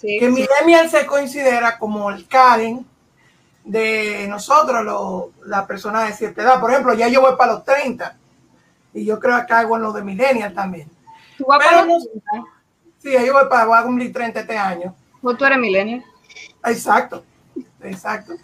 que 0.00 0.30
millennial 0.30 0.88
se 0.88 1.04
considera 1.04 1.78
como 1.78 2.08
el 2.08 2.26
Karen 2.26 2.86
de 3.62 4.26
nosotros, 4.30 4.82
lo, 4.82 5.32
la 5.44 5.66
persona 5.66 6.04
de 6.04 6.14
cierta 6.14 6.40
edad. 6.40 6.58
Por 6.58 6.70
ejemplo, 6.70 6.94
ya 6.94 7.06
yo 7.08 7.20
voy 7.20 7.36
para 7.36 7.52
los 7.52 7.64
30 7.64 8.16
y 8.94 9.04
yo 9.04 9.20
creo 9.20 9.38
que 9.40 9.44
caigo 9.44 9.76
en 9.76 9.82
lo 9.82 9.92
de 9.92 10.02
millennial 10.02 10.54
también. 10.54 10.90
¿Tú 11.36 11.44
vas 11.46 11.62
para 11.62 11.84
los 11.84 12.08
30? 12.08 12.48
Sí, 12.96 13.12
yo 13.12 13.34
voy 13.34 13.46
para 13.50 13.66
voy 13.66 13.78
a 13.78 13.82
cumplir 13.82 14.14
30 14.14 14.40
este 14.40 14.56
año. 14.56 14.94
¿O 15.20 15.34
tú 15.34 15.44
eres 15.44 15.58
millennial? 15.58 16.02
Exacto, 16.64 17.24
exacto. 17.82 18.36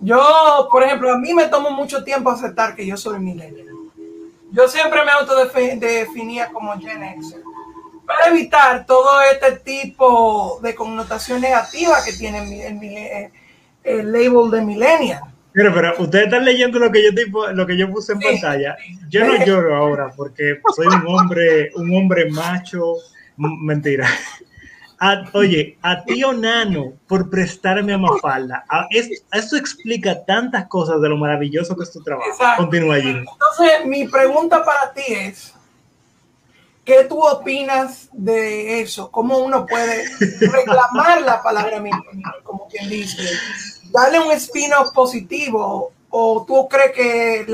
Yo, 0.00 0.66
por 0.68 0.82
ejemplo, 0.82 1.12
a 1.12 1.16
mí 1.16 1.32
me 1.32 1.46
tomo 1.46 1.70
mucho 1.70 2.02
tiempo 2.02 2.28
aceptar 2.28 2.74
que 2.74 2.84
yo 2.84 2.96
soy 2.96 3.20
millennial. 3.20 3.73
Yo 4.54 4.68
siempre 4.68 5.04
me 5.04 5.10
autodefinía 5.10 6.48
como 6.52 6.78
Gen 6.78 7.02
X 7.02 7.36
para 8.06 8.28
evitar 8.28 8.86
todo 8.86 9.20
este 9.22 9.58
tipo 9.58 10.60
de 10.62 10.74
connotación 10.74 11.40
negativa 11.40 11.96
que 12.04 12.12
tiene 12.12 12.68
el, 12.68 13.30
el, 13.82 14.12
label 14.12 14.50
de 14.52 14.62
millennial. 14.62 15.22
Pero, 15.52 15.74
pero 15.74 15.94
ustedes 15.98 16.26
están 16.26 16.44
leyendo 16.44 16.78
lo 16.78 16.92
que 16.92 17.02
yo 17.02 17.14
tipo, 17.14 17.48
lo 17.48 17.66
que 17.66 17.76
yo 17.76 17.90
puse 17.90 18.12
en 18.12 18.20
pantalla. 18.20 18.76
Yo 19.08 19.24
no 19.24 19.44
lloro 19.44 19.74
ahora 19.74 20.12
porque 20.14 20.60
soy 20.74 20.86
un 20.86 21.04
hombre, 21.06 21.72
un 21.74 21.96
hombre 21.96 22.30
macho. 22.30 22.94
Mentira. 23.36 24.06
Oye, 25.32 25.78
a 25.82 26.04
tío 26.04 26.32
Nano 26.32 26.94
por 27.06 27.30
prestarme 27.30 27.92
a 27.92 27.98
Mafalda. 27.98 28.64
esto 29.32 29.56
explica 29.56 30.24
tantas 30.24 30.66
cosas 30.66 31.00
de 31.00 31.08
lo 31.08 31.16
maravilloso 31.16 31.76
que 31.76 31.84
es 31.84 31.92
tu 31.92 32.02
trabajo. 32.02 32.30
Continúa 32.56 32.96
allí. 32.96 33.10
Entonces, 33.10 33.86
mi 33.86 34.08
pregunta 34.08 34.64
para 34.64 34.92
ti 34.92 35.02
es, 35.08 35.54
¿Qué 36.84 37.04
tú 37.04 37.18
opinas 37.18 38.10
de 38.12 38.82
eso? 38.82 39.10
¿Cómo 39.10 39.38
uno 39.38 39.64
puede 39.64 40.04
reclamar 40.40 41.22
la 41.22 41.42
palabra 41.42 41.82
como 42.42 42.68
quien 42.68 42.90
dice? 42.90 43.22
Darle 43.90 44.20
un 44.20 44.30
spin-off 44.32 44.92
positivo 44.92 45.92
o 46.10 46.44
tú 46.46 46.68
crees 46.68 46.92
que 46.92 47.46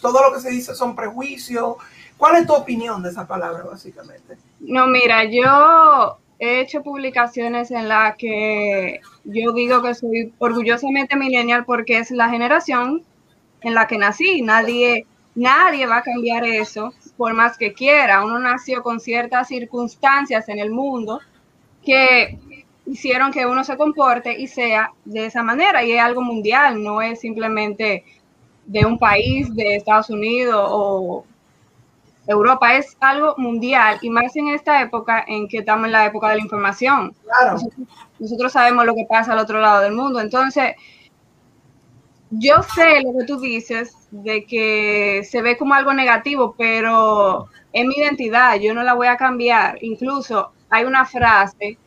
todo 0.00 0.22
lo 0.22 0.34
que 0.34 0.40
se 0.40 0.50
dice 0.50 0.74
son 0.74 0.96
prejuicios? 0.96 1.76
¿Cuál 2.16 2.36
es 2.36 2.46
tu 2.46 2.54
opinión 2.54 3.02
de 3.02 3.10
esa 3.10 3.26
palabra 3.26 3.62
básicamente? 3.64 4.38
No, 4.60 4.86
mira, 4.86 5.24
yo 5.24 6.18
he 6.38 6.60
hecho 6.60 6.82
publicaciones 6.82 7.70
en 7.70 7.88
las 7.88 8.16
que 8.16 9.00
yo 9.24 9.52
digo 9.52 9.82
que 9.82 9.94
soy 9.94 10.32
orgullosamente 10.38 11.16
millennial 11.16 11.64
porque 11.64 11.98
es 11.98 12.10
la 12.10 12.28
generación 12.28 13.02
en 13.60 13.74
la 13.74 13.86
que 13.86 13.98
nací. 13.98 14.42
Nadie, 14.42 15.06
nadie 15.34 15.86
va 15.86 15.98
a 15.98 16.02
cambiar 16.02 16.44
eso 16.44 16.92
por 17.16 17.34
más 17.34 17.58
que 17.58 17.72
quiera. 17.72 18.24
Uno 18.24 18.38
nació 18.38 18.82
con 18.82 19.00
ciertas 19.00 19.48
circunstancias 19.48 20.48
en 20.48 20.58
el 20.60 20.70
mundo 20.70 21.20
que 21.84 22.38
hicieron 22.86 23.32
que 23.32 23.46
uno 23.46 23.64
se 23.64 23.76
comporte 23.76 24.38
y 24.38 24.46
sea 24.46 24.92
de 25.04 25.26
esa 25.26 25.42
manera. 25.42 25.84
Y 25.84 25.92
es 25.92 26.00
algo 26.00 26.22
mundial, 26.22 26.82
no 26.82 27.02
es 27.02 27.20
simplemente 27.20 28.04
de 28.64 28.84
un 28.84 28.98
país, 28.98 29.54
de 29.54 29.76
Estados 29.76 30.10
Unidos 30.10 30.64
o 30.70 31.24
Europa, 32.28 32.76
es 32.76 32.96
algo 33.00 33.34
mundial 33.38 33.98
y 34.02 34.10
más 34.10 34.36
en 34.36 34.48
esta 34.48 34.82
época 34.82 35.24
en 35.26 35.48
que 35.48 35.58
estamos 35.58 35.86
en 35.86 35.92
la 35.92 36.04
época 36.04 36.28
de 36.28 36.36
la 36.36 36.42
información. 36.42 37.14
Claro. 37.24 37.58
nosotros 38.18 38.52
sabemos 38.52 38.84
lo 38.84 38.94
que 38.94 39.06
pasa 39.08 39.32
al 39.32 39.38
otro 39.38 39.60
lado 39.60 39.80
del 39.80 39.94
mundo. 39.94 40.20
Entonces, 40.20 40.74
yo 42.30 42.62
sé 42.62 43.00
lo 43.02 43.18
que 43.18 43.24
tú 43.24 43.40
dices 43.40 43.96
de 44.10 44.44
que 44.44 45.22
se 45.24 45.40
ve 45.40 45.56
como 45.56 45.72
algo 45.72 45.94
negativo, 45.94 46.54
pero 46.58 47.48
es 47.72 47.86
mi 47.86 47.94
identidad, 47.94 48.56
yo 48.56 48.74
no 48.74 48.82
la 48.82 48.92
voy 48.92 49.06
a 49.06 49.16
cambiar. 49.16 49.82
Incluso 49.82 50.52
hay 50.68 50.84
una 50.84 51.06
frase 51.06 51.78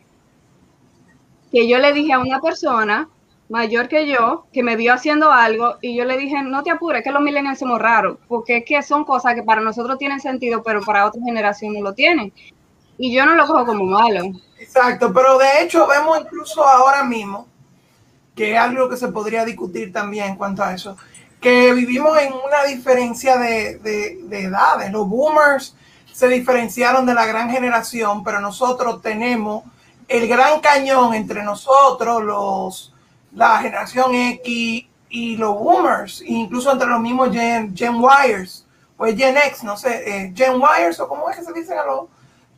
que 1.51 1.67
yo 1.67 1.77
le 1.77 1.93
dije 1.93 2.13
a 2.13 2.19
una 2.19 2.39
persona 2.39 3.07
mayor 3.51 3.89
que 3.89 4.07
yo, 4.07 4.45
que 4.53 4.63
me 4.63 4.77
vio 4.77 4.93
haciendo 4.93 5.29
algo 5.29 5.75
y 5.81 5.93
yo 5.93 6.05
le 6.05 6.17
dije, 6.17 6.41
no 6.41 6.63
te 6.63 6.71
apures, 6.71 7.03
que 7.03 7.11
los 7.11 7.21
millennials 7.21 7.59
somos 7.59 7.79
raros, 7.79 8.17
porque 8.29 8.57
es 8.57 8.65
que 8.65 8.81
son 8.81 9.03
cosas 9.03 9.35
que 9.35 9.43
para 9.43 9.59
nosotros 9.59 9.97
tienen 9.97 10.21
sentido, 10.21 10.63
pero 10.63 10.81
para 10.81 11.05
otra 11.05 11.21
generación 11.21 11.73
no 11.73 11.81
lo 11.81 11.93
tienen. 11.93 12.31
Y 12.97 13.13
yo 13.13 13.25
no 13.25 13.35
lo 13.35 13.45
cojo 13.45 13.65
como 13.65 13.83
malo. 13.83 14.21
Exacto, 14.57 15.11
pero 15.13 15.37
de 15.37 15.63
hecho 15.63 15.85
vemos 15.85 16.21
incluso 16.21 16.65
ahora 16.65 17.03
mismo 17.03 17.47
que 18.35 18.53
es 18.53 18.57
algo 18.57 18.87
que 18.87 18.95
se 18.95 19.09
podría 19.09 19.43
discutir 19.43 19.91
también 19.91 20.27
en 20.27 20.35
cuanto 20.37 20.63
a 20.63 20.73
eso, 20.73 20.95
que 21.41 21.73
vivimos 21.73 22.17
en 22.19 22.31
una 22.31 22.63
diferencia 22.63 23.37
de, 23.37 23.79
de, 23.79 24.19
de 24.23 24.43
edades. 24.43 24.89
Los 24.93 25.09
boomers 25.09 25.75
se 26.13 26.29
diferenciaron 26.29 27.05
de 27.05 27.13
la 27.13 27.25
gran 27.25 27.49
generación, 27.49 28.23
pero 28.23 28.39
nosotros 28.39 29.01
tenemos 29.01 29.65
el 30.07 30.29
gran 30.29 30.61
cañón 30.61 31.13
entre 31.13 31.43
nosotros, 31.43 32.23
los, 32.23 32.90
la 33.33 33.57
generación 33.59 34.13
X 34.13 34.87
y 35.09 35.37
los 35.37 35.53
boomers, 35.57 36.23
incluso 36.25 36.71
entre 36.71 36.87
los 36.87 36.99
mismos 37.01 37.31
Gen, 37.31 37.75
Gen 37.75 37.95
Wires, 37.95 38.65
pues 38.97 39.15
Gen 39.17 39.35
X, 39.37 39.63
no 39.63 39.75
sé, 39.77 40.03
eh, 40.05 40.33
Gen 40.35 40.53
Wires 40.61 40.99
o 40.99 41.07
cómo 41.07 41.29
es 41.29 41.37
que 41.37 41.43
se 41.43 41.53
dicen 41.53 41.77
a 41.77 41.85
los, 41.85 42.05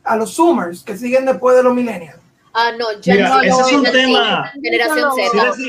a 0.04 0.16
los 0.16 0.34
Zoomers 0.34 0.82
que 0.84 0.96
siguen 0.96 1.24
después 1.26 1.56
de 1.56 1.62
los 1.62 1.74
millennials. 1.74 2.18
Ah, 2.56 2.70
no, 2.78 2.86
ya 3.00 3.14
Mira, 3.14 3.28
no, 3.30 3.40
ese 3.40 3.48
es 3.48 3.56
un 3.72 3.84
generación- 3.84 3.92
tema- 3.92 4.52
Generación 4.62 5.12
Sí, 5.16 5.22
Z. 5.32 5.52
sí 5.54 5.64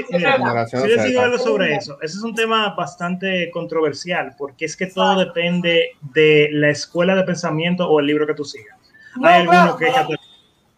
les 0.83 0.95
Z. 0.97 1.03
digo 1.05 1.21
algo 1.21 1.37
sobre 1.39 1.75
eso. 1.75 1.97
Ese 2.01 2.17
es 2.17 2.21
un 2.23 2.35
tema 2.35 2.75
bastante 2.75 3.49
controversial 3.51 4.35
porque 4.37 4.65
es 4.65 4.77
que 4.77 4.85
todo 4.85 5.17
depende 5.17 5.93
de 6.13 6.49
la 6.51 6.69
escuela 6.69 7.15
de 7.15 7.23
pensamiento 7.23 7.89
o 7.89 7.99
el 7.99 8.05
libro 8.05 8.27
que 8.27 8.35
tú 8.35 8.45
sigas. 8.45 8.77
No, 9.15 9.27
hay 9.27 9.41
algunos 9.41 9.77
que 9.77 9.85
catalogan 9.87 10.19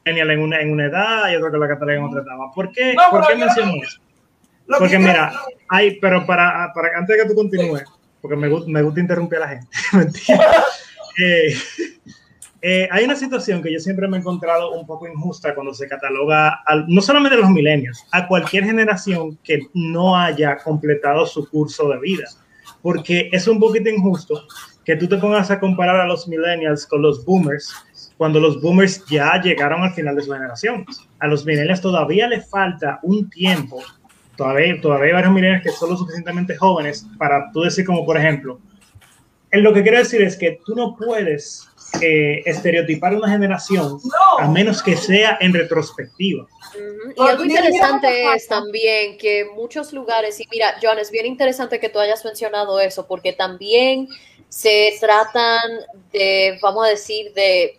en 0.05 0.39
una, 0.39 0.61
en 0.61 0.71
una 0.71 0.85
edad, 0.85 1.25
hay 1.25 1.35
otros 1.35 1.51
que 1.51 1.57
la 1.57 1.67
catalogan 1.67 1.97
en 1.97 2.05
otra 2.05 2.21
etapa. 2.21 2.51
¿Por 2.55 2.71
qué, 2.71 2.93
No, 2.93 3.01
¿por 3.11 3.19
pero 3.19 3.27
qué 3.27 3.33
yo- 3.39 3.45
menciono 3.45 3.71
eso? 3.83 3.99
Porque 4.79 4.99
mira, 4.99 5.31
hay, 5.69 5.99
pero 5.99 6.25
para, 6.25 6.71
para 6.73 6.97
antes 6.97 7.15
de 7.17 7.23
que 7.23 7.29
tú 7.29 7.35
continúes, 7.35 7.83
porque 8.21 8.35
me, 8.35 8.49
me 8.49 8.81
gusta 8.81 8.99
interrumpir 8.99 9.37
a 9.37 9.41
la 9.41 9.47
gente. 9.49 9.67
Mentira. 9.93 10.39
Eh, 11.19 11.51
eh, 12.61 12.87
hay 12.91 13.03
una 13.05 13.15
situación 13.15 13.63
que 13.63 13.73
yo 13.73 13.79
siempre 13.79 14.07
me 14.07 14.17
he 14.17 14.19
encontrado 14.19 14.71
un 14.73 14.85
poco 14.85 15.07
injusta 15.07 15.55
cuando 15.55 15.73
se 15.73 15.87
cataloga, 15.87 16.61
al- 16.65 16.85
no 16.87 17.01
solamente 17.01 17.35
a 17.37 17.39
los 17.41 17.49
millennials, 17.49 18.05
a 18.11 18.27
cualquier 18.27 18.65
generación 18.65 19.35
que 19.43 19.61
no 19.73 20.15
haya 20.15 20.57
completado 20.57 21.25
su 21.25 21.49
curso 21.49 21.89
de 21.89 21.99
vida. 21.99 22.25
Porque 22.83 23.29
es 23.31 23.47
un 23.47 23.59
poquito 23.59 23.89
injusto 23.89 24.43
que 24.85 24.95
tú 24.95 25.07
te 25.07 25.17
pongas 25.17 25.49
a 25.49 25.59
comparar 25.59 25.99
a 26.01 26.05
los 26.07 26.27
millennials 26.27 26.85
con 26.85 27.01
los 27.01 27.25
boomers 27.25 27.73
cuando 28.17 28.39
los 28.39 28.61
boomers 28.61 29.03
ya 29.05 29.41
llegaron 29.41 29.83
al 29.83 29.93
final 29.93 30.15
de 30.15 30.21
su 30.23 30.31
generación. 30.31 30.85
A 31.19 31.27
los 31.27 31.45
millennials 31.45 31.81
todavía 31.81 32.27
les 32.27 32.49
falta 32.49 32.99
un 33.03 33.29
tiempo, 33.29 33.81
todavía, 34.37 34.79
todavía 34.81 35.07
hay 35.07 35.13
varios 35.13 35.33
millennials 35.33 35.63
que 35.63 35.71
son 35.71 35.89
lo 35.89 35.97
suficientemente 35.97 36.55
jóvenes 36.55 37.05
para 37.17 37.51
tú 37.51 37.61
decir 37.61 37.85
como, 37.85 38.05
por 38.05 38.17
ejemplo, 38.17 38.59
en 39.51 39.63
lo 39.63 39.73
que 39.73 39.81
quiero 39.81 39.97
decir 39.97 40.21
es 40.21 40.37
que 40.37 40.59
tú 40.65 40.75
no 40.75 40.95
puedes 40.95 41.67
eh, 42.01 42.41
estereotipar 42.45 43.15
una 43.15 43.29
generación 43.29 43.99
No. 44.03 44.39
a 44.39 44.47
menos 44.49 44.83
que 44.83 44.95
sea 44.97 45.37
en 45.39 45.53
retrospectiva. 45.53 46.45
Y 47.15 47.21
algo 47.21 47.45
interesante 47.45 48.33
es 48.35 48.47
también 48.47 49.17
que 49.17 49.45
muchos 49.55 49.93
lugares, 49.93 50.39
y 50.39 50.47
mira, 50.51 50.75
John, 50.81 50.99
es 50.99 51.09
bien 51.11 51.25
interesante 51.25 51.79
que 51.79 51.89
tú 51.89 51.99
hayas 51.99 52.23
mencionado 52.25 52.79
eso, 52.79 53.07
porque 53.07 53.33
también 53.33 54.09
se 54.49 54.93
tratan 54.99 55.61
de, 56.11 56.59
vamos 56.61 56.85
a 56.85 56.89
decir, 56.89 57.33
de 57.33 57.77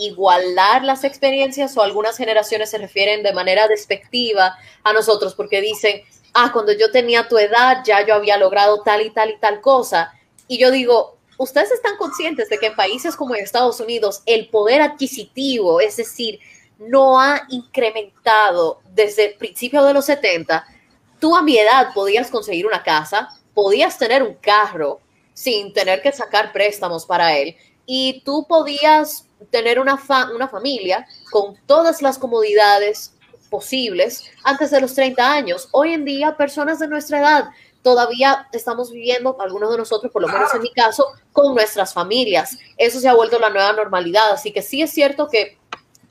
igualar 0.00 0.82
las 0.82 1.04
experiencias 1.04 1.76
o 1.76 1.82
algunas 1.82 2.16
generaciones 2.16 2.70
se 2.70 2.78
refieren 2.78 3.22
de 3.22 3.34
manera 3.34 3.68
despectiva 3.68 4.56
a 4.82 4.92
nosotros 4.94 5.34
porque 5.34 5.60
dicen, 5.60 6.02
ah, 6.32 6.50
cuando 6.52 6.72
yo 6.72 6.90
tenía 6.90 7.28
tu 7.28 7.36
edad 7.36 7.82
ya 7.84 8.04
yo 8.06 8.14
había 8.14 8.38
logrado 8.38 8.82
tal 8.82 9.02
y 9.02 9.10
tal 9.10 9.30
y 9.30 9.38
tal 9.38 9.60
cosa. 9.60 10.12
Y 10.48 10.58
yo 10.58 10.70
digo, 10.70 11.18
ustedes 11.36 11.70
están 11.70 11.98
conscientes 11.98 12.48
de 12.48 12.58
que 12.58 12.68
en 12.68 12.76
países 12.76 13.14
como 13.14 13.34
en 13.34 13.44
Estados 13.44 13.78
Unidos 13.78 14.22
el 14.24 14.48
poder 14.48 14.80
adquisitivo, 14.80 15.82
es 15.82 15.98
decir, 15.98 16.40
no 16.78 17.20
ha 17.20 17.42
incrementado 17.50 18.80
desde 18.94 19.26
el 19.26 19.34
principio 19.34 19.84
de 19.84 19.92
los 19.92 20.06
70. 20.06 20.66
Tú 21.18 21.36
a 21.36 21.42
mi 21.42 21.58
edad 21.58 21.92
podías 21.92 22.30
conseguir 22.30 22.66
una 22.66 22.82
casa, 22.82 23.28
podías 23.52 23.98
tener 23.98 24.22
un 24.22 24.34
carro 24.34 25.00
sin 25.34 25.74
tener 25.74 26.00
que 26.00 26.10
sacar 26.10 26.52
préstamos 26.52 27.04
para 27.04 27.36
él 27.36 27.54
y 27.84 28.22
tú 28.24 28.46
podías 28.48 29.26
tener 29.50 29.78
una, 29.78 29.96
fa- 29.96 30.30
una 30.34 30.48
familia 30.48 31.06
con 31.30 31.56
todas 31.66 32.02
las 32.02 32.18
comodidades 32.18 33.14
posibles 33.48 34.24
antes 34.44 34.70
de 34.70 34.80
los 34.80 34.94
30 34.94 35.32
años. 35.32 35.68
Hoy 35.72 35.92
en 35.92 36.04
día, 36.04 36.36
personas 36.36 36.78
de 36.78 36.88
nuestra 36.88 37.20
edad 37.20 37.44
todavía 37.82 38.46
estamos 38.52 38.90
viviendo, 38.92 39.36
algunos 39.40 39.70
de 39.70 39.78
nosotros, 39.78 40.12
por 40.12 40.22
lo 40.22 40.28
menos 40.28 40.52
en 40.54 40.62
mi 40.62 40.70
caso, 40.72 41.06
con 41.32 41.54
nuestras 41.54 41.94
familias. 41.94 42.58
Eso 42.76 43.00
se 43.00 43.08
ha 43.08 43.14
vuelto 43.14 43.38
la 43.38 43.50
nueva 43.50 43.72
normalidad. 43.72 44.30
Así 44.32 44.52
que 44.52 44.62
sí 44.62 44.82
es 44.82 44.90
cierto 44.92 45.28
que 45.28 45.58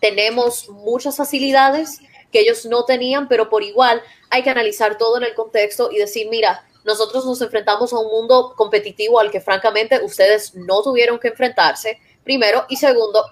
tenemos 0.01 0.69
muchas 0.69 1.15
facilidades 1.17 1.99
que 2.31 2.39
ellos 2.41 2.65
no 2.65 2.85
tenían, 2.85 3.27
pero 3.27 3.49
por 3.49 3.63
igual 3.63 4.01
hay 4.29 4.43
que 4.43 4.49
analizar 4.49 4.97
todo 4.97 5.17
en 5.17 5.23
el 5.23 5.33
contexto 5.35 5.91
y 5.91 5.97
decir, 5.97 6.27
mira, 6.29 6.63
nosotros 6.85 7.25
nos 7.25 7.41
enfrentamos 7.41 7.91
a 7.93 7.99
un 7.99 8.07
mundo 8.07 8.53
competitivo 8.55 9.19
al 9.19 9.31
que 9.31 9.41
francamente 9.41 10.03
ustedes 10.03 10.55
no 10.55 10.81
tuvieron 10.81 11.19
que 11.19 11.29
enfrentarse, 11.29 11.99
primero, 12.29 12.63
y 12.69 12.75
segundo, 12.75 13.25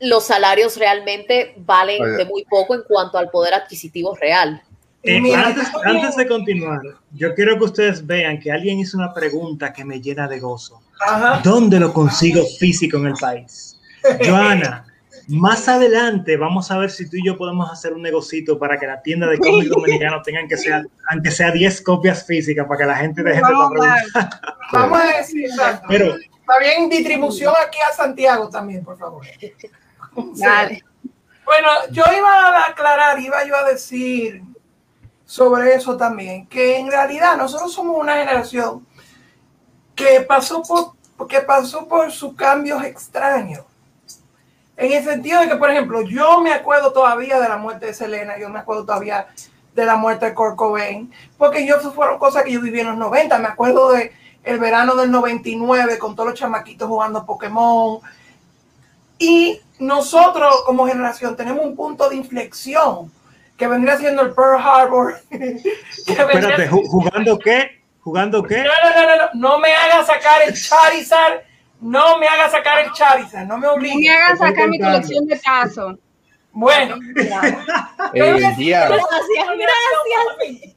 los 0.00 0.26
salarios 0.26 0.76
realmente 0.76 1.54
valen 1.56 2.02
Oye. 2.02 2.16
de 2.18 2.24
muy 2.26 2.44
poco 2.44 2.74
en 2.74 2.82
cuanto 2.82 3.16
al 3.16 3.30
poder 3.30 3.54
adquisitivo 3.54 4.14
real. 4.16 4.62
Eh, 5.02 5.18
Mira, 5.18 5.46
antes, 5.46 5.66
antes 5.82 6.14
de 6.14 6.28
continuar, 6.28 6.82
yo 7.12 7.34
quiero 7.34 7.56
que 7.56 7.64
ustedes 7.64 8.06
vean 8.06 8.38
que 8.38 8.52
alguien 8.52 8.80
hizo 8.80 8.98
una 8.98 9.14
pregunta 9.14 9.72
que 9.72 9.82
me 9.82 10.02
llena 10.02 10.28
de 10.28 10.40
gozo. 10.40 10.82
Ajá. 11.00 11.40
¿Dónde 11.42 11.80
lo 11.80 11.90
consigo 11.94 12.44
físico 12.58 12.98
en 12.98 13.06
el 13.06 13.14
país? 13.14 13.78
Joana, 14.26 14.84
más 15.28 15.66
adelante 15.66 16.36
vamos 16.36 16.70
a 16.70 16.76
ver 16.76 16.90
si 16.90 17.08
tú 17.08 17.16
y 17.16 17.24
yo 17.24 17.38
podemos 17.38 17.70
hacer 17.72 17.94
un 17.94 18.02
negocito 18.02 18.58
para 18.58 18.78
que 18.78 18.86
la 18.86 19.00
tienda 19.00 19.26
de 19.26 19.38
cómics 19.38 19.70
dominicanos 19.74 20.22
tengan 20.22 20.46
que 20.46 20.58
ser, 20.58 20.86
aunque 21.10 21.30
sea 21.30 21.50
10 21.50 21.80
copias 21.80 22.26
físicas 22.26 22.66
para 22.66 22.78
que 22.78 22.86
la 22.86 22.96
gente 22.96 23.22
deje 23.22 23.36
de 23.36 23.42
Vamos 23.42 23.72
estar 23.72 23.88
a 23.88 24.02
preguntando. 24.04 24.36
Vamos 24.72 25.00
a 25.00 25.16
decir. 25.16 25.50
Pero 25.88 26.14
bien, 26.56 26.88
distribución 26.88 27.52
aquí 27.66 27.78
a 27.80 27.92
Santiago 27.92 28.48
también, 28.48 28.84
por 28.84 28.98
favor. 28.98 29.26
Dale. 30.34 30.84
Bueno, 31.44 31.68
yo 31.90 32.04
iba 32.16 32.48
a 32.48 32.66
aclarar, 32.68 33.18
iba 33.20 33.44
yo 33.44 33.56
a 33.56 33.64
decir 33.64 34.42
sobre 35.24 35.74
eso 35.74 35.96
también, 35.96 36.46
que 36.46 36.78
en 36.78 36.90
realidad 36.90 37.36
nosotros 37.36 37.72
somos 37.72 37.98
una 37.98 38.16
generación 38.16 38.86
que 39.94 40.20
pasó 40.20 40.62
por, 40.62 41.26
que 41.26 41.40
pasó 41.40 41.86
por 41.88 42.10
sus 42.12 42.34
cambios 42.34 42.82
extraños. 42.84 43.64
En 44.76 44.92
el 44.92 45.02
sentido 45.02 45.40
de 45.40 45.48
que, 45.48 45.56
por 45.56 45.70
ejemplo, 45.70 46.02
yo 46.02 46.40
me 46.40 46.52
acuerdo 46.52 46.92
todavía 46.92 47.40
de 47.40 47.48
la 47.48 47.56
muerte 47.56 47.86
de 47.86 47.94
Selena, 47.94 48.38
yo 48.38 48.48
me 48.48 48.60
acuerdo 48.60 48.84
todavía 48.84 49.26
de 49.74 49.84
la 49.84 49.96
muerte 49.96 50.26
de 50.26 50.34
Kurt 50.34 50.56
Cobain, 50.56 51.12
porque 51.36 51.66
yo 51.66 51.78
fueron 51.92 52.18
cosas 52.18 52.44
que 52.44 52.52
yo 52.52 52.60
viví 52.60 52.80
en 52.80 52.88
los 52.88 52.96
90, 52.96 53.38
me 53.38 53.48
acuerdo 53.48 53.92
de 53.92 54.12
el 54.48 54.58
verano 54.58 54.94
del 54.96 55.10
99 55.10 55.98
con 55.98 56.14
todos 56.16 56.30
los 56.30 56.38
chamaquitos 56.38 56.88
jugando 56.88 57.24
Pokémon, 57.26 58.00
y 59.18 59.60
nosotros 59.78 60.62
como 60.64 60.86
generación 60.86 61.36
tenemos 61.36 61.64
un 61.64 61.74
punto 61.76 62.08
de 62.08 62.16
inflexión 62.16 63.12
que 63.56 63.66
vendría 63.66 63.96
siendo 63.98 64.22
el 64.22 64.32
Pearl 64.32 64.60
Harbor. 64.60 65.20
espérate, 65.30 66.70
¿ju- 66.70 66.86
¿jugando 66.88 67.38
qué? 67.38 67.82
¿Jugando 68.00 68.42
qué? 68.42 68.58
No, 68.62 68.64
no, 68.64 68.94
no, 68.94 69.02
no, 69.08 69.16
no, 69.16 69.28
no 69.34 69.58
me 69.58 69.74
haga 69.74 70.04
sacar 70.04 70.42
el 70.46 70.54
Charizard, 70.54 71.40
no 71.80 72.18
me 72.18 72.26
haga 72.28 72.48
sacar 72.48 72.78
el 72.80 72.92
Charizard, 72.92 73.46
no 73.46 73.58
me 73.58 73.66
No 73.66 73.74
obligue. 73.74 74.08
me 74.08 74.10
hagan 74.10 74.32
Estoy 74.34 74.48
sacar 74.50 74.68
mi 74.68 74.78
colección 74.78 75.26
de 75.26 75.38
tazos. 75.38 75.96
Bueno, 76.52 76.96
El. 78.14 78.40
Gracias, 78.40 78.88
gracias. 78.90 80.74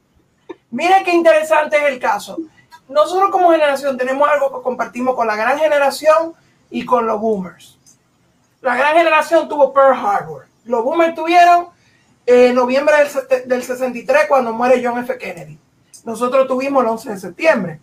mire 0.70 0.94
qué 1.04 1.12
interesante 1.12 1.76
es 1.76 1.84
el 1.84 1.98
caso. 1.98 2.36
Nosotros 2.92 3.30
como 3.30 3.50
generación 3.50 3.96
tenemos 3.96 4.28
algo 4.28 4.56
que 4.56 4.62
compartimos 4.62 5.14
con 5.14 5.26
la 5.26 5.36
gran 5.36 5.58
generación 5.58 6.34
y 6.70 6.84
con 6.84 7.06
los 7.06 7.20
boomers. 7.20 7.78
La 8.60 8.76
gran 8.76 8.96
generación 8.96 9.48
tuvo 9.48 9.72
Pearl 9.72 9.94
Harbor. 9.94 10.46
Los 10.64 10.84
boomers 10.84 11.14
tuvieron 11.14 11.68
en 12.26 12.54
noviembre 12.54 12.94
del, 12.98 13.48
del 13.48 13.62
63 13.62 14.26
cuando 14.28 14.52
muere 14.52 14.82
John 14.84 14.98
F. 14.98 15.18
Kennedy. 15.18 15.58
Nosotros 16.04 16.46
tuvimos 16.46 16.82
el 16.82 16.90
11 16.90 17.10
de 17.10 17.18
septiembre. 17.18 17.80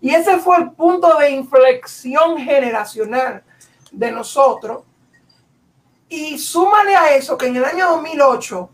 Y 0.00 0.14
ese 0.14 0.38
fue 0.38 0.56
el 0.58 0.70
punto 0.72 1.18
de 1.18 1.30
inflexión 1.30 2.38
generacional 2.38 3.42
de 3.90 4.10
nosotros. 4.10 4.84
Y 6.08 6.38
súmale 6.38 6.96
a 6.96 7.14
eso 7.14 7.36
que 7.36 7.46
en 7.46 7.56
el 7.56 7.64
año 7.64 7.88
2008, 7.90 8.70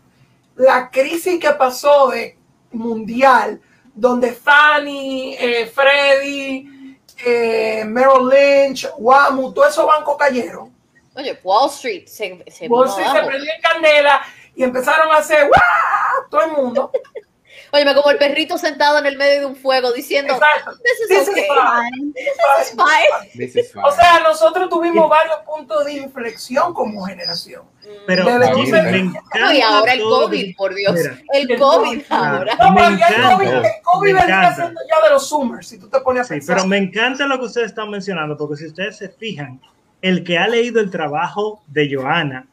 la 0.55 0.89
crisis 0.89 1.39
que 1.39 1.51
pasó 1.51 2.09
de 2.09 2.37
mundial, 2.71 3.61
donde 3.97 4.31
Fanny, 4.31 5.35
eh, 5.39 5.65
Freddy, 5.65 6.97
eh, 7.25 7.83
Merrill 7.83 8.29
Lynch, 8.29 8.87
Wamu, 8.97 9.51
todos 9.51 9.69
esos 9.69 9.85
bancos 9.85 10.15
cayeron. 10.17 10.71
Oye, 11.15 11.39
Wall 11.43 11.69
Street 11.69 12.05
se, 12.05 12.43
se 12.47 12.67
Wall 12.67 12.89
prendió 13.25 13.51
en 13.51 13.61
candela 13.61 14.21
y 14.55 14.63
empezaron 14.63 15.11
a 15.11 15.17
hacer 15.17 15.47
¡guau! 15.47 16.29
todo 16.29 16.41
el 16.41 16.51
mundo. 16.51 16.91
Óyeme, 17.71 17.93
como 17.95 18.09
el 18.11 18.17
perrito 18.17 18.57
sentado 18.57 18.97
en 18.99 19.05
el 19.05 19.17
medio 19.17 19.39
de 19.41 19.45
un 19.45 19.55
fuego 19.55 19.91
diciendo, 19.91 20.33
Exacto. 20.33 20.71
this 20.83 20.99
is 21.01 21.07
This 21.09 21.21
is 21.23 21.29
okay. 21.29 21.47
fine. 21.47 22.13
This 22.13 22.25
is 22.27 22.75
fine. 22.75 23.31
This 23.37 23.55
is 23.55 23.71
fine. 23.73 23.83
O 23.85 23.91
sea, 23.91 24.19
nosotros 24.21 24.69
tuvimos 24.69 25.09
varios 25.09 25.37
puntos 25.45 25.85
de 25.85 25.93
inflexión 25.93 26.73
como 26.73 27.05
generación. 27.05 27.63
Pero 28.05 28.23
Jimmy, 28.25 28.45
entonces- 28.45 28.83
me 28.83 28.91
No, 29.03 29.11
encanta 29.11 29.53
y 29.55 29.61
ahora 29.61 29.93
el 29.93 30.01
COVID, 30.01 30.55
por 30.57 30.75
Dios. 30.75 30.93
Mira, 30.93 31.21
el 31.33 31.51
El 31.51 31.59
COVID 31.59 31.87
COVID. 32.01 32.03
ahora. 32.09 32.55
No, 32.55 32.75
pero 32.75 32.89
ya 32.97 33.07
el 33.07 33.13
encanta, 33.15 33.35
COVID, 33.35 33.47
el 33.47 33.63
COVID 33.83 34.13
vendría 34.15 34.55
siendo 34.55 34.81
ya 34.89 35.03
de 35.05 35.09
los 35.13 35.29
Zoomers, 35.29 35.67
si 35.67 35.79
tú 35.79 35.89
te 35.89 35.99
pones 36.01 36.21
a 36.21 36.23
Sí, 36.25 36.29
pensar. 36.35 36.55
pero 36.57 36.67
me 36.67 36.77
encanta 36.77 37.25
lo 37.25 37.39
que 37.39 37.45
ustedes 37.45 37.67
están 37.67 37.89
mencionando, 37.89 38.35
porque 38.37 38.57
si 38.57 38.67
ustedes 38.67 38.97
se 38.97 39.09
fijan, 39.09 39.61
el 40.01 40.23
que 40.23 40.37
ha 40.37 40.47
leído 40.47 40.79
el 40.79 40.91
trabajo 40.91 41.63
de 41.67 41.89
Joana 41.93 42.47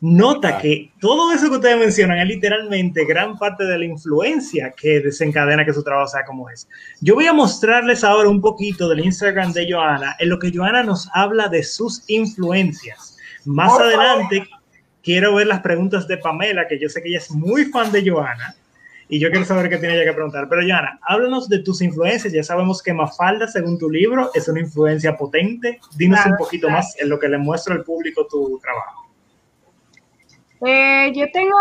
nota 0.00 0.58
que 0.58 0.90
todo 0.98 1.32
eso 1.32 1.50
que 1.50 1.56
ustedes 1.56 1.78
mencionan 1.78 2.18
es 2.18 2.26
literalmente 2.26 3.04
gran 3.04 3.38
parte 3.38 3.64
de 3.64 3.78
la 3.78 3.84
influencia 3.84 4.72
que 4.76 5.00
desencadena 5.00 5.64
que 5.64 5.74
su 5.74 5.82
trabajo 5.82 6.08
sea 6.08 6.24
como 6.24 6.48
es. 6.48 6.68
Yo 7.00 7.14
voy 7.14 7.26
a 7.26 7.32
mostrarles 7.32 8.02
ahora 8.02 8.28
un 8.28 8.40
poquito 8.40 8.88
del 8.88 9.04
Instagram 9.04 9.52
de 9.52 9.70
Joana, 9.70 10.16
en 10.18 10.30
lo 10.30 10.38
que 10.38 10.52
Joana 10.54 10.82
nos 10.82 11.08
habla 11.12 11.48
de 11.48 11.62
sus 11.62 12.04
influencias. 12.08 13.18
Más 13.44 13.72
Por 13.72 13.82
adelante 13.82 14.48
quiero 15.02 15.34
ver 15.34 15.46
las 15.46 15.60
preguntas 15.60 16.08
de 16.08 16.16
Pamela, 16.16 16.66
que 16.66 16.78
yo 16.78 16.88
sé 16.88 17.02
que 17.02 17.08
ella 17.08 17.18
es 17.18 17.30
muy 17.30 17.66
fan 17.66 17.92
de 17.92 18.08
Joana. 18.08 18.54
Y 19.12 19.18
yo 19.18 19.28
quiero 19.30 19.44
saber 19.44 19.68
qué 19.68 19.76
tiene 19.76 19.96
ella 19.96 20.04
que 20.04 20.12
preguntar. 20.12 20.48
Pero, 20.48 20.62
Joana, 20.62 21.00
háblanos 21.02 21.48
de 21.48 21.58
tus 21.58 21.82
influencias. 21.82 22.32
Ya 22.32 22.44
sabemos 22.44 22.80
que 22.80 22.94
Mafalda, 22.94 23.48
según 23.48 23.76
tu 23.76 23.90
libro, 23.90 24.30
es 24.34 24.46
una 24.46 24.60
influencia 24.60 25.16
potente. 25.16 25.80
Dinos 25.96 26.20
Claro, 26.20 26.36
un 26.36 26.38
poquito 26.38 26.68
claro. 26.68 26.80
más 26.80 26.94
en 26.96 27.08
lo 27.08 27.18
que 27.18 27.28
le 27.28 27.36
muestra 27.36 27.74
al 27.74 27.82
público 27.82 28.24
tu 28.30 28.60
trabajo. 28.60 29.09
Eh, 30.66 31.12
yo 31.14 31.26
tengo, 31.32 31.56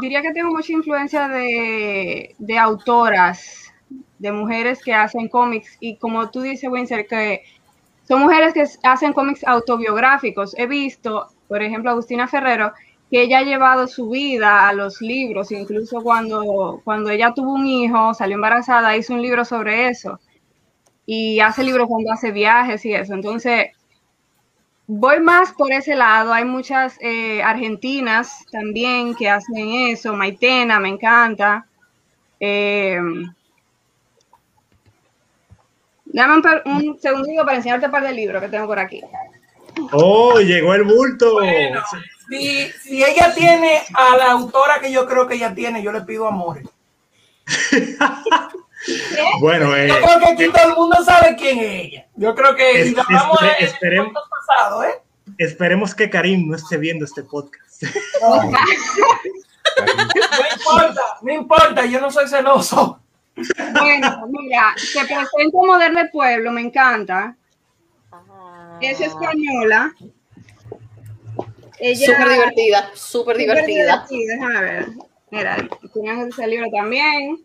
diría 0.00 0.20
que 0.20 0.32
tengo 0.32 0.50
mucha 0.50 0.72
influencia 0.72 1.28
de, 1.28 2.34
de 2.38 2.58
autoras, 2.58 3.72
de 4.18 4.32
mujeres 4.32 4.82
que 4.82 4.92
hacen 4.94 5.28
cómics 5.28 5.76
y 5.80 5.96
como 5.96 6.30
tú 6.30 6.42
dices, 6.42 6.70
Winsor, 6.70 7.06
que 7.06 7.42
son 8.06 8.20
mujeres 8.22 8.52
que 8.52 8.64
hacen 8.82 9.12
cómics 9.12 9.44
autobiográficos. 9.44 10.56
He 10.58 10.66
visto, 10.66 11.28
por 11.48 11.62
ejemplo, 11.62 11.90
Agustina 11.90 12.28
Ferrero, 12.28 12.72
que 13.10 13.22
ella 13.22 13.38
ha 13.38 13.42
llevado 13.42 13.86
su 13.86 14.10
vida 14.10 14.68
a 14.68 14.72
los 14.72 15.00
libros, 15.00 15.52
incluso 15.52 16.02
cuando, 16.02 16.80
cuando 16.84 17.10
ella 17.10 17.32
tuvo 17.34 17.54
un 17.54 17.66
hijo, 17.66 18.14
salió 18.14 18.34
embarazada, 18.36 18.96
hizo 18.96 19.14
un 19.14 19.22
libro 19.22 19.44
sobre 19.44 19.88
eso. 19.88 20.20
Y 21.06 21.40
hace 21.40 21.64
libros 21.64 21.88
cuando 21.88 22.12
hace 22.12 22.32
viajes 22.32 22.84
y 22.84 22.92
eso. 22.94 23.14
Entonces, 23.14 23.68
voy 24.86 25.20
más 25.20 25.52
por 25.52 25.72
ese 25.72 25.94
lado. 25.94 26.32
Hay 26.32 26.44
muchas 26.44 26.96
eh, 27.00 27.42
argentinas 27.42 28.44
también 28.50 29.14
que 29.14 29.28
hacen 29.28 29.68
eso. 29.88 30.14
Maitena, 30.14 30.80
me 30.80 30.88
encanta. 30.88 31.66
Eh, 32.38 32.98
dame 36.04 36.34
un, 36.34 36.72
un 36.72 37.00
segundito 37.00 37.44
para 37.44 37.56
enseñarte 37.56 37.86
un 37.86 37.92
par 37.92 38.02
de 38.02 38.12
libros 38.12 38.42
que 38.42 38.48
tengo 38.48 38.66
por 38.66 38.78
aquí. 38.78 39.02
¡Oh, 39.92 40.40
llegó 40.40 40.74
el 40.74 40.84
bulto! 40.84 41.34
Bueno, 41.34 41.82
si, 42.30 42.70
si 42.82 43.04
ella 43.04 43.34
tiene 43.34 43.82
a 43.94 44.16
la 44.16 44.30
autora 44.32 44.80
que 44.80 44.90
yo 44.90 45.06
creo 45.06 45.26
que 45.26 45.34
ella 45.34 45.54
tiene, 45.54 45.82
yo 45.82 45.92
le 45.92 46.00
pido 46.02 46.26
amores. 46.26 46.66
Bueno, 49.40 49.74
eh, 49.76 49.88
Yo 49.88 49.96
creo 50.00 50.18
que 50.20 50.26
aquí 50.28 50.48
todo 50.52 50.68
el 50.70 50.76
mundo 50.76 50.96
sabe 51.04 51.36
quién 51.36 51.58
es 51.58 51.84
ella. 51.86 52.06
Yo 52.16 52.34
creo 52.34 52.54
que 52.56 52.80
Es- 52.82 52.94
vamos 52.94 53.38
espere- 53.40 53.50
a 53.50 53.54
en 53.58 53.64
esperemos. 53.64 54.12
pasado, 54.46 54.84
¿eh? 54.84 54.94
esperemos 55.38 55.94
que 55.94 56.08
Karim 56.08 56.48
no 56.48 56.56
esté 56.56 56.76
viendo 56.78 57.04
este 57.04 57.22
podcast. 57.22 57.82
No, 58.22 58.42
no 58.42 58.48
importa, 60.56 61.02
no 61.22 61.32
importa, 61.32 61.84
yo 61.84 62.00
no 62.00 62.10
soy 62.10 62.28
celoso. 62.28 63.00
Bueno, 63.78 64.26
mira, 64.28 64.74
te 64.76 65.00
presento 65.00 65.58
Moderno 65.66 66.00
del 66.00 66.10
Pueblo, 66.10 66.52
me 66.52 66.62
encanta. 66.62 67.36
Es 68.80 69.00
española. 69.00 69.92
Ella, 71.78 72.06
Súper 72.06 72.28
divertida, 72.30 72.90
súper 72.94 72.96
súper 73.36 73.36
divertida. 73.36 74.06
divertida, 74.06 74.34
Déjame 74.34 74.60
ver. 74.62 74.86
Mira, 75.30 75.68
tienen 75.92 76.28
ese 76.28 76.46
libro 76.46 76.68
también. 76.74 77.44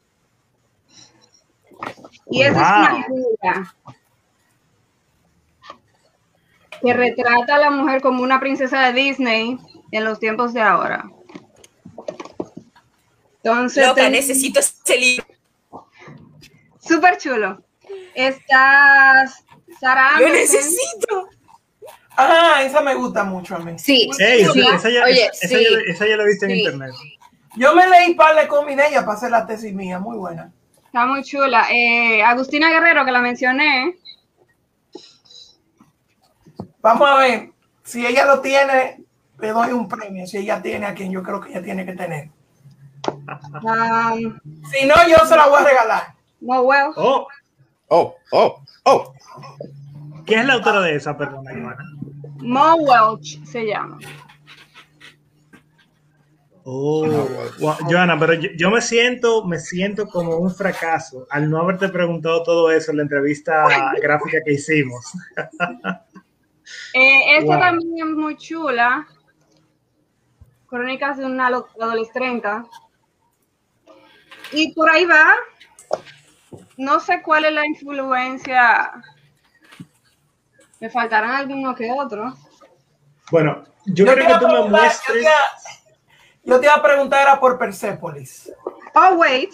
Y 2.30 2.42
esa 2.44 2.52
es 2.52 2.90
una 2.90 3.04
figura 3.06 3.76
que 6.82 6.94
retrata 6.94 7.56
a 7.56 7.60
la 7.60 7.70
mujer 7.72 8.02
como 8.02 8.24
una 8.24 8.40
princesa 8.40 8.88
de 8.88 8.94
Disney 9.02 9.58
en 9.92 10.04
los 10.04 10.20
tiempos 10.20 10.54
de 10.54 10.62
ahora. 10.62 11.06
Entonces, 13.44 13.86
Loca, 13.88 14.02
ten- 14.02 14.12
necesito 14.14 14.60
ese 14.60 14.98
libro. 14.98 15.26
súper 16.80 17.18
chulo. 17.18 17.64
Estás 18.16 19.44
Sara 19.80 20.20
Lo 20.20 20.30
necesito. 20.30 21.28
Ah, 22.18 22.62
esa 22.64 22.82
me 22.82 22.94
gusta 22.96 23.24
mucho 23.24 23.56
a 23.56 23.60
mí. 23.60 23.78
Sí, 23.80 24.10
sí. 24.14 24.24
esa, 24.24 24.76
esa 24.76 24.90
ya, 24.90 25.04
Oye, 25.06 25.30
esa, 25.32 25.48
sí. 25.48 25.64
ya, 25.64 25.92
esa 25.92 26.08
ya 26.08 26.18
la 26.18 26.24
viste 26.26 26.46
en 26.46 26.52
Sí. 26.52 26.60
internet. 26.60 26.92
Yo 27.56 27.74
me 27.76 27.88
leí 27.88 28.14
par 28.16 28.36
de 28.36 28.48
cómics 28.48 28.78
de 28.78 28.88
ella 28.88 29.06
para 29.06 29.18
hacer 29.18 29.32
la 29.32 29.46
tesis 29.46 29.74
mía, 29.74 30.00
muy 30.00 30.18
buena. 30.18 30.52
Está 30.92 31.06
muy 31.06 31.24
chula. 31.24 31.68
Eh, 31.72 32.22
Agustina 32.22 32.70
Guerrero, 32.70 33.06
que 33.06 33.12
la 33.14 33.22
mencioné. 33.22 33.98
Vamos 36.82 37.10
a 37.10 37.16
ver, 37.16 37.52
si 37.82 38.06
ella 38.06 38.26
lo 38.26 38.42
tiene, 38.42 39.02
le 39.40 39.48
doy 39.52 39.72
un 39.72 39.88
premio. 39.88 40.28
Si 40.28 40.40
ella 40.40 40.62
tiene 40.62 40.86
a 40.88 40.94
quien 40.94 41.10
yo 41.14 41.24
creo 41.24 41.40
que 41.40 41.52
ella 41.52 41.64
tiene 41.64 41.86
que 41.86 41.94
tener. 41.94 42.30
Um, 43.64 44.38
Si 44.70 44.86
no, 44.86 44.96
yo 45.08 45.26
se 45.26 45.36
la 45.38 45.48
voy 45.48 45.62
a 45.62 45.66
regalar. 45.66 46.04
no, 46.42 46.62
well. 46.64 46.92
Oh, 46.98 47.26
Oh, 47.88 48.16
oh, 48.32 48.62
oh. 48.84 49.14
¿quién 50.26 50.42
es 50.42 50.46
la 50.46 50.54
autora 50.56 50.82
de 50.82 50.96
esa? 50.96 51.18
Perdona, 51.18 51.52
Joana. 51.52 51.86
Mo 52.40 52.76
Welch 52.76 53.42
se 53.46 53.66
llama. 53.66 53.98
Oh, 56.64 57.28
wow, 57.60 57.76
Joana, 57.90 58.20
pero 58.20 58.34
yo, 58.36 58.50
yo 58.56 58.70
me 58.70 58.82
siento, 58.82 59.44
me 59.46 59.58
siento 59.58 60.06
como 60.08 60.38
un 60.38 60.54
fracaso 60.54 61.26
al 61.30 61.50
no 61.50 61.60
haberte 61.60 61.90
preguntado 61.90 62.44
todo 62.44 62.72
eso 62.72 62.92
en 62.92 62.98
la 62.98 63.04
entrevista 63.04 63.66
gráfica 64.02 64.38
que 64.46 64.54
hicimos. 64.54 65.06
Eh, 66.94 67.38
esta 67.38 67.54
Wow. 67.56 67.60
también 67.60 68.08
es 68.10 68.16
muy 68.16 68.38
chula. 68.38 69.08
Crónicas 70.68 71.18
de 71.18 71.26
una 71.26 71.48
adolescente. 71.48 72.50
Y 74.52 74.74
por 74.74 74.90
ahí 74.90 75.06
va. 75.06 75.34
No 76.78 77.00
sé 77.00 77.22
cuál 77.22 77.46
es 77.46 77.54
la 77.54 77.66
influencia. 77.66 78.92
Me 80.80 80.90
faltarán 80.90 81.32
alguno 81.32 81.76
que 81.76 81.92
otro. 81.92 82.34
Bueno, 83.32 83.64
yo, 83.86 84.06
Yo 84.06 84.14
creo 84.14 84.28
que 84.28 84.46
tú 84.46 84.48
me 84.48 84.70
muestres. 84.70 85.26
Yo 86.44 86.60
te 86.60 86.66
iba 86.66 86.76
a 86.76 86.84
preguntar, 86.84 87.22
era 87.22 87.40
por 87.40 87.58
Persepolis. 87.58 88.52
Oh, 88.96 89.16
wait. 89.16 89.52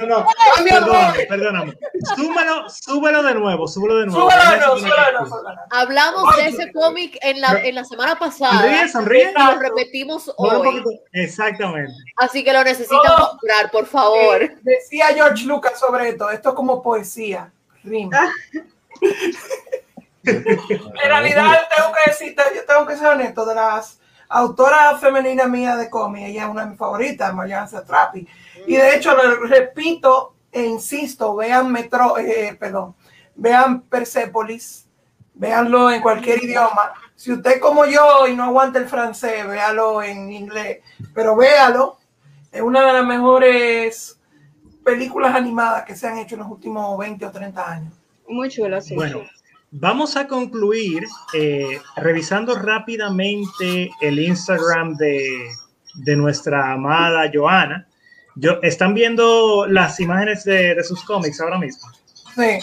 No, 0.00 0.06
no, 0.06 0.26
perdóname, 0.64 1.26
perdóname. 1.26 1.78
Súbelo, 2.16 2.68
súbelo 2.68 3.22
de 3.22 3.34
nuevo, 3.34 3.68
súbelo 3.68 3.96
de 3.98 4.06
nuevo. 4.06 4.30
Súbelo, 4.30 4.60
no, 4.60 4.74
poner 4.74 4.90
súbelo. 4.90 5.56
Hablamos 5.70 6.36
de 6.36 6.48
ese 6.48 6.72
cómic 6.72 7.18
en 7.22 7.40
la, 7.40 7.52
en 7.62 7.74
la 7.74 7.84
semana 7.84 8.18
pasada. 8.18 8.60
Sonríe, 8.60 8.88
sonríe. 8.88 9.34
y 9.36 9.54
lo 9.54 9.60
repetimos 9.60 10.32
hoy. 10.36 10.84
Exactamente. 11.12 11.92
Así 12.16 12.44
que 12.44 12.52
lo 12.52 12.64
necesitan 12.64 13.00
comprar, 13.00 13.70
por 13.70 13.86
favor. 13.86 14.42
Eh, 14.42 14.56
decía 14.62 15.06
George 15.14 15.44
Lucas 15.44 15.78
sobre 15.78 16.10
esto, 16.10 16.30
esto 16.30 16.50
es 16.50 16.54
como 16.54 16.82
poesía, 16.82 17.50
rima. 17.82 18.32
En 20.26 21.08
realidad, 21.08 21.68
tengo 21.76 21.92
que 21.92 22.10
decirte, 22.10 22.42
yo 22.54 22.64
tengo 22.64 22.86
que 22.86 22.96
ser 22.96 23.08
honesto, 23.08 23.44
de 23.44 23.54
las 23.54 24.00
autoras 24.28 25.00
femeninas 25.00 25.48
mías 25.48 25.78
de 25.78 25.90
cómic, 25.90 26.24
ella 26.24 26.44
es 26.44 26.48
una 26.48 26.64
de 26.64 26.70
mis 26.70 26.78
favoritas, 26.78 27.34
Marianne 27.34 27.68
Satrapi. 27.68 28.26
Y 28.66 28.76
de 28.76 28.96
hecho, 28.96 29.14
le 29.16 29.34
repito 29.46 30.34
e 30.50 30.64
insisto, 30.64 31.34
vean 31.34 31.70
Metro, 31.70 32.16
eh, 32.16 32.56
perdón, 32.58 32.94
vean 33.34 33.82
Persepolis, 33.82 34.86
véanlo 35.34 35.90
en 35.90 36.00
cualquier 36.00 36.42
idioma. 36.42 36.92
Si 37.14 37.32
usted 37.32 37.60
como 37.60 37.84
yo 37.84 38.26
y 38.26 38.34
no 38.34 38.44
aguanta 38.44 38.78
el 38.78 38.88
francés, 38.88 39.46
véalo 39.46 40.02
en 40.02 40.32
inglés, 40.32 40.78
pero 41.12 41.36
véalo. 41.36 41.98
Es 42.52 42.62
una 42.62 42.86
de 42.86 42.92
las 42.92 43.04
mejores 43.04 44.20
películas 44.84 45.34
animadas 45.34 45.84
que 45.84 45.96
se 45.96 46.06
han 46.06 46.18
hecho 46.18 46.36
en 46.36 46.42
los 46.42 46.50
últimos 46.50 46.96
20 46.96 47.26
o 47.26 47.30
30 47.32 47.70
años. 47.70 47.94
Muy 48.28 48.48
chulo, 48.48 48.80
sí. 48.80 48.94
Bueno, 48.94 49.24
vamos 49.70 50.16
a 50.16 50.26
concluir 50.26 51.04
eh, 51.34 51.78
revisando 51.96 52.54
rápidamente 52.54 53.90
el 54.00 54.18
Instagram 54.18 54.96
de, 54.96 55.48
de 55.94 56.16
nuestra 56.16 56.72
amada 56.72 57.30
Joana. 57.32 57.86
Yo, 58.36 58.60
¿Están 58.62 58.94
viendo 58.94 59.66
las 59.66 60.00
imágenes 60.00 60.44
de, 60.44 60.74
de 60.74 60.84
sus 60.84 61.04
cómics 61.04 61.40
ahora 61.40 61.58
mismo? 61.58 61.88
Sí. 62.34 62.58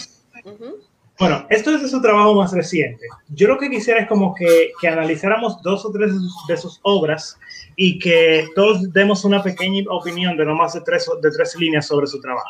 Bueno, 1.20 1.46
esto 1.50 1.76
es 1.76 1.84
de 1.84 1.88
su 1.88 2.02
trabajo 2.02 2.34
más 2.34 2.52
reciente. 2.52 3.06
Yo 3.30 3.48
lo 3.48 3.60
que 3.60 3.70
quisiera 3.70 4.02
es 4.02 4.08
como 4.08 4.34
que, 4.34 4.72
que 4.82 4.88
analizáramos 4.88 5.62
dos 5.62 5.86
o 5.86 5.92
tres 5.92 6.12
de 6.14 6.20
sus, 6.20 6.48
de 6.48 6.58
sus 6.58 6.80
obras 6.82 7.38
y 7.76 8.00
que 8.00 8.48
todos 8.56 8.92
demos 8.92 9.24
una 9.24 9.44
pequeña 9.44 9.84
opinión 9.90 10.36
de 10.36 10.46
no 10.46 10.56
más 10.56 10.74
de 10.74 10.82
tres, 10.82 11.08
de 11.22 11.32
tres 11.32 11.56
líneas 11.58 11.86
sobre 11.86 12.08
su 12.08 12.20
trabajo. 12.20 12.50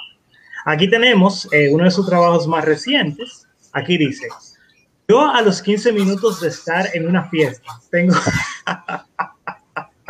Aquí 0.65 0.89
tenemos 0.89 1.47
eh, 1.51 1.69
uno 1.71 1.83
de 1.83 1.91
sus 1.91 2.07
trabajos 2.07 2.47
más 2.47 2.65
recientes. 2.65 3.47
Aquí 3.73 3.97
dice, 3.97 4.27
yo 5.07 5.27
a 5.27 5.41
los 5.41 5.61
15 5.61 5.93
minutos 5.93 6.41
de 6.41 6.49
estar 6.49 6.87
en 6.93 7.07
una 7.07 7.29
fiesta, 7.29 7.71
tengo... 7.89 8.15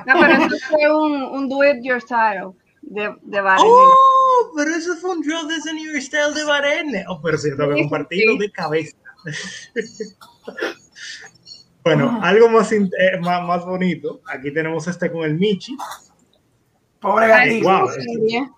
No, 0.05 0.19
pero 0.19 0.33
eso 0.33 0.57
fue 0.67 0.91
un, 0.91 1.21
un 1.21 1.47
do 1.47 1.63
it 1.63 1.83
yourself 1.83 2.55
de, 2.81 3.15
de. 3.21 3.39
¡Oh! 3.39 4.51
Pero 4.55 4.75
eso 4.75 4.95
fue 4.97 5.11
un 5.11 5.21
Draw 5.21 5.47
This 5.47 5.65
in 5.65 5.79
Your 5.79 6.01
Style 6.01 6.33
de 6.33 6.43
Varenne. 6.43 7.05
Oh, 7.07 7.21
pero 7.21 7.37
sí, 7.37 7.49
tengo 7.55 7.73
que 7.73 7.81
compartirlo 7.81 8.37
de 8.37 8.51
cabeza. 8.51 8.97
bueno, 11.83 12.19
algo 12.21 12.49
más, 12.49 12.71
eh, 12.71 12.81
más, 13.21 13.43
más 13.43 13.65
bonito. 13.65 14.21
Aquí 14.27 14.51
tenemos 14.51 14.87
este 14.87 15.11
con 15.11 15.23
el 15.23 15.35
Michi. 15.35 15.77
Pobre 16.99 17.27
gatito. 17.27 17.69
wow. 17.69 17.89
serie. 17.89 18.49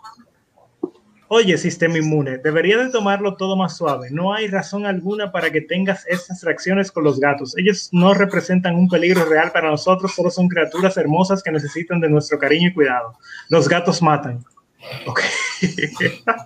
Oye, 1.36 1.58
sistema 1.58 1.98
inmune, 1.98 2.38
debería 2.38 2.78
de 2.78 2.92
tomarlo 2.92 3.36
todo 3.36 3.56
más 3.56 3.76
suave. 3.76 4.10
No 4.12 4.36
hay 4.36 4.48
razón 4.48 4.86
alguna 4.86 5.32
para 5.32 5.52
que 5.52 5.62
tengas 5.62 6.06
estas 6.06 6.44
reacciones 6.44 6.92
con 6.92 7.04
los 7.04 7.20
gatos. 7.20 7.58
Ellos 7.58 7.90
no 7.92 8.14
representan 8.14 8.76
un 8.76 8.88
peligro 8.88 9.26
real 9.26 9.52
para 9.52 9.72
nosotros, 9.72 10.14
solo 10.14 10.30
son 10.30 10.48
criaturas 10.48 10.96
hermosas 10.96 11.42
que 11.42 11.52
necesitan 11.52 12.00
de 12.00 12.08
nuestro 12.08 12.38
cariño 12.38 12.68
y 12.68 12.74
cuidado. 12.76 13.18
Los 13.50 13.68
gatos 13.68 14.00
matan. 14.04 14.46
Ok. 15.08 15.22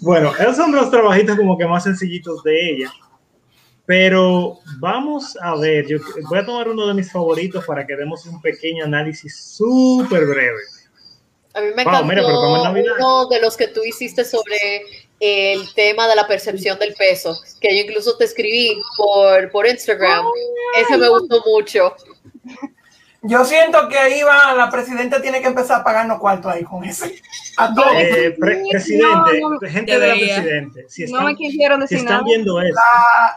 bueno, 0.00 0.32
esos 0.36 0.56
son 0.56 0.72
los 0.72 0.90
trabajitos 0.90 1.36
como 1.36 1.56
que 1.56 1.68
más 1.68 1.84
sencillitos 1.84 2.42
de 2.42 2.68
ella. 2.68 2.92
Pero 3.86 4.58
vamos 4.80 5.38
a 5.40 5.54
ver, 5.54 5.86
voy 6.28 6.38
a 6.40 6.44
tomar 6.44 6.68
uno 6.68 6.84
de 6.84 6.94
mis 6.94 7.12
favoritos 7.12 7.64
para 7.64 7.86
que 7.86 7.94
demos 7.94 8.26
un 8.26 8.40
pequeño 8.40 8.86
análisis 8.86 9.54
súper 9.56 10.26
breve. 10.26 10.79
A 11.54 11.60
mí 11.60 11.66
me 11.74 11.82
Wow, 11.84 11.92
encantó 11.94 12.04
mira, 12.04 12.22
pero 12.24 12.94
uno 12.98 13.26
de 13.28 13.40
los 13.40 13.56
que 13.56 13.68
tú 13.68 13.82
hiciste 13.84 14.24
sobre 14.24 14.82
el 15.18 15.72
tema 15.74 16.06
de 16.08 16.14
la 16.16 16.26
percepción 16.26 16.78
del 16.78 16.94
peso, 16.94 17.36
que 17.60 17.76
yo 17.76 17.82
incluso 17.82 18.16
te 18.16 18.24
escribí 18.24 18.80
por, 18.96 19.50
por 19.50 19.66
Instagram. 19.66 20.24
Ese 20.76 20.96
me 20.96 21.08
gustó 21.08 21.42
mucho. 21.44 21.94
Yo 23.22 23.44
siento 23.44 23.86
que 23.90 23.98
ahí 23.98 24.22
va, 24.22 24.54
la 24.54 24.70
presidenta 24.70 25.20
tiene 25.20 25.42
que 25.42 25.48
empezar 25.48 25.80
a 25.80 25.84
pagarnos 25.84 26.18
cuartos 26.20 26.50
ahí 26.52 26.64
con 26.64 26.82
ese. 26.84 27.20
A 27.58 27.74
todos. 27.74 27.92
Eh, 27.96 28.34
pre- 28.40 28.62
presidente, 28.70 29.40
No, 29.42 29.50
no, 29.50 29.60
gente 29.60 29.92
de 29.92 29.98
la 29.98 30.06
debería. 30.14 30.34
presidente, 30.36 30.86
si 30.88 31.02
No 31.02 31.06
están, 31.08 31.24
me 31.26 31.36
quisieron 31.36 31.78
si 31.80 31.82
decir 31.82 31.98
están 31.98 32.12
nada. 32.14 32.24
viendo 32.24 32.60
esto, 32.62 32.80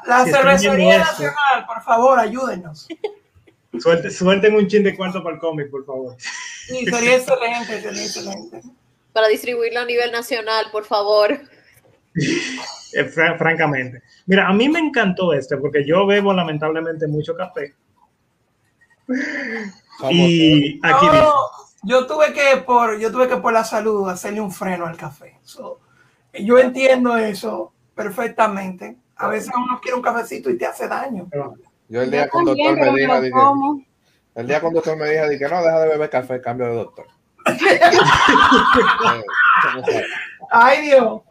La, 0.07 0.18
la 0.18 0.24
Si 0.24 0.30
están 0.30 0.43
cervecería 0.59 0.95
esto. 1.01 1.11
nacional, 1.11 1.66
por 1.68 1.82
favor, 1.84 2.18
ayúdenos. 2.20 2.88
suelte- 3.78 4.09
suelten 4.09 4.55
un 4.55 4.68
chin 4.68 4.84
de 4.84 4.95
cuarto 4.95 5.22
para 5.22 5.36
el 5.36 5.41
cómic, 5.41 5.70
por 5.70 5.86
favor. 5.86 6.16
Y 6.70 6.86
sería 6.86 7.16
excelente, 7.18 7.82
sería 7.82 8.03
excelente. 8.03 8.61
Para 9.11 9.28
distribuirlo 9.28 9.82
a 9.82 9.86
nivel 9.86 10.11
nacional, 10.11 10.68
por 10.72 10.86
favor. 10.86 11.39
Eh, 12.95 13.05
fra- 13.05 13.36
francamente. 13.39 14.03
Mira, 14.28 14.47
a 14.47 14.53
mí 14.53 14.70
me 14.70 14.78
encantó 14.78 15.34
este 15.34 15.57
porque 15.57 15.84
yo 15.84 16.05
bebo 16.05 16.32
lamentablemente 16.32 17.07
mucho 17.07 17.36
café. 17.36 17.74
Y 20.11 20.80
aquí 20.84 21.05
dice, 21.11 21.24
Yo, 21.84 22.05
tuve 22.05 22.34
que 22.34 22.57
por, 22.57 22.99
yo 22.99 23.11
tuve 23.11 23.28
que 23.28 23.38
por 23.38 23.51
la 23.51 23.64
salud 23.64 24.07
hacerle 24.09 24.41
un 24.41 24.51
freno 24.51 24.86
al 24.86 24.95
café. 24.95 25.39
So, 25.43 25.80
yo 26.34 26.59
entiendo 26.59 27.18
eso 27.18 27.74
perfectamente. 27.95 28.95
A 29.16 29.28
veces 29.28 29.51
uno 29.55 29.80
quiere 29.82 29.95
un 29.97 30.03
cafecito 30.03 30.49
y 30.51 30.57
te 30.59 30.66
hace 30.68 30.88
daño. 30.88 31.28
Yo 31.89 32.01
el 32.03 32.11
día 32.11 32.26
Yo 32.26 32.30
con 32.30 32.45
también, 32.45 32.76
doctor 32.76 33.22
dije. 33.22 33.88
El 34.36 34.47
día 34.47 34.59
con 34.61 34.73
doctor 34.73 34.97
me 34.97 35.09
dijo, 35.09 35.29
dije, 35.29 35.47
no, 35.49 35.63
deja 35.63 35.79
de 35.81 35.88
beber 35.89 36.09
café, 36.09 36.41
cambio 36.41 36.67
de 36.67 36.73
doctor. 36.75 37.07
Ay, 40.51 40.81
Dios. 40.88 41.21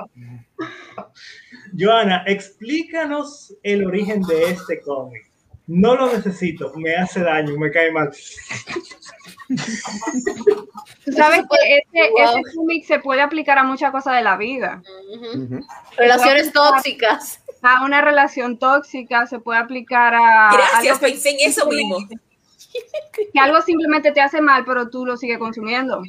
Joana, 1.79 2.23
explícanos 2.27 3.55
el 3.63 3.87
origen 3.87 4.23
de 4.23 4.51
este 4.51 4.81
cómic. 4.81 5.23
No 5.67 5.95
lo 5.95 6.13
necesito, 6.13 6.73
me 6.77 6.95
hace 6.97 7.21
daño, 7.21 7.57
me 7.57 7.71
cae 7.71 7.93
mal. 7.93 8.11
Tú 11.05 11.13
sabes 11.13 11.43
que 11.49 11.77
este, 11.79 12.11
Wow. 12.11 12.37
este 12.39 12.55
cómic 12.57 12.85
se 12.85 12.99
puede 12.99 13.23
aplicar 13.23 13.59
a 13.59 13.63
muchas 13.65 13.91
cosas 13.93 14.17
de 14.17 14.23
la 14.23 14.37
vida. 14.37 14.83
Relaciones 15.97 16.53
tóxicas. 16.53 17.39
A 17.63 17.85
una 17.85 18.01
relación 18.01 18.59
tóxica, 18.59 19.27
se 19.27 19.39
puede 19.39 19.61
aplicar 19.61 20.15
a. 20.17 20.51
Gracias, 20.53 20.99
que- 20.99 21.07
pensé 21.07 21.31
en 21.31 21.37
eso 21.49 21.65
mismo. 21.69 21.97
Que 23.33 23.39
algo 23.41 23.61
simplemente 23.63 24.13
te 24.13 24.21
hace 24.21 24.41
mal, 24.41 24.65
pero 24.65 24.89
tú 24.89 25.05
lo 25.07 25.17
sigues 25.17 25.39
consumiendo. 25.39 26.03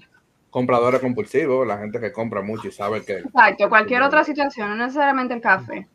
Compradores 0.50 1.02
compulsivos, 1.02 1.66
la 1.68 1.78
gente 1.80 2.00
que 2.00 2.12
compra 2.12 2.42
mucho 2.42 2.68
y 2.68 2.72
sabe 2.72 3.04
que 3.04 3.18
Exacto, 3.20 3.70
cualquier 3.70 4.02
otra 4.04 4.24
situación, 4.24 4.70
no 4.70 4.76
necesariamente 4.86 5.34
el 5.34 5.42
café. 5.42 5.88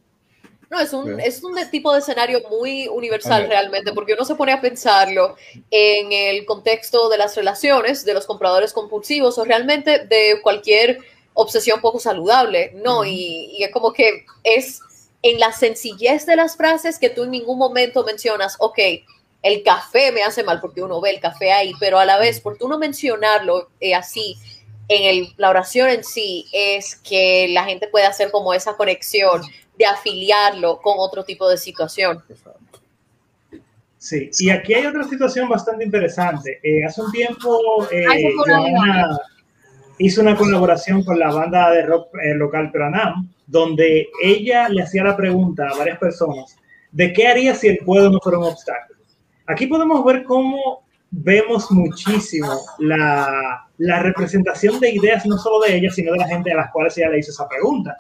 No, 0.71 0.79
es 0.81 0.93
un, 0.93 1.07
Sí. 1.17 1.23
es 1.25 1.43
un 1.43 1.55
de- 1.55 1.65
tipo 1.67 1.93
de 1.93 2.01
escenario 2.01 2.41
muy 2.51 2.89
universal 2.89 3.47
realmente, 3.49 3.93
porque 3.93 4.13
uno 4.13 4.25
se 4.25 4.35
pone 4.35 4.53
a 4.53 4.61
pensarlo 4.61 5.37
en 5.71 6.13
el 6.13 6.45
contexto 6.45 7.09
de 7.09 7.17
las 7.17 7.35
relaciones, 7.37 8.05
de 8.05 8.13
los 8.13 8.27
compradores 8.27 8.73
compulsivos 8.75 9.39
o 9.39 9.45
realmente 9.45 10.07
de 10.07 10.41
cualquier 10.43 10.99
obsesión 11.33 11.81
poco 11.81 12.01
saludable, 12.01 12.73
¿no? 12.85 13.05
y, 13.05 13.57
y 13.59 13.63
es 13.65 13.71
como 13.73 13.93
que 13.93 14.27
es 14.45 14.81
en 15.23 15.39
la 15.41 15.53
sencillez 15.53 16.27
de 16.27 16.37
las 16.37 16.57
frases 16.57 16.99
que 16.99 17.11
tú 17.11 17.25
en 17.25 17.31
ningún 17.31 17.59
momento 17.59 18.05
mencionas, 18.05 18.57
ok, 18.59 18.79
el 19.43 19.63
café 19.63 20.13
me 20.13 20.23
hace 20.23 20.43
mal 20.43 20.61
porque 20.61 20.83
uno 20.83 21.01
ve 21.01 21.11
el 21.11 21.21
café 21.21 21.53
ahí, 21.53 21.73
pero 21.79 21.99
a 21.99 22.05
la 22.05 22.19
vez, 22.19 22.41
por 22.41 22.57
tú 22.59 22.69
no 22.69 22.79
mencionarlo 22.79 23.69
eh, 23.81 23.95
así 23.95 24.37
en 24.89 25.05
el- 25.05 25.35
la 25.37 25.51
oración 25.51 25.89
en 25.91 26.03
sí, 26.03 26.47
es 26.53 26.97
que 26.97 27.49
la 27.51 27.65
gente 27.65 27.89
puede 27.89 28.07
hacer 28.07 28.31
como 28.31 28.55
esa 28.55 28.77
conexión 28.77 29.43
de 29.79 29.87
afiliarlo 29.87 30.81
con 30.81 30.95
otro 30.99 31.25
tipo 31.25 31.49
de 31.49 31.57
situación. 31.59 32.23
Sí, 33.99 34.31
y 34.39 34.51
aquí 34.51 34.75
hay 34.75 34.87
otra 34.87 35.05
situación 35.05 35.49
bastante 35.49 35.85
interesante. 35.85 36.61
Eh, 36.63 36.85
hace 36.85 37.03
un 37.03 37.11
tiempo 37.13 37.87
eh, 37.91 38.05
Joana 38.37 39.19
hizo 39.99 40.21
una 40.21 40.37
colaboración 40.37 41.05
con 41.05 41.19
la 41.19 41.33
banda 41.33 41.71
de 41.71 41.83
rock 41.83 42.09
local 42.37 42.71
Pranam, 42.71 43.29
donde 43.47 44.07
ella 44.23 44.69
le 44.69 44.83
hacía 44.83 45.03
la 45.05 45.17
pregunta 45.17 45.69
a 45.69 45.77
varias 45.77 45.99
personas 45.99 46.57
de 46.93 47.13
qué 47.13 47.27
haría 47.27 47.55
si 47.55 47.69
el 47.69 47.79
puedo 47.79 48.09
no 48.09 48.21
fuera 48.21 48.39
un 48.39 48.45
obstáculo. 48.45 48.98
Aquí 49.49 49.67
podemos 49.67 50.05
ver 50.05 50.25
cómo 50.25 50.85
vemos 51.11 51.71
muchísimo 51.71 52.49
la, 52.79 53.67
representación 53.79 54.79
de 54.79 54.91
ideas, 54.91 55.25
no 55.25 55.39
solo 55.39 55.61
de 55.65 55.77
ella, 55.77 55.91
sino 55.91 56.13
de 56.13 56.19
la 56.19 56.29
gente 56.29 56.53
a 56.53 56.57
las 56.57 56.71
cuales 56.71 56.97
ella 56.99 57.09
le 57.09 57.21
hizo 57.21 57.31
esa 57.31 57.49
pregunta. 57.49 57.97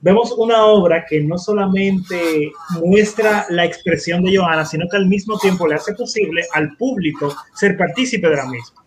Vemos 0.00 0.32
una 0.32 0.64
obra 0.64 1.04
que 1.04 1.20
no 1.20 1.38
solamente 1.38 2.52
muestra 2.84 3.46
la 3.50 3.64
expresión 3.64 4.22
de 4.22 4.36
Johanna, 4.36 4.64
sino 4.64 4.86
que 4.88 4.96
al 4.96 5.06
mismo 5.06 5.38
tiempo 5.38 5.66
le 5.66 5.74
hace 5.74 5.92
posible 5.94 6.44
al 6.54 6.76
público 6.76 7.34
ser 7.54 7.76
partícipe 7.76 8.28
de 8.28 8.36
la 8.36 8.46
misma. 8.46 8.84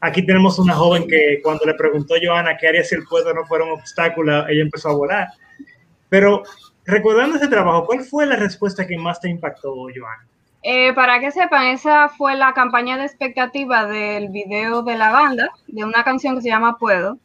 Aquí 0.00 0.24
tenemos 0.24 0.58
una 0.58 0.74
joven 0.74 1.06
que 1.06 1.40
cuando 1.42 1.66
le 1.66 1.74
preguntó 1.74 2.14
a 2.14 2.18
Johanna 2.22 2.56
qué 2.58 2.68
haría 2.68 2.84
si 2.84 2.94
el 2.94 3.04
puesto 3.04 3.34
no 3.34 3.44
fuera 3.44 3.64
un 3.64 3.72
obstáculo, 3.72 4.48
ella 4.48 4.62
empezó 4.62 4.88
a 4.88 4.94
volar. 4.96 5.28
Pero 6.08 6.44
recordando 6.86 7.36
ese 7.36 7.48
trabajo, 7.48 7.84
¿cuál 7.84 8.04
fue 8.04 8.24
la 8.24 8.36
respuesta 8.36 8.86
que 8.86 8.96
más 8.96 9.20
te 9.20 9.28
impactó, 9.28 9.74
Johanna? 9.74 10.28
Eh, 10.70 10.92
para 10.92 11.18
que 11.18 11.30
sepan, 11.30 11.68
esa 11.68 12.10
fue 12.10 12.34
la 12.36 12.52
campaña 12.52 12.98
de 12.98 13.06
expectativa 13.06 13.86
del 13.86 14.28
video 14.28 14.82
de 14.82 14.98
la 14.98 15.10
banda, 15.10 15.48
de 15.66 15.82
una 15.82 16.04
canción 16.04 16.34
que 16.34 16.42
se 16.42 16.50
llama 16.50 16.76
Puedo. 16.76 17.16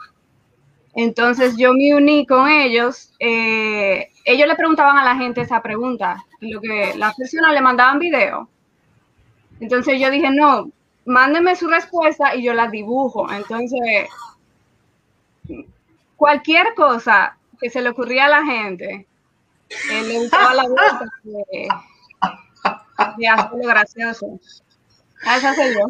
Entonces 0.96 1.58
yo 1.58 1.74
me 1.74 1.94
uní 1.94 2.26
con 2.26 2.48
ellos. 2.48 3.12
eh, 3.20 4.08
ellos 4.24 4.48
le 4.48 4.56
preguntaban 4.56 4.98
a 4.98 5.04
la 5.04 5.18
gente 5.18 5.42
esa 5.42 5.62
pregunta, 5.62 6.24
lo 6.40 6.62
que 6.62 6.94
las 6.96 7.16
personas 7.16 7.54
le 7.54 7.60
mandaban 7.60 8.00
video. 8.00 8.48
Entonces 9.60 10.00
yo 10.00 10.10
dije, 10.10 10.30
no, 10.32 10.70
mándenme 11.04 11.58
su 11.58 11.68
respuesta 11.68 12.36
y 12.38 12.44
yo 12.44 12.54
la 12.54 12.70
dibujo. 12.70 13.30
Entonces, 13.30 14.08
cualquier 16.16 16.74
cosa 16.76 17.38
que 17.60 17.70
se 17.70 17.82
le 17.82 17.90
ocurría 17.90 18.28
a 18.28 18.30
la 18.30 18.46
gente, 18.46 19.06
eh, 19.92 20.04
le 20.04 20.20
gustaba 20.20 20.54
la 20.54 20.64
vuelta 20.70 21.84
de, 23.08 23.14
de 23.18 23.28
hacerlo 23.28 23.68
gracioso. 23.68 24.40
Esa 25.22 25.54
soy 25.56 25.74
yo. 25.74 25.88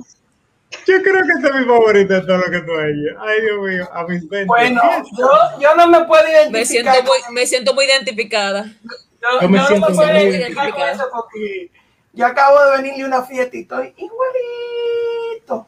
Yo 0.88 1.01
creo 1.01 1.24
que 1.24 1.32
esta 1.38 1.47
es 1.49 1.55
mi 1.55 1.66
favorita 1.66 2.16
de 2.16 2.22
todo 2.22 2.38
lo 2.38 2.51
que 2.51 2.61
tú 2.61 2.74
has 2.74 2.86
hecho. 2.89 3.22
Ay, 3.22 3.41
Dios 3.41 3.59
mío, 3.61 3.89
a 3.93 4.03
mis 4.05 4.28
20. 4.28 4.45
Bueno, 4.47 4.82
yo, 5.18 5.30
yo 5.59 5.76
no 5.76 5.88
me 5.88 6.05
puedo 6.05 6.24
identificar. 6.24 6.51
Me 6.51 6.66
siento 6.66 7.03
muy, 7.03 7.20
me 7.34 7.45
siento 7.45 7.74
muy 7.74 7.86
identificada. 7.86 8.66
yo, 8.66 9.41
yo 9.41 9.49
me 9.49 9.57
yo 9.59 9.68
siento 9.68 9.89
no 9.89 9.91
me 9.91 9.95
puedo 9.95 10.14
muy 10.14 10.22
identificar 10.22 10.72
con 10.72 10.82
eso 10.82 11.09
porque 11.14 11.72
yo 12.14 12.26
acabo 12.26 12.64
de 12.66 12.78
venirle 12.78 13.03
a 13.03 13.07
una 13.07 13.22
fiesta 13.24 13.57
y 13.57 13.61
estoy 13.61 13.93
igualito. 13.97 15.68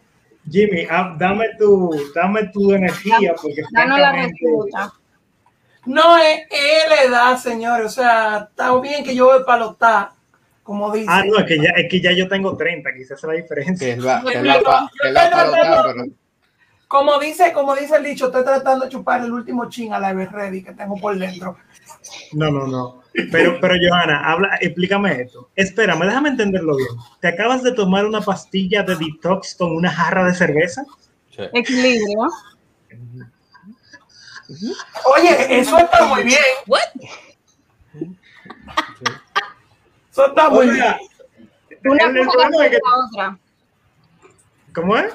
Jimmy, 0.49 0.87
ah, 0.89 1.15
dame 1.17 1.49
tu, 1.57 2.11
dame 2.13 2.47
tu 2.53 2.73
energía 2.73 3.33
porque 3.41 3.63
Danos 3.71 3.99
la 3.99 4.11
respuesta. 4.11 4.93
No 5.85 6.17
es, 6.17 6.41
es 6.49 6.89
la 6.89 7.03
edad, 7.03 7.37
señores. 7.37 7.85
O 7.85 7.89
sea, 7.89 8.47
está 8.49 8.75
bien 8.79 9.03
que 9.03 9.15
yo 9.15 9.25
voy 9.25 9.43
para 9.43 9.45
palotar, 9.45 10.11
como 10.65 10.91
dice. 10.91 11.05
Ah, 11.07 11.23
no, 11.23 11.37
es 11.37 11.45
que 11.45 11.57
ya, 11.59 11.69
es 11.69 11.87
que 11.91 12.01
ya 12.01 12.11
yo 12.11 12.27
tengo 12.27 12.57
30, 12.57 12.91
quizás 12.95 13.19
es 13.19 13.23
la 13.23 13.33
diferencia. 13.33 13.87
es 13.93 13.99
la, 13.99 14.23
que 14.23 14.33
es 14.33 14.43
la, 14.43 14.59
pa- 14.61 14.89
que 14.99 15.07
es 15.09 15.13
la 15.13 15.29
palota, 15.29 15.83
pero 15.85 16.05
Como 16.87 17.19
dice, 17.19 17.53
como 17.53 17.75
dice 17.75 17.97
el 17.97 18.03
dicho, 18.03 18.25
estoy 18.25 18.43
tratando 18.43 18.85
de 18.85 18.91
chupar 18.91 19.21
el 19.23 19.31
último 19.31 19.69
chin 19.69 19.93
a 19.93 19.99
la 19.99 20.09
Ever 20.09 20.31
Ready 20.31 20.63
que 20.63 20.73
tengo 20.73 20.97
por 20.97 21.15
dentro. 21.17 21.55
No, 22.33 22.49
no, 22.49 22.65
no. 22.65 23.03
Pero, 23.31 23.59
pero 23.61 23.75
Johanna, 23.79 24.21
habla, 24.25 24.57
explícame 24.59 25.21
esto. 25.21 25.49
Espérame, 25.55 26.01
déjame 26.05 26.29
entenderlo 26.29 26.75
bien. 26.75 26.89
¿Te 27.21 27.27
acabas 27.27 27.61
de 27.61 27.71
tomar 27.71 28.05
una 28.05 28.21
pastilla 28.21 28.81
de 28.81 28.95
detox 28.95 29.53
con 29.55 29.75
una 29.75 29.91
jarra 29.91 30.25
de 30.25 30.33
cerveza? 30.33 30.83
Sí. 31.29 31.43
Equilibrio. 31.53 32.27
Oye, 35.15 35.59
eso 35.59 35.77
está 35.77 36.05
muy 36.07 36.23
bien. 36.23 36.39
What? 36.65 36.81
Eso 40.15 40.27
está 40.27 40.49
muy 40.49 40.69
bien. 40.69 40.95
Una 41.83 42.05
el- 42.05 42.25
cosa 42.25 42.31
problema 42.31 42.65
es 42.65 42.71
que- 42.71 42.77
la 42.77 43.05
otra. 43.05 43.37
¿Cómo 44.73 44.95
es? 44.97 45.13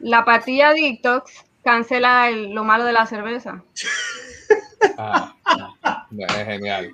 La 0.00 0.24
pastilla 0.24 0.72
Detox 0.72 1.44
cancela 1.62 2.28
el- 2.28 2.50
lo 2.52 2.64
malo 2.64 2.84
de 2.84 2.92
la 2.92 3.06
cerveza. 3.06 3.62
Ah, 4.98 5.34
ah, 5.46 6.06
es 6.18 6.44
genial. 6.46 6.92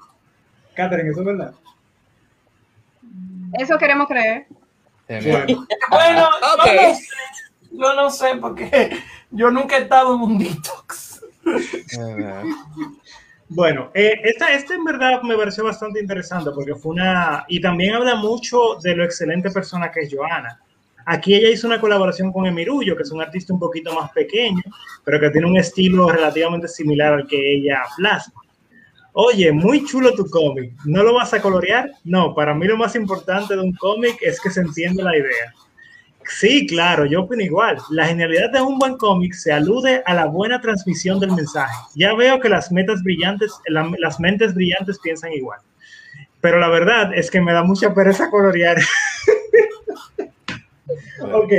Catherine, 0.77 1.11
¿eso 1.11 1.21
es 1.21 1.27
verdad? 1.27 1.53
Eso 3.55 3.77
queremos 3.79 4.07
creer. 4.07 4.47
Genial. 5.09 5.45
Bueno, 5.47 5.67
Bueno, 5.91 6.29
yo 6.41 6.57
no 6.57 6.65
sé, 6.65 7.09
yo 7.73 7.95
no 7.95 8.11
sé 8.11 8.37
porque 8.37 9.03
yo 9.33 9.51
nunca 9.51 9.77
he 9.77 9.83
estado 9.83 10.15
en 10.15 10.21
un 10.21 10.39
detox. 10.39 11.21
Bueno, 13.53 13.91
eh, 13.95 14.21
esta, 14.23 14.53
esta 14.53 14.75
en 14.75 14.85
verdad 14.85 15.23
me 15.23 15.37
pareció 15.37 15.65
bastante 15.65 15.99
interesante 15.99 16.51
porque 16.55 16.77
fue 16.77 16.93
una... 16.93 17.45
Y 17.49 17.61
también 17.61 17.95
habla 17.95 18.15
mucho 18.15 18.77
de 18.81 18.95
lo 18.95 19.05
excelente 19.05 19.51
persona 19.51 19.91
que 19.91 20.03
es 20.03 20.15
Joana. 20.15 20.61
Aquí 21.05 21.35
ella 21.35 21.49
hizo 21.49 21.67
una 21.67 21.81
colaboración 21.81 22.33
con 22.33 22.47
Emirullo, 22.47 22.95
que 22.95 23.03
es 23.03 23.11
un 23.11 23.21
artista 23.21 23.53
un 23.53 23.59
poquito 23.59 23.93
más 23.93 24.13
pequeño, 24.13 24.63
pero 25.03 25.19
que 25.19 25.31
tiene 25.31 25.49
un 25.49 25.57
estilo 25.57 26.09
relativamente 26.09 26.69
similar 26.69 27.15
al 27.15 27.27
que 27.27 27.55
ella 27.55 27.83
plasma. 27.97 28.41
Oye, 29.15 29.51
muy 29.51 29.85
chulo 29.85 30.15
tu 30.15 30.31
cómic. 30.31 30.73
¿No 30.85 31.03
lo 31.03 31.15
vas 31.15 31.35
a 31.35 31.43
colorear? 31.43 31.91
No, 32.05 32.33
para 32.33 32.55
mí 32.55 32.69
lo 32.69 32.77
más 32.77 32.95
importante 32.95 33.57
de 33.57 33.63
un 33.63 33.73
cómic 33.73 34.17
es 34.21 34.41
que 34.41 34.51
se 34.51 34.61
entiende 34.61 35.03
la 35.03 35.17
idea. 35.17 35.53
Sí, 36.39 36.67
claro, 36.67 37.05
yo 37.07 37.23
opino 37.23 37.43
igual. 37.43 37.79
La 37.91 38.07
genialidad 38.07 38.51
de 38.51 38.61
un 38.63 38.79
buen 38.79 38.97
cómic 38.97 39.35
se 39.35 39.53
alude 39.53 40.03
a 40.07 40.15
la 40.15 40.27
buena 40.27 40.61
transmisión 40.61 41.21
del 41.21 41.33
mensaje. 41.33 41.75
Ya 41.95 42.15
veo 42.15 42.41
que 42.41 42.49
las 42.49 42.71
metas 42.73 43.03
brillantes, 43.03 43.53
la- 43.67 43.91
las 43.99 44.19
mentes 44.21 44.55
brillantes 44.55 44.99
piensan 45.03 45.33
igual. 45.33 45.61
Pero 46.41 46.59
la 46.59 46.69
verdad 46.69 47.13
es 47.15 47.31
que 47.31 47.41
me 47.41 47.53
da 47.53 47.63
mucha 47.63 47.93
pereza 47.93 48.31
colorear. 48.31 48.79
ok, 51.33 51.53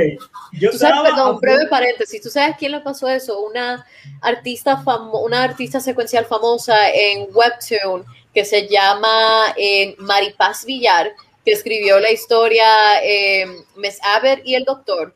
yo 0.52 0.70
Tú 0.70 0.78
sabes, 0.78 1.10
perdón, 1.10 1.36
a- 1.36 1.38
breve 1.38 1.66
paréntesis. 1.68 2.20
¿Tú 2.20 2.30
sabes 2.30 2.56
quién 2.58 2.72
le 2.72 2.80
pasó 2.80 3.08
eso? 3.08 3.40
Una 3.42 3.86
artista 4.20 4.78
famo 4.82 5.20
una 5.20 5.42
artista 5.44 5.80
secuencial 5.80 6.24
famosa 6.24 6.90
en 6.90 7.28
Webtoon 7.32 8.04
que 8.34 8.44
se 8.44 8.66
llama 8.68 9.54
eh, 9.56 9.94
Maripaz 9.98 10.64
Villar, 10.64 11.12
que 11.44 11.52
escribió 11.52 11.98
la 12.00 12.10
historia 12.10 12.66
eh, 13.02 13.46
Miss 13.76 13.98
y 14.44 14.54
el 14.54 14.64
Doctor. 14.64 15.14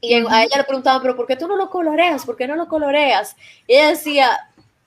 Y 0.00 0.14
en- 0.14 0.26
a 0.28 0.44
ella 0.44 0.58
le 0.58 0.64
preguntaban, 0.64 1.00
pero 1.02 1.16
¿por 1.16 1.26
qué 1.26 1.36
tú 1.36 1.46
no 1.48 1.56
lo 1.56 1.70
coloreas? 1.70 2.24
¿Por 2.26 2.36
qué 2.36 2.46
no 2.46 2.56
lo 2.56 2.66
coloreas? 2.68 3.36
Y 3.66 3.74
ella 3.74 3.90
decía, 3.90 4.38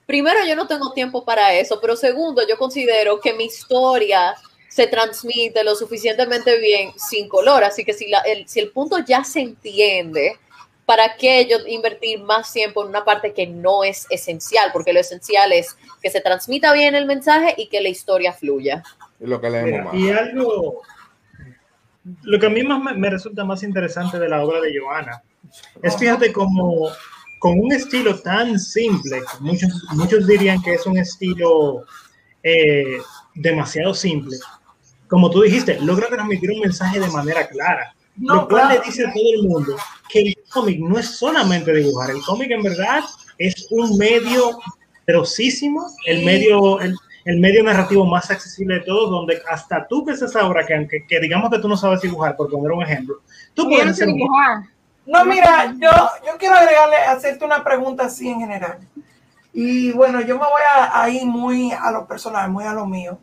primero, 0.06 0.44
yo 0.46 0.54
no 0.56 0.66
tengo 0.66 0.92
tiempo 0.92 1.24
para 1.24 1.54
eso, 1.54 1.80
pero 1.80 1.96
segundo, 1.96 2.46
yo 2.46 2.58
considero 2.58 3.20
que 3.20 3.32
mi 3.32 3.44
historia 3.46 4.34
se 4.68 4.86
transmite 4.86 5.64
lo 5.64 5.74
suficientemente 5.74 6.58
bien 6.58 6.92
sin 6.98 7.28
color, 7.28 7.64
así 7.64 7.84
que 7.84 7.94
si, 7.94 8.08
la- 8.08 8.20
el, 8.20 8.46
si 8.48 8.60
el 8.60 8.70
punto 8.72 8.98
ya 8.98 9.24
se 9.24 9.40
entiende, 9.40 10.38
¿para 10.84 11.16
qué 11.16 11.46
yo 11.46 11.58
invertir 11.66 12.20
más 12.20 12.52
tiempo 12.52 12.82
en 12.82 12.88
una 12.90 13.04
parte 13.04 13.32
que 13.32 13.46
no 13.46 13.84
es 13.84 14.06
esencial? 14.10 14.70
Porque 14.72 14.92
lo 14.92 15.00
esencial 15.00 15.52
es 15.52 15.76
que 16.02 16.10
se 16.10 16.20
transmita 16.20 16.72
bien 16.74 16.94
el 16.94 17.06
mensaje 17.06 17.54
y 17.56 17.68
que 17.68 17.80
la 17.80 17.88
historia 17.88 18.32
fluya. 18.34 18.82
Es 19.20 19.28
lo 19.28 19.40
que 19.40 19.50
leemos 19.50 19.70
Mira, 19.70 19.84
más. 19.84 19.94
y 19.94 20.10
algo, 20.10 20.82
lo 22.22 22.38
que 22.38 22.46
a 22.46 22.50
mí 22.50 22.62
más 22.62 22.82
me, 22.82 22.94
me 22.94 23.10
resulta 23.10 23.44
más 23.44 23.62
interesante 23.62 24.18
de 24.18 24.28
la 24.28 24.44
obra 24.44 24.60
de 24.60 24.78
Joana 24.78 25.22
es, 25.82 25.96
fíjate, 25.96 26.32
como 26.32 26.88
con 27.38 27.58
un 27.60 27.72
estilo 27.72 28.18
tan 28.20 28.58
simple, 28.58 29.22
muchos, 29.40 29.70
muchos 29.92 30.26
dirían 30.26 30.60
que 30.62 30.74
es 30.74 30.86
un 30.86 30.98
estilo 30.98 31.84
eh, 32.42 32.98
demasiado 33.34 33.94
simple, 33.94 34.36
como 35.08 35.30
tú 35.30 35.42
dijiste, 35.42 35.78
logra 35.80 36.08
transmitir 36.08 36.50
un 36.50 36.60
mensaje 36.60 36.98
de 36.98 37.08
manera 37.08 37.46
clara, 37.48 37.94
No, 38.16 38.34
lo 38.34 38.48
cual 38.48 38.62
claro. 38.68 38.80
le 38.80 38.86
dice 38.86 39.06
a 39.06 39.12
todo 39.12 39.32
el 39.34 39.48
mundo 39.48 39.76
que 40.08 40.20
el 40.22 40.36
cómic 40.50 40.80
no 40.80 40.98
es 40.98 41.06
solamente 41.18 41.72
dibujar, 41.72 42.10
el 42.10 42.22
cómic 42.22 42.50
en 42.50 42.62
verdad 42.62 43.04
es 43.38 43.66
un 43.70 43.96
medio 43.98 44.58
poderosísimo, 45.06 45.86
el 46.06 46.24
medio, 46.24 46.80
el, 46.80 46.96
el 47.26 47.38
medio 47.40 47.62
narrativo 47.62 48.06
más 48.06 48.30
accesible 48.30 48.76
de 48.76 48.80
todos, 48.80 49.10
donde 49.10 49.42
hasta 49.50 49.86
tú 49.86 50.04
que 50.04 50.12
es 50.12 50.22
esa 50.22 50.46
obra 50.46 50.64
que, 50.64 50.74
aunque 50.74 51.06
que 51.06 51.20
digamos 51.20 51.50
que 51.50 51.58
tú 51.58 51.68
no 51.68 51.76
sabes 51.76 52.00
dibujar, 52.00 52.36
por 52.36 52.48
poner 52.48 52.70
un 52.72 52.82
ejemplo, 52.82 53.16
tú 53.52 53.64
puedes 53.68 53.84
no 53.86 53.92
sé 53.92 54.02
hacer 54.04 54.08
un- 54.08 54.14
dibujar. 54.14 54.62
No, 55.04 55.24
mira, 55.24 55.74
yo, 55.78 55.90
yo 56.26 56.36
quiero 56.38 56.56
agregarle, 56.56 56.96
hacerte 56.96 57.44
una 57.44 57.62
pregunta 57.62 58.06
así 58.06 58.28
en 58.28 58.40
general. 58.40 58.78
Y 59.52 59.92
bueno, 59.92 60.20
yo 60.20 60.34
me 60.34 60.40
voy 60.44 60.62
a, 60.76 61.02
a 61.02 61.08
ir 61.08 61.24
muy 61.26 61.70
a 61.72 61.90
lo 61.92 62.06
personal, 62.06 62.50
muy 62.50 62.64
a 62.64 62.72
lo 62.72 62.86
mío. 62.86 63.18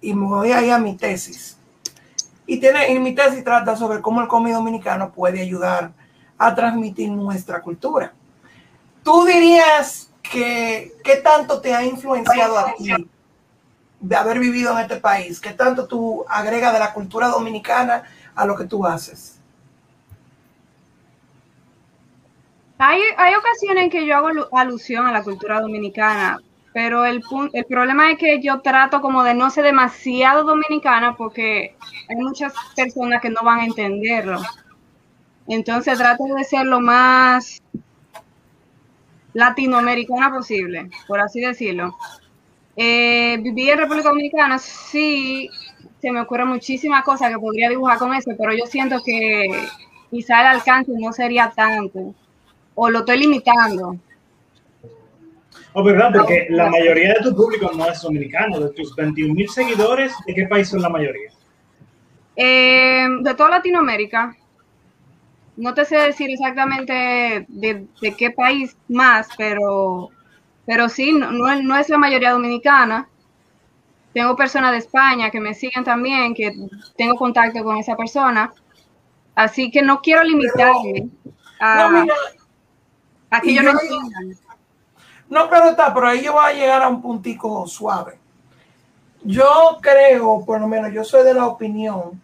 Y 0.00 0.12
me 0.14 0.26
voy 0.26 0.50
a 0.52 0.60
ir 0.62 0.72
a 0.72 0.78
mi 0.78 0.96
tesis. 0.96 1.56
Y, 2.46 2.58
tiene, 2.58 2.92
y 2.92 2.98
mi 2.98 3.14
tesis 3.14 3.44
trata 3.44 3.76
sobre 3.76 4.00
cómo 4.00 4.20
el 4.22 4.28
cómic 4.28 4.54
dominicano 4.54 5.10
puede 5.12 5.40
ayudar 5.40 5.92
a 6.36 6.54
transmitir 6.54 7.10
nuestra 7.10 7.60
cultura. 7.62 8.12
¿Tú 9.04 9.24
dirías 9.24 10.07
que 10.28 10.92
qué 11.04 11.16
tanto 11.16 11.60
te 11.60 11.74
ha 11.74 11.84
influenciado 11.84 12.58
a 12.58 12.74
ti 12.74 13.08
de 14.00 14.16
haber 14.16 14.38
vivido 14.38 14.72
en 14.72 14.78
este 14.80 14.96
país? 14.96 15.40
¿Qué 15.40 15.52
tanto 15.52 15.86
tú 15.86 16.24
agregas 16.28 16.72
de 16.72 16.78
la 16.80 16.92
cultura 16.92 17.28
dominicana 17.28 18.04
a 18.34 18.46
lo 18.46 18.56
que 18.56 18.64
tú 18.64 18.86
haces? 18.86 19.40
Hay, 22.78 23.00
hay 23.16 23.34
ocasiones 23.34 23.84
en 23.84 23.90
que 23.90 24.06
yo 24.06 24.16
hago 24.16 24.28
alu- 24.30 24.48
alusión 24.52 25.06
a 25.06 25.12
la 25.12 25.24
cultura 25.24 25.60
dominicana, 25.60 26.38
pero 26.72 27.04
el, 27.04 27.22
el 27.52 27.64
problema 27.64 28.10
es 28.12 28.18
que 28.18 28.40
yo 28.40 28.60
trato 28.60 29.00
como 29.00 29.24
de 29.24 29.34
no 29.34 29.50
ser 29.50 29.64
demasiado 29.64 30.44
dominicana 30.44 31.16
porque 31.16 31.76
hay 32.08 32.16
muchas 32.16 32.52
personas 32.76 33.20
que 33.20 33.30
no 33.30 33.40
van 33.42 33.60
a 33.60 33.64
entenderlo. 33.64 34.40
Entonces 35.48 35.98
trato 35.98 36.24
de 36.36 36.44
ser 36.44 36.66
lo 36.66 36.80
más 36.80 37.58
latinoamericana 39.32 40.32
posible, 40.32 40.90
por 41.06 41.20
así 41.20 41.40
decirlo. 41.40 41.96
Eh, 42.76 43.38
viví 43.40 43.70
en 43.70 43.78
República 43.78 44.08
Dominicana, 44.10 44.58
sí, 44.58 45.50
se 46.00 46.12
me 46.12 46.20
ocurren 46.20 46.48
muchísimas 46.48 47.04
cosas 47.04 47.30
que 47.30 47.38
podría 47.38 47.68
dibujar 47.68 47.98
con 47.98 48.14
eso, 48.14 48.30
pero 48.38 48.52
yo 48.54 48.66
siento 48.66 48.98
que 49.04 49.48
quizá 50.10 50.40
el 50.40 50.46
alcance 50.46 50.92
no 50.94 51.12
sería 51.12 51.52
tanto 51.54 52.14
o 52.74 52.90
lo 52.90 53.00
estoy 53.00 53.18
limitando. 53.18 53.96
Oh, 55.72 55.82
¿verdad? 55.82 56.12
Porque 56.14 56.46
la 56.50 56.70
mayoría 56.70 57.14
de 57.14 57.20
tu 57.22 57.34
público 57.34 57.70
no 57.76 57.88
es 57.88 58.00
dominicano. 58.00 58.58
De 58.60 58.70
tus 58.70 58.94
21 58.96 59.34
mil 59.34 59.48
seguidores, 59.48 60.12
¿de 60.26 60.34
qué 60.34 60.46
país 60.46 60.68
son 60.68 60.80
la 60.80 60.88
mayoría? 60.88 61.30
Eh, 62.36 63.06
de 63.20 63.34
toda 63.34 63.50
Latinoamérica, 63.50 64.34
no 65.58 65.74
te 65.74 65.84
sé 65.84 65.96
decir 65.98 66.30
exactamente 66.30 67.44
de, 67.48 67.86
de 68.00 68.16
qué 68.16 68.30
país 68.30 68.76
más, 68.88 69.28
pero, 69.36 70.10
pero 70.64 70.88
sí, 70.88 71.12
no, 71.12 71.30
no 71.32 71.50
es- 71.50 71.62
no 71.62 71.76
es 71.76 71.88
la 71.88 71.98
mayoría 71.98 72.30
dominicana. 72.32 73.08
Tengo 74.14 74.34
personas 74.36 74.72
de 74.72 74.78
España 74.78 75.30
que 75.30 75.40
me 75.40 75.54
siguen 75.54 75.84
también, 75.84 76.34
que 76.34 76.52
tengo 76.96 77.14
contacto 77.16 77.62
con 77.62 77.76
esa 77.76 77.94
persona. 77.96 78.52
Así 79.34 79.70
que 79.70 79.82
no 79.82 80.00
quiero 80.00 80.22
limitarme 80.24 81.08
a, 81.60 81.88
No, 81.90 82.00
mira, 82.00 82.14
a 83.30 83.40
que 83.40 83.52
no 83.54 83.62
yo- 83.62 83.70
entiendan. 83.70 84.38
No, 85.28 85.50
pero 85.50 85.70
está, 85.70 85.92
pero 85.92 86.08
ahí 86.08 86.22
yo 86.22 86.32
voy 86.32 86.44
a 86.46 86.52
llegar 86.54 86.82
a 86.82 86.88
un 86.88 87.02
puntico 87.02 87.66
suave. 87.66 88.18
Yo 89.22 89.78
creo, 89.82 90.42
por 90.46 90.60
lo 90.60 90.66
menos 90.66 90.92
yo 90.92 91.04
soy 91.04 91.24
de 91.24 91.34
la 91.34 91.46
opinión 91.46 92.20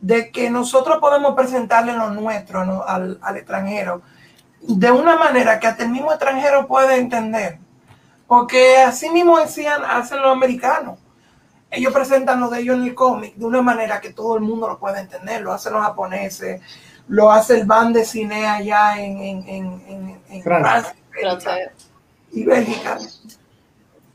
de 0.00 0.30
que 0.30 0.50
nosotros 0.50 0.98
podemos 0.98 1.34
presentarle 1.34 1.92
lo 1.94 2.10
nuestro 2.10 2.64
¿no? 2.64 2.82
al, 2.84 3.18
al 3.22 3.36
extranjero 3.36 4.02
de 4.60 4.90
una 4.90 5.16
manera 5.16 5.58
que 5.60 5.66
hasta 5.66 5.84
el 5.84 5.90
mismo 5.90 6.10
extranjero 6.12 6.66
puede 6.66 6.96
entender. 6.96 7.58
Porque 8.26 8.78
así 8.78 9.08
mismo 9.10 9.38
decían, 9.38 9.82
hacen 9.84 10.20
los 10.20 10.32
americanos. 10.32 10.98
Ellos 11.70 11.92
presentan 11.92 12.40
lo 12.40 12.48
de 12.50 12.60
ellos 12.60 12.76
en 12.76 12.82
el 12.84 12.94
cómic 12.94 13.34
de 13.36 13.44
una 13.44 13.62
manera 13.62 14.00
que 14.00 14.12
todo 14.12 14.36
el 14.36 14.42
mundo 14.42 14.68
lo 14.68 14.78
puede 14.78 15.00
entender. 15.00 15.42
Lo 15.42 15.52
hacen 15.52 15.72
los 15.72 15.82
japoneses, 15.82 16.60
lo 17.08 17.30
hace 17.30 17.60
el 17.60 17.66
band 17.66 17.94
de 17.94 18.04
cine 18.04 18.46
allá 18.46 18.98
en, 19.00 19.18
en, 19.20 19.48
en, 19.48 19.84
en- 19.86 20.20
en 20.28 20.42
Francia. 20.42 20.94
Francia 21.10 21.40
Francia. 21.40 21.72
y 22.32 22.44
Bélgica. 22.44 22.98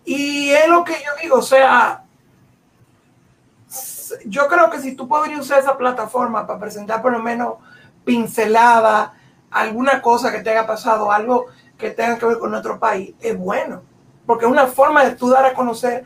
Y 0.06 0.50
es 0.52 0.68
lo 0.68 0.84
que 0.84 0.94
yo 0.94 1.12
digo, 1.22 1.38
o 1.38 1.42
sea, 1.42 2.04
yo 4.26 4.48
creo 4.48 4.70
que 4.70 4.80
si 4.80 4.96
tú 4.96 5.08
podrías 5.08 5.40
usar 5.40 5.60
esa 5.60 5.78
plataforma 5.78 6.46
para 6.48 6.60
presentar 6.60 7.02
por 7.02 7.12
lo 7.12 7.20
menos 7.20 7.56
pincelada, 8.04 9.14
alguna 9.52 10.02
cosa 10.02 10.32
que 10.32 10.40
te 10.40 10.50
haya 10.50 10.66
pasado, 10.66 11.12
algo 11.12 11.48
que 11.78 11.92
tenga 11.92 12.18
que 12.18 12.26
ver 12.26 12.40
con 12.40 12.52
nuestro 12.52 12.80
país, 12.80 13.14
es 13.20 13.38
bueno. 13.38 13.84
Porque 14.26 14.46
es 14.46 14.52
una 14.52 14.68
forma 14.68 15.04
de 15.04 15.16
tú 15.16 15.30
dar 15.30 15.46
a 15.46 15.54
conocer 15.54 16.04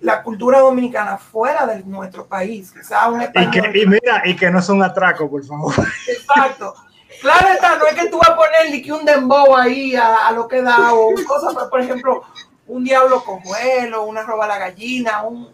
la 0.00 0.22
cultura 0.22 0.60
dominicana 0.60 1.18
fuera 1.18 1.66
de 1.66 1.84
nuestro 1.84 2.26
país. 2.26 2.72
Quizá 2.72 3.08
un 3.10 3.22
Y, 3.22 3.50
que, 3.50 3.78
y 3.78 3.86
mira, 3.86 4.22
y 4.24 4.34
que 4.34 4.50
no 4.50 4.62
son 4.62 4.82
atracos, 4.82 5.28
por 5.28 5.44
favor. 5.44 5.74
Exacto. 6.08 6.74
Claro 7.20 7.48
está, 7.48 7.76
no 7.76 7.86
es 7.86 7.94
que 7.94 8.08
tú 8.08 8.18
vas 8.18 8.30
a 8.30 8.36
ponerle 8.36 8.80
que 8.80 8.92
un 8.92 9.04
dembow 9.04 9.54
ahí 9.54 9.94
a, 9.94 10.28
a 10.28 10.32
lo 10.32 10.48
que 10.48 10.62
da 10.62 10.94
o 10.94 11.12
cosas, 11.26 11.54
por 11.68 11.80
ejemplo, 11.80 12.22
un 12.66 12.82
diablo 12.82 13.22
cojuelo, 13.22 14.04
una 14.04 14.22
roba 14.22 14.46
a 14.46 14.48
la 14.48 14.58
gallina, 14.58 15.22
un, 15.22 15.52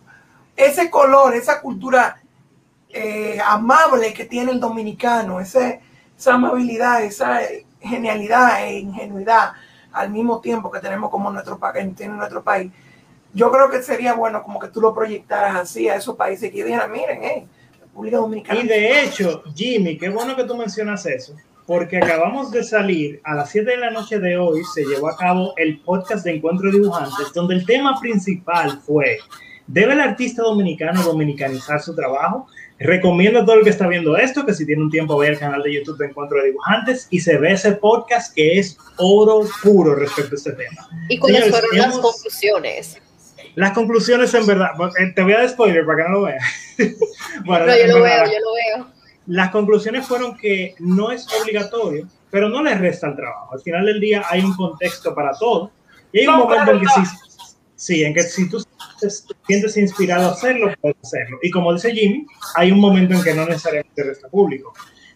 ese 0.57 0.91
color, 0.91 1.35
esa 1.35 1.61
cultura 1.61 2.21
eh, 2.89 3.39
amable 3.45 4.13
que 4.15 4.25
tiene 4.25 4.53
el 4.53 4.61
dominicano, 4.61 5.41
esa 5.41 5.81
amabilidad, 6.27 7.05
esa 7.05 7.41
genialidad 7.81 8.65
e 8.65 8.81
ingenuidad 8.81 9.53
al 9.93 10.11
mismo 10.11 10.41
tiempo 10.41 10.71
que 10.71 10.81
tenemos 10.81 11.11
como 11.11 11.31
nuestro, 11.31 11.59
tiene 11.97 12.15
nuestro 12.15 12.43
país. 12.43 12.71
Yo 13.33 13.51
creo 13.51 13.71
que 13.71 13.83
sería 13.83 14.15
bueno 14.15 14.43
como 14.43 14.59
que 14.59 14.69
tú 14.69 14.81
lo 14.81 14.95
proyectaras 14.95 15.57
así 15.57 15.89
a 15.89 15.97
esos 15.97 16.17
países 16.17 16.51
que 16.51 16.65
dijeran, 16.65 16.91
miren, 16.91 17.23
eh, 17.23 17.47
República 17.81 18.17
Dominicana. 18.19 18.61
Y 18.61 18.67
de 18.67 19.03
hecho, 19.03 19.43
Jimmy, 19.55 19.99
qué 19.99 20.09
bueno 20.09 20.37
que 20.37 20.45
tú 20.45 20.57
mencionas 20.57 21.05
eso, 21.07 21.35
porque 21.67 21.99
acabamos 21.99 22.51
de 22.51 22.63
salir 22.63 23.21
a 23.25 23.35
las 23.35 23.51
7 23.51 23.71
de 23.71 23.77
la 23.77 23.91
noche 23.91 24.19
de 24.19 24.37
hoy, 24.39 24.63
se 24.75 24.85
llevó 24.85 25.09
a 25.09 25.17
cabo 25.17 25.55
el 25.57 25.81
podcast 25.81 26.25
de 26.25 26.37
Encuentro 26.37 26.71
de 26.71 26.79
Dibujantes, 26.79 27.33
donde 27.35 27.55
el 27.57 27.67
tema 27.67 27.99
principal 28.01 28.81
fue, 28.87 29.19
¿debe 29.67 29.93
el 29.95 30.01
artista 30.01 30.43
dominicano 30.43 31.03
dominicanizar 31.03 31.81
su 31.83 31.95
trabajo? 31.95 32.47
Recomiendo 32.79 33.41
a 33.41 33.45
todo 33.47 33.57
el 33.57 33.65
que 33.65 33.71
está 33.71 33.87
viendo 33.89 34.17
esto 34.17 34.45
que 34.45 34.53
si 34.53 34.67
tiene 34.67 34.83
un 34.83 34.91
tiempo 34.91 35.17
vaya 35.17 35.31
al 35.33 35.39
canal 35.39 35.63
de 35.63 35.73
YouTube 35.75 35.97
de 35.99 36.07
Encuentro 36.07 36.39
de 36.39 36.49
Dibujantes 36.49 37.09
y 37.11 37.21
se 37.21 37.39
ve 37.39 37.53
ese 37.53 37.73
podcast 37.73 38.35
que 38.35 38.59
es 38.59 38.77
oro 38.99 39.41
puro 39.63 39.95
respecto 39.95 40.35
a 40.35 40.37
este 40.37 40.53
tema. 40.53 40.87
¿Y 41.09 41.19
cuáles 41.19 41.45
Señores, 41.45 41.61
fueron 41.69 41.79
las 41.91 41.99
conclusiones? 41.99 42.99
Las 43.55 43.73
conclusiones 43.73 44.35
en 44.35 44.47
verdad, 44.47 44.71
eh, 45.01 45.13
te 45.15 45.23
voy 45.23 45.33
a 45.33 45.39
dar 45.39 45.49
spoiler 45.49 45.87
para 45.87 45.99
que 46.05 46.09
no 46.11 46.15
lo 46.17 46.23
veas. 46.25 46.45
bueno, 47.47 47.67
No, 47.67 47.73
yo 47.77 47.87
lo 47.87 48.03
verdad, 48.03 48.25
veo, 48.25 48.33
yo 48.33 48.41
lo 48.41 48.83
veo. 48.85 48.93
las 49.27 49.51
conclusiones 49.51 50.07
fueron 50.07 50.37
que 50.37 50.75
no 50.79 51.11
es 51.11 51.27
obligatorio, 51.41 52.07
pero 52.31 52.51
no 52.51 52.63
le 52.63 52.75
resta 52.75 53.07
al 53.07 53.17
trabajo. 53.17 53.55
Al 53.55 53.61
final 53.61 53.87
del 53.87 54.01
día 54.01 54.23
hay 54.29 54.43
un 54.43 54.55
contexto 54.55 55.15
para 55.15 55.33
todo. 55.33 55.71
Y 56.13 56.21
hay 56.21 56.27
un 56.27 56.35
No, 56.35 56.45
momento 56.45 56.65
claro, 56.65 56.73
en 56.79 56.81
que 56.81 56.85
no. 56.85 57.07
sí, 57.07 57.17
sí, 57.77 58.03
en 58.03 58.15
que 58.15 58.23
si 58.23 58.49
tú 58.49 58.59
te 59.01 59.09
sientes 59.47 59.77
inspirado 59.77 60.29
a 60.29 60.33
hacerlo, 60.33 60.73
puedes 60.81 60.97
hacerlo. 61.03 61.39
Y 61.43 61.51
como 61.51 61.73
dice 61.73 61.93
Jimmy, 61.93 62.27
hay 62.57 62.73
un 62.73 62.81
momento 62.81 63.15
en 63.15 63.23
que 63.23 63.35
no 63.35 63.47
necesariamente 63.47 64.03
resta 64.03 64.29
público. 64.29 64.73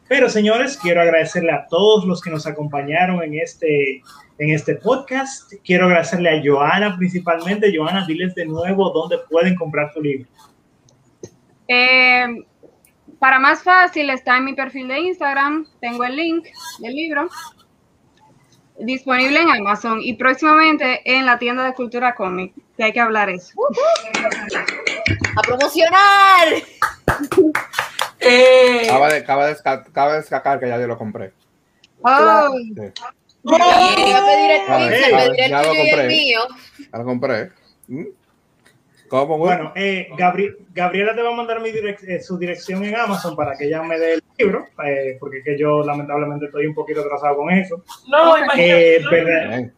Pero 0.08 0.28
señores, 0.28 0.76
quiero 0.76 1.00
agradecerle 1.00 1.52
a 1.52 1.66
todos 1.68 2.04
los 2.04 2.20
que 2.20 2.30
nos 2.30 2.46
acompañaron 2.46 3.22
en 3.22 3.38
este, 3.38 4.02
en 4.38 4.50
este 4.50 4.74
podcast. 4.76 5.52
Quiero 5.64 5.86
agradecerle 5.86 6.30
a 6.30 6.42
Joana 6.44 6.96
principalmente. 6.96 7.72
Joana, 7.74 8.04
diles 8.06 8.34
de 8.34 8.44
nuevo 8.44 8.90
dónde 8.90 9.18
pueden 9.28 9.54
comprar 9.54 9.92
tu 9.92 10.02
libro. 10.02 10.28
Eh, 11.68 12.26
para 13.20 13.38
más 13.38 13.62
fácil, 13.62 14.10
está 14.10 14.38
en 14.38 14.46
mi 14.46 14.54
perfil 14.54 14.88
de 14.88 14.98
Instagram. 14.98 15.66
Tengo 15.80 16.04
el 16.04 16.16
link 16.16 16.46
del 16.80 16.94
libro 16.94 17.28
disponible 18.80 19.40
en 19.40 19.50
Amazon 19.50 20.00
y 20.02 20.14
próximamente 20.14 21.00
en 21.04 21.26
la 21.26 21.38
tienda 21.38 21.64
de 21.64 21.74
Cultura 21.74 22.14
Comic, 22.14 22.52
que 22.76 22.84
hay 22.84 22.92
que 22.92 23.00
hablar 23.00 23.28
eso. 23.30 23.52
¡A 25.36 25.42
promocionar! 25.42 26.48
Eh, 28.18 28.82
Acaba 28.88 29.08
de, 29.12 29.18
acaba 29.18 29.46
de, 29.46 29.54
desca- 29.56 29.86
acaba 29.88 30.12
de 30.12 30.18
descargar 30.18 30.60
que 30.60 30.68
ya 30.68 30.78
yo 30.78 30.86
lo 30.86 30.98
compré. 30.98 31.32
Oh, 32.02 32.54
Sí, 32.56 32.82
Y 33.42 33.54
iba 34.10 34.18
a 34.18 34.26
pedir 34.26 34.50
el 34.50 34.60
pixel, 34.60 35.16
pediré 35.16 35.44
el 35.46 35.50
ya 35.50 35.62
lo 35.62 35.68
tuyo 35.70 35.82
y 35.82 35.88
el 35.88 35.90
compré. 35.90 36.08
mío. 36.08 36.40
ya 36.92 36.98
lo 36.98 37.04
compré. 37.04 37.50
¿Mm? 37.88 38.04
¿Cómo, 39.10 39.36
güey? 39.38 39.54
Bueno, 39.56 39.72
eh, 39.74 40.06
Gabri- 40.16 40.56
Gabriela 40.72 41.14
te 41.14 41.20
va 41.22 41.30
a 41.30 41.34
mandar 41.34 41.60
mi 41.60 41.70
direc- 41.70 42.02
eh, 42.08 42.20
su 42.22 42.38
dirección 42.38 42.84
en 42.84 42.94
Amazon 42.96 43.34
para 43.36 43.56
que 43.56 43.66
ella 43.66 43.82
me 43.82 43.98
dé 43.98 44.14
el 44.14 44.22
libro, 44.38 44.66
eh, 44.86 45.16
porque 45.18 45.38
es 45.38 45.44
que 45.44 45.58
yo 45.58 45.82
lamentablemente 45.84 46.46
estoy 46.46 46.66
un 46.66 46.74
poquito 46.74 47.00
atrasado 47.00 47.36
con 47.36 47.50
eso. 47.50 47.82
no, 48.08 48.36
Eh, 48.36 48.40
imagínate. 48.44 48.98
verda- 49.10 49.48
Bien. 49.48 49.72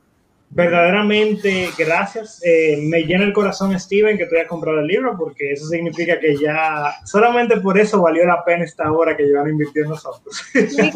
verdaderamente, 0.50 1.70
gracias. 1.78 2.42
Eh, 2.44 2.76
me 2.82 3.04
llena 3.04 3.24
el 3.24 3.32
corazón, 3.32 3.78
Steven, 3.80 4.18
que 4.18 4.26
tú 4.26 4.34
hayas 4.34 4.48
comprado 4.48 4.80
el 4.80 4.86
libro, 4.86 5.16
porque 5.16 5.52
eso 5.52 5.66
significa 5.66 6.20
que 6.20 6.36
ya, 6.36 6.92
solamente 7.06 7.56
por 7.58 7.78
eso 7.78 8.02
valió 8.02 8.26
la 8.26 8.44
pena 8.44 8.64
esta 8.64 8.92
hora 8.92 9.16
que 9.16 9.22
llevan 9.24 9.48
invirtiendo 9.48 9.94
nosotros. 9.94 10.42
eh. 10.54 10.92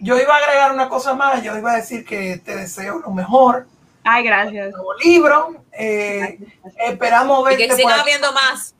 Yo 0.00 0.18
iba 0.18 0.34
a 0.34 0.38
agregar 0.38 0.72
una 0.72 0.88
cosa 0.88 1.14
más, 1.14 1.42
yo 1.42 1.56
iba 1.58 1.72
a 1.72 1.76
decir 1.76 2.04
que 2.04 2.38
te 2.44 2.56
deseo 2.56 3.00
lo 3.00 3.10
mejor, 3.10 3.66
Ay, 4.04 4.24
gracias. 4.24 4.70
nuevo 4.70 4.94
libro, 5.02 5.64
eh, 5.72 6.38
esperamos 6.86 7.50
Y 7.52 7.56
que 7.56 7.72
aquí. 7.72 7.82
habiendo 7.82 8.32
más. 8.32 8.74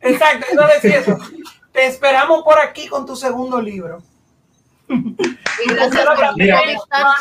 Exacto, 0.00 0.46
iba 0.52 0.66
a 0.66 0.74
decir 0.74 0.92
eso. 0.92 1.16
Te 1.72 1.86
esperamos 1.86 2.42
por 2.42 2.58
aquí 2.58 2.88
con 2.88 3.06
tu 3.06 3.16
segundo 3.16 3.60
libro. 3.60 4.02
Y 5.60 5.70
gracias 5.72 6.04
por 6.04 6.16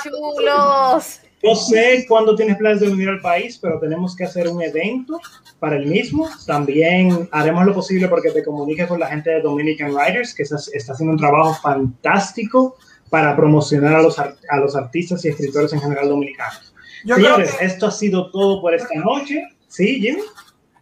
chulos. 0.04 1.22
No 1.44 1.56
sé 1.56 2.06
cuándo 2.08 2.36
tienes 2.36 2.58
planes 2.58 2.82
de 2.82 2.88
venir 2.90 3.10
al 3.10 3.20
país, 3.22 3.58
pero 3.60 3.80
tenemos 3.80 4.16
que 4.16 4.26
hacer 4.26 4.48
un 4.48 4.62
evento 4.62 5.20
para 5.60 5.76
el 5.76 5.88
mismo. 5.88 6.30
También 6.46 7.28
haremos 7.32 7.66
lo 7.66 7.74
posible 7.74 8.08
porque 8.08 8.30
te 8.30 8.44
comuniques 8.44 8.88
con 8.88 9.00
la 9.00 9.08
gente 9.08 9.32
de 9.32 9.42
Dominican 9.42 9.92
Writers, 9.94 10.36
que 10.36 10.44
está, 10.44 10.58
está 10.72 10.94
haciendo 10.94 11.14
un 11.14 11.20
trabajo 11.20 11.56
fantástico 11.56 12.76
para 13.10 13.36
promocionar 13.36 13.96
a 13.96 14.02
los, 14.04 14.20
a 14.20 14.58
los 14.58 14.76
artistas 14.76 15.26
y 15.26 15.30
escritores 15.30 15.74
en 15.74 15.82
general 15.82 16.10
dominicanos. 16.10 16.74
Yo 17.06 17.16
creo 17.16 17.28
Señores, 17.36 17.56
que, 17.56 17.66
esto 17.66 17.88
ha 17.88 17.92
sido 17.92 18.32
todo 18.32 18.62
por 18.62 18.74
esta 18.74 18.96
noche. 19.00 19.44
¿Sí, 19.68 20.00
Jimmy? 20.00 20.22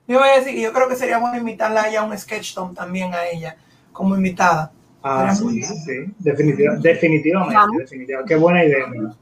yo 0.08 0.20
voy 0.20 0.30
a 0.30 0.38
decir 0.40 0.54
que 0.54 0.62
yo 0.62 0.72
creo 0.72 0.88
que 0.88 0.96
sería 0.96 1.18
bueno 1.18 1.38
invitarla 1.38 1.84
a 1.84 1.90
ella 1.90 2.02
a 2.02 2.04
un 2.04 2.16
sketch 2.18 2.56
también 2.76 3.14
a 3.14 3.26
ella 3.28 3.58
como 3.92 4.16
invitada. 4.16 4.72
Ah, 5.02 5.34
sí, 5.36 5.44
muy 5.44 5.62
sí, 5.64 6.14
definitiva- 6.20 6.76
definitivamente, 6.78 7.56
Vamos. 7.56 7.78
definitivamente. 7.78 8.34
Qué 8.34 8.40
buena 8.40 8.64
idea, 8.66 8.86
amigo. 8.86 9.16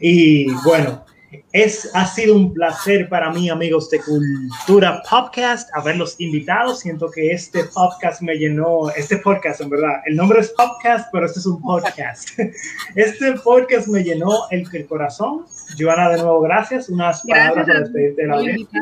Y 0.00 0.50
bueno, 0.64 1.04
es, 1.52 1.90
ha 1.94 2.06
sido 2.06 2.34
un 2.34 2.54
placer 2.54 3.08
para 3.08 3.30
mí, 3.30 3.50
amigos 3.50 3.90
de 3.90 4.00
Cultura 4.00 5.02
Podcast, 5.08 5.68
haberlos 5.74 6.18
invitado. 6.18 6.74
Siento 6.74 7.10
que 7.10 7.30
este 7.32 7.64
podcast 7.64 8.22
me 8.22 8.36
llenó, 8.36 8.88
este 8.96 9.18
podcast, 9.18 9.60
en 9.60 9.68
verdad, 9.70 10.00
el 10.06 10.16
nombre 10.16 10.40
es 10.40 10.48
podcast, 10.50 11.08
pero 11.12 11.26
este 11.26 11.40
es 11.40 11.46
un 11.46 11.60
podcast. 11.60 12.30
Este 12.94 13.32
podcast 13.44 13.88
me 13.88 14.02
llenó 14.02 14.48
el, 14.50 14.66
el 14.72 14.86
corazón. 14.86 15.44
Joana, 15.76 16.10
de 16.10 16.18
nuevo, 16.18 16.40
gracias. 16.40 16.88
Unas 16.88 17.22
palabras 17.26 17.66
para 17.66 17.80
despedirte 17.80 18.22
de 18.22 18.28
la 18.28 18.34
audiencia. 18.36 18.80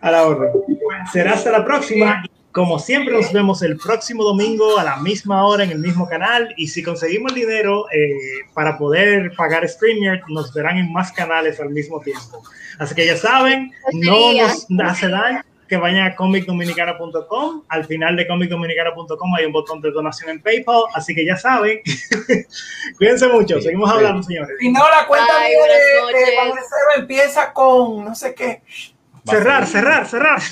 A 0.00 0.10
la 0.10 0.26
orden. 0.26 0.50
Será 1.12 1.34
hasta 1.34 1.50
la 1.50 1.64
próxima. 1.64 2.24
Como 2.52 2.78
siempre, 2.78 3.14
nos 3.14 3.32
vemos 3.32 3.62
el 3.62 3.78
próximo 3.78 4.22
domingo 4.22 4.78
a 4.78 4.84
la 4.84 4.96
misma 4.96 5.46
hora 5.46 5.64
en 5.64 5.70
el 5.70 5.78
mismo 5.78 6.06
canal. 6.06 6.52
Y 6.58 6.68
si 6.68 6.82
conseguimos 6.82 7.32
el 7.32 7.40
dinero 7.40 7.86
eh, 7.90 8.12
para 8.52 8.76
poder 8.76 9.32
pagar 9.36 9.66
StreamYard, 9.66 10.20
nos 10.28 10.52
verán 10.52 10.76
en 10.76 10.92
más 10.92 11.12
canales 11.12 11.58
al 11.60 11.70
mismo 11.70 12.00
tiempo. 12.00 12.42
Así 12.78 12.94
que 12.94 13.06
ya 13.06 13.16
saben, 13.16 13.72
no 13.92 14.32
nos 14.68 14.90
hace 14.90 15.08
daño 15.08 15.42
que 15.72 15.78
vayan 15.78 16.06
a 16.06 16.14
comicdominicana.com. 16.14 17.62
Al 17.66 17.86
final 17.86 18.14
de 18.14 18.28
comicdominicana.com 18.28 19.34
hay 19.34 19.46
un 19.46 19.52
botón 19.52 19.80
de 19.80 19.90
donación 19.90 20.28
en 20.28 20.42
PayPal. 20.42 20.82
Así 20.94 21.14
que 21.14 21.24
ya 21.24 21.34
saben. 21.38 21.80
Cuídense 22.98 23.26
mucho. 23.28 23.58
Seguimos 23.58 23.90
hablando, 23.90 24.22
señores. 24.22 24.54
Y 24.60 24.70
no, 24.70 24.80
la 24.80 25.06
cuenta 25.06 25.32
Ay, 25.34 25.52
de, 25.52 26.14
de 26.14 26.24
Cero 26.26 26.98
empieza 26.98 27.54
con 27.54 28.04
no 28.04 28.14
sé 28.14 28.34
qué. 28.34 28.60
Cerrar, 29.24 29.66
cerrar, 29.66 30.06
cerrar. 30.06 30.42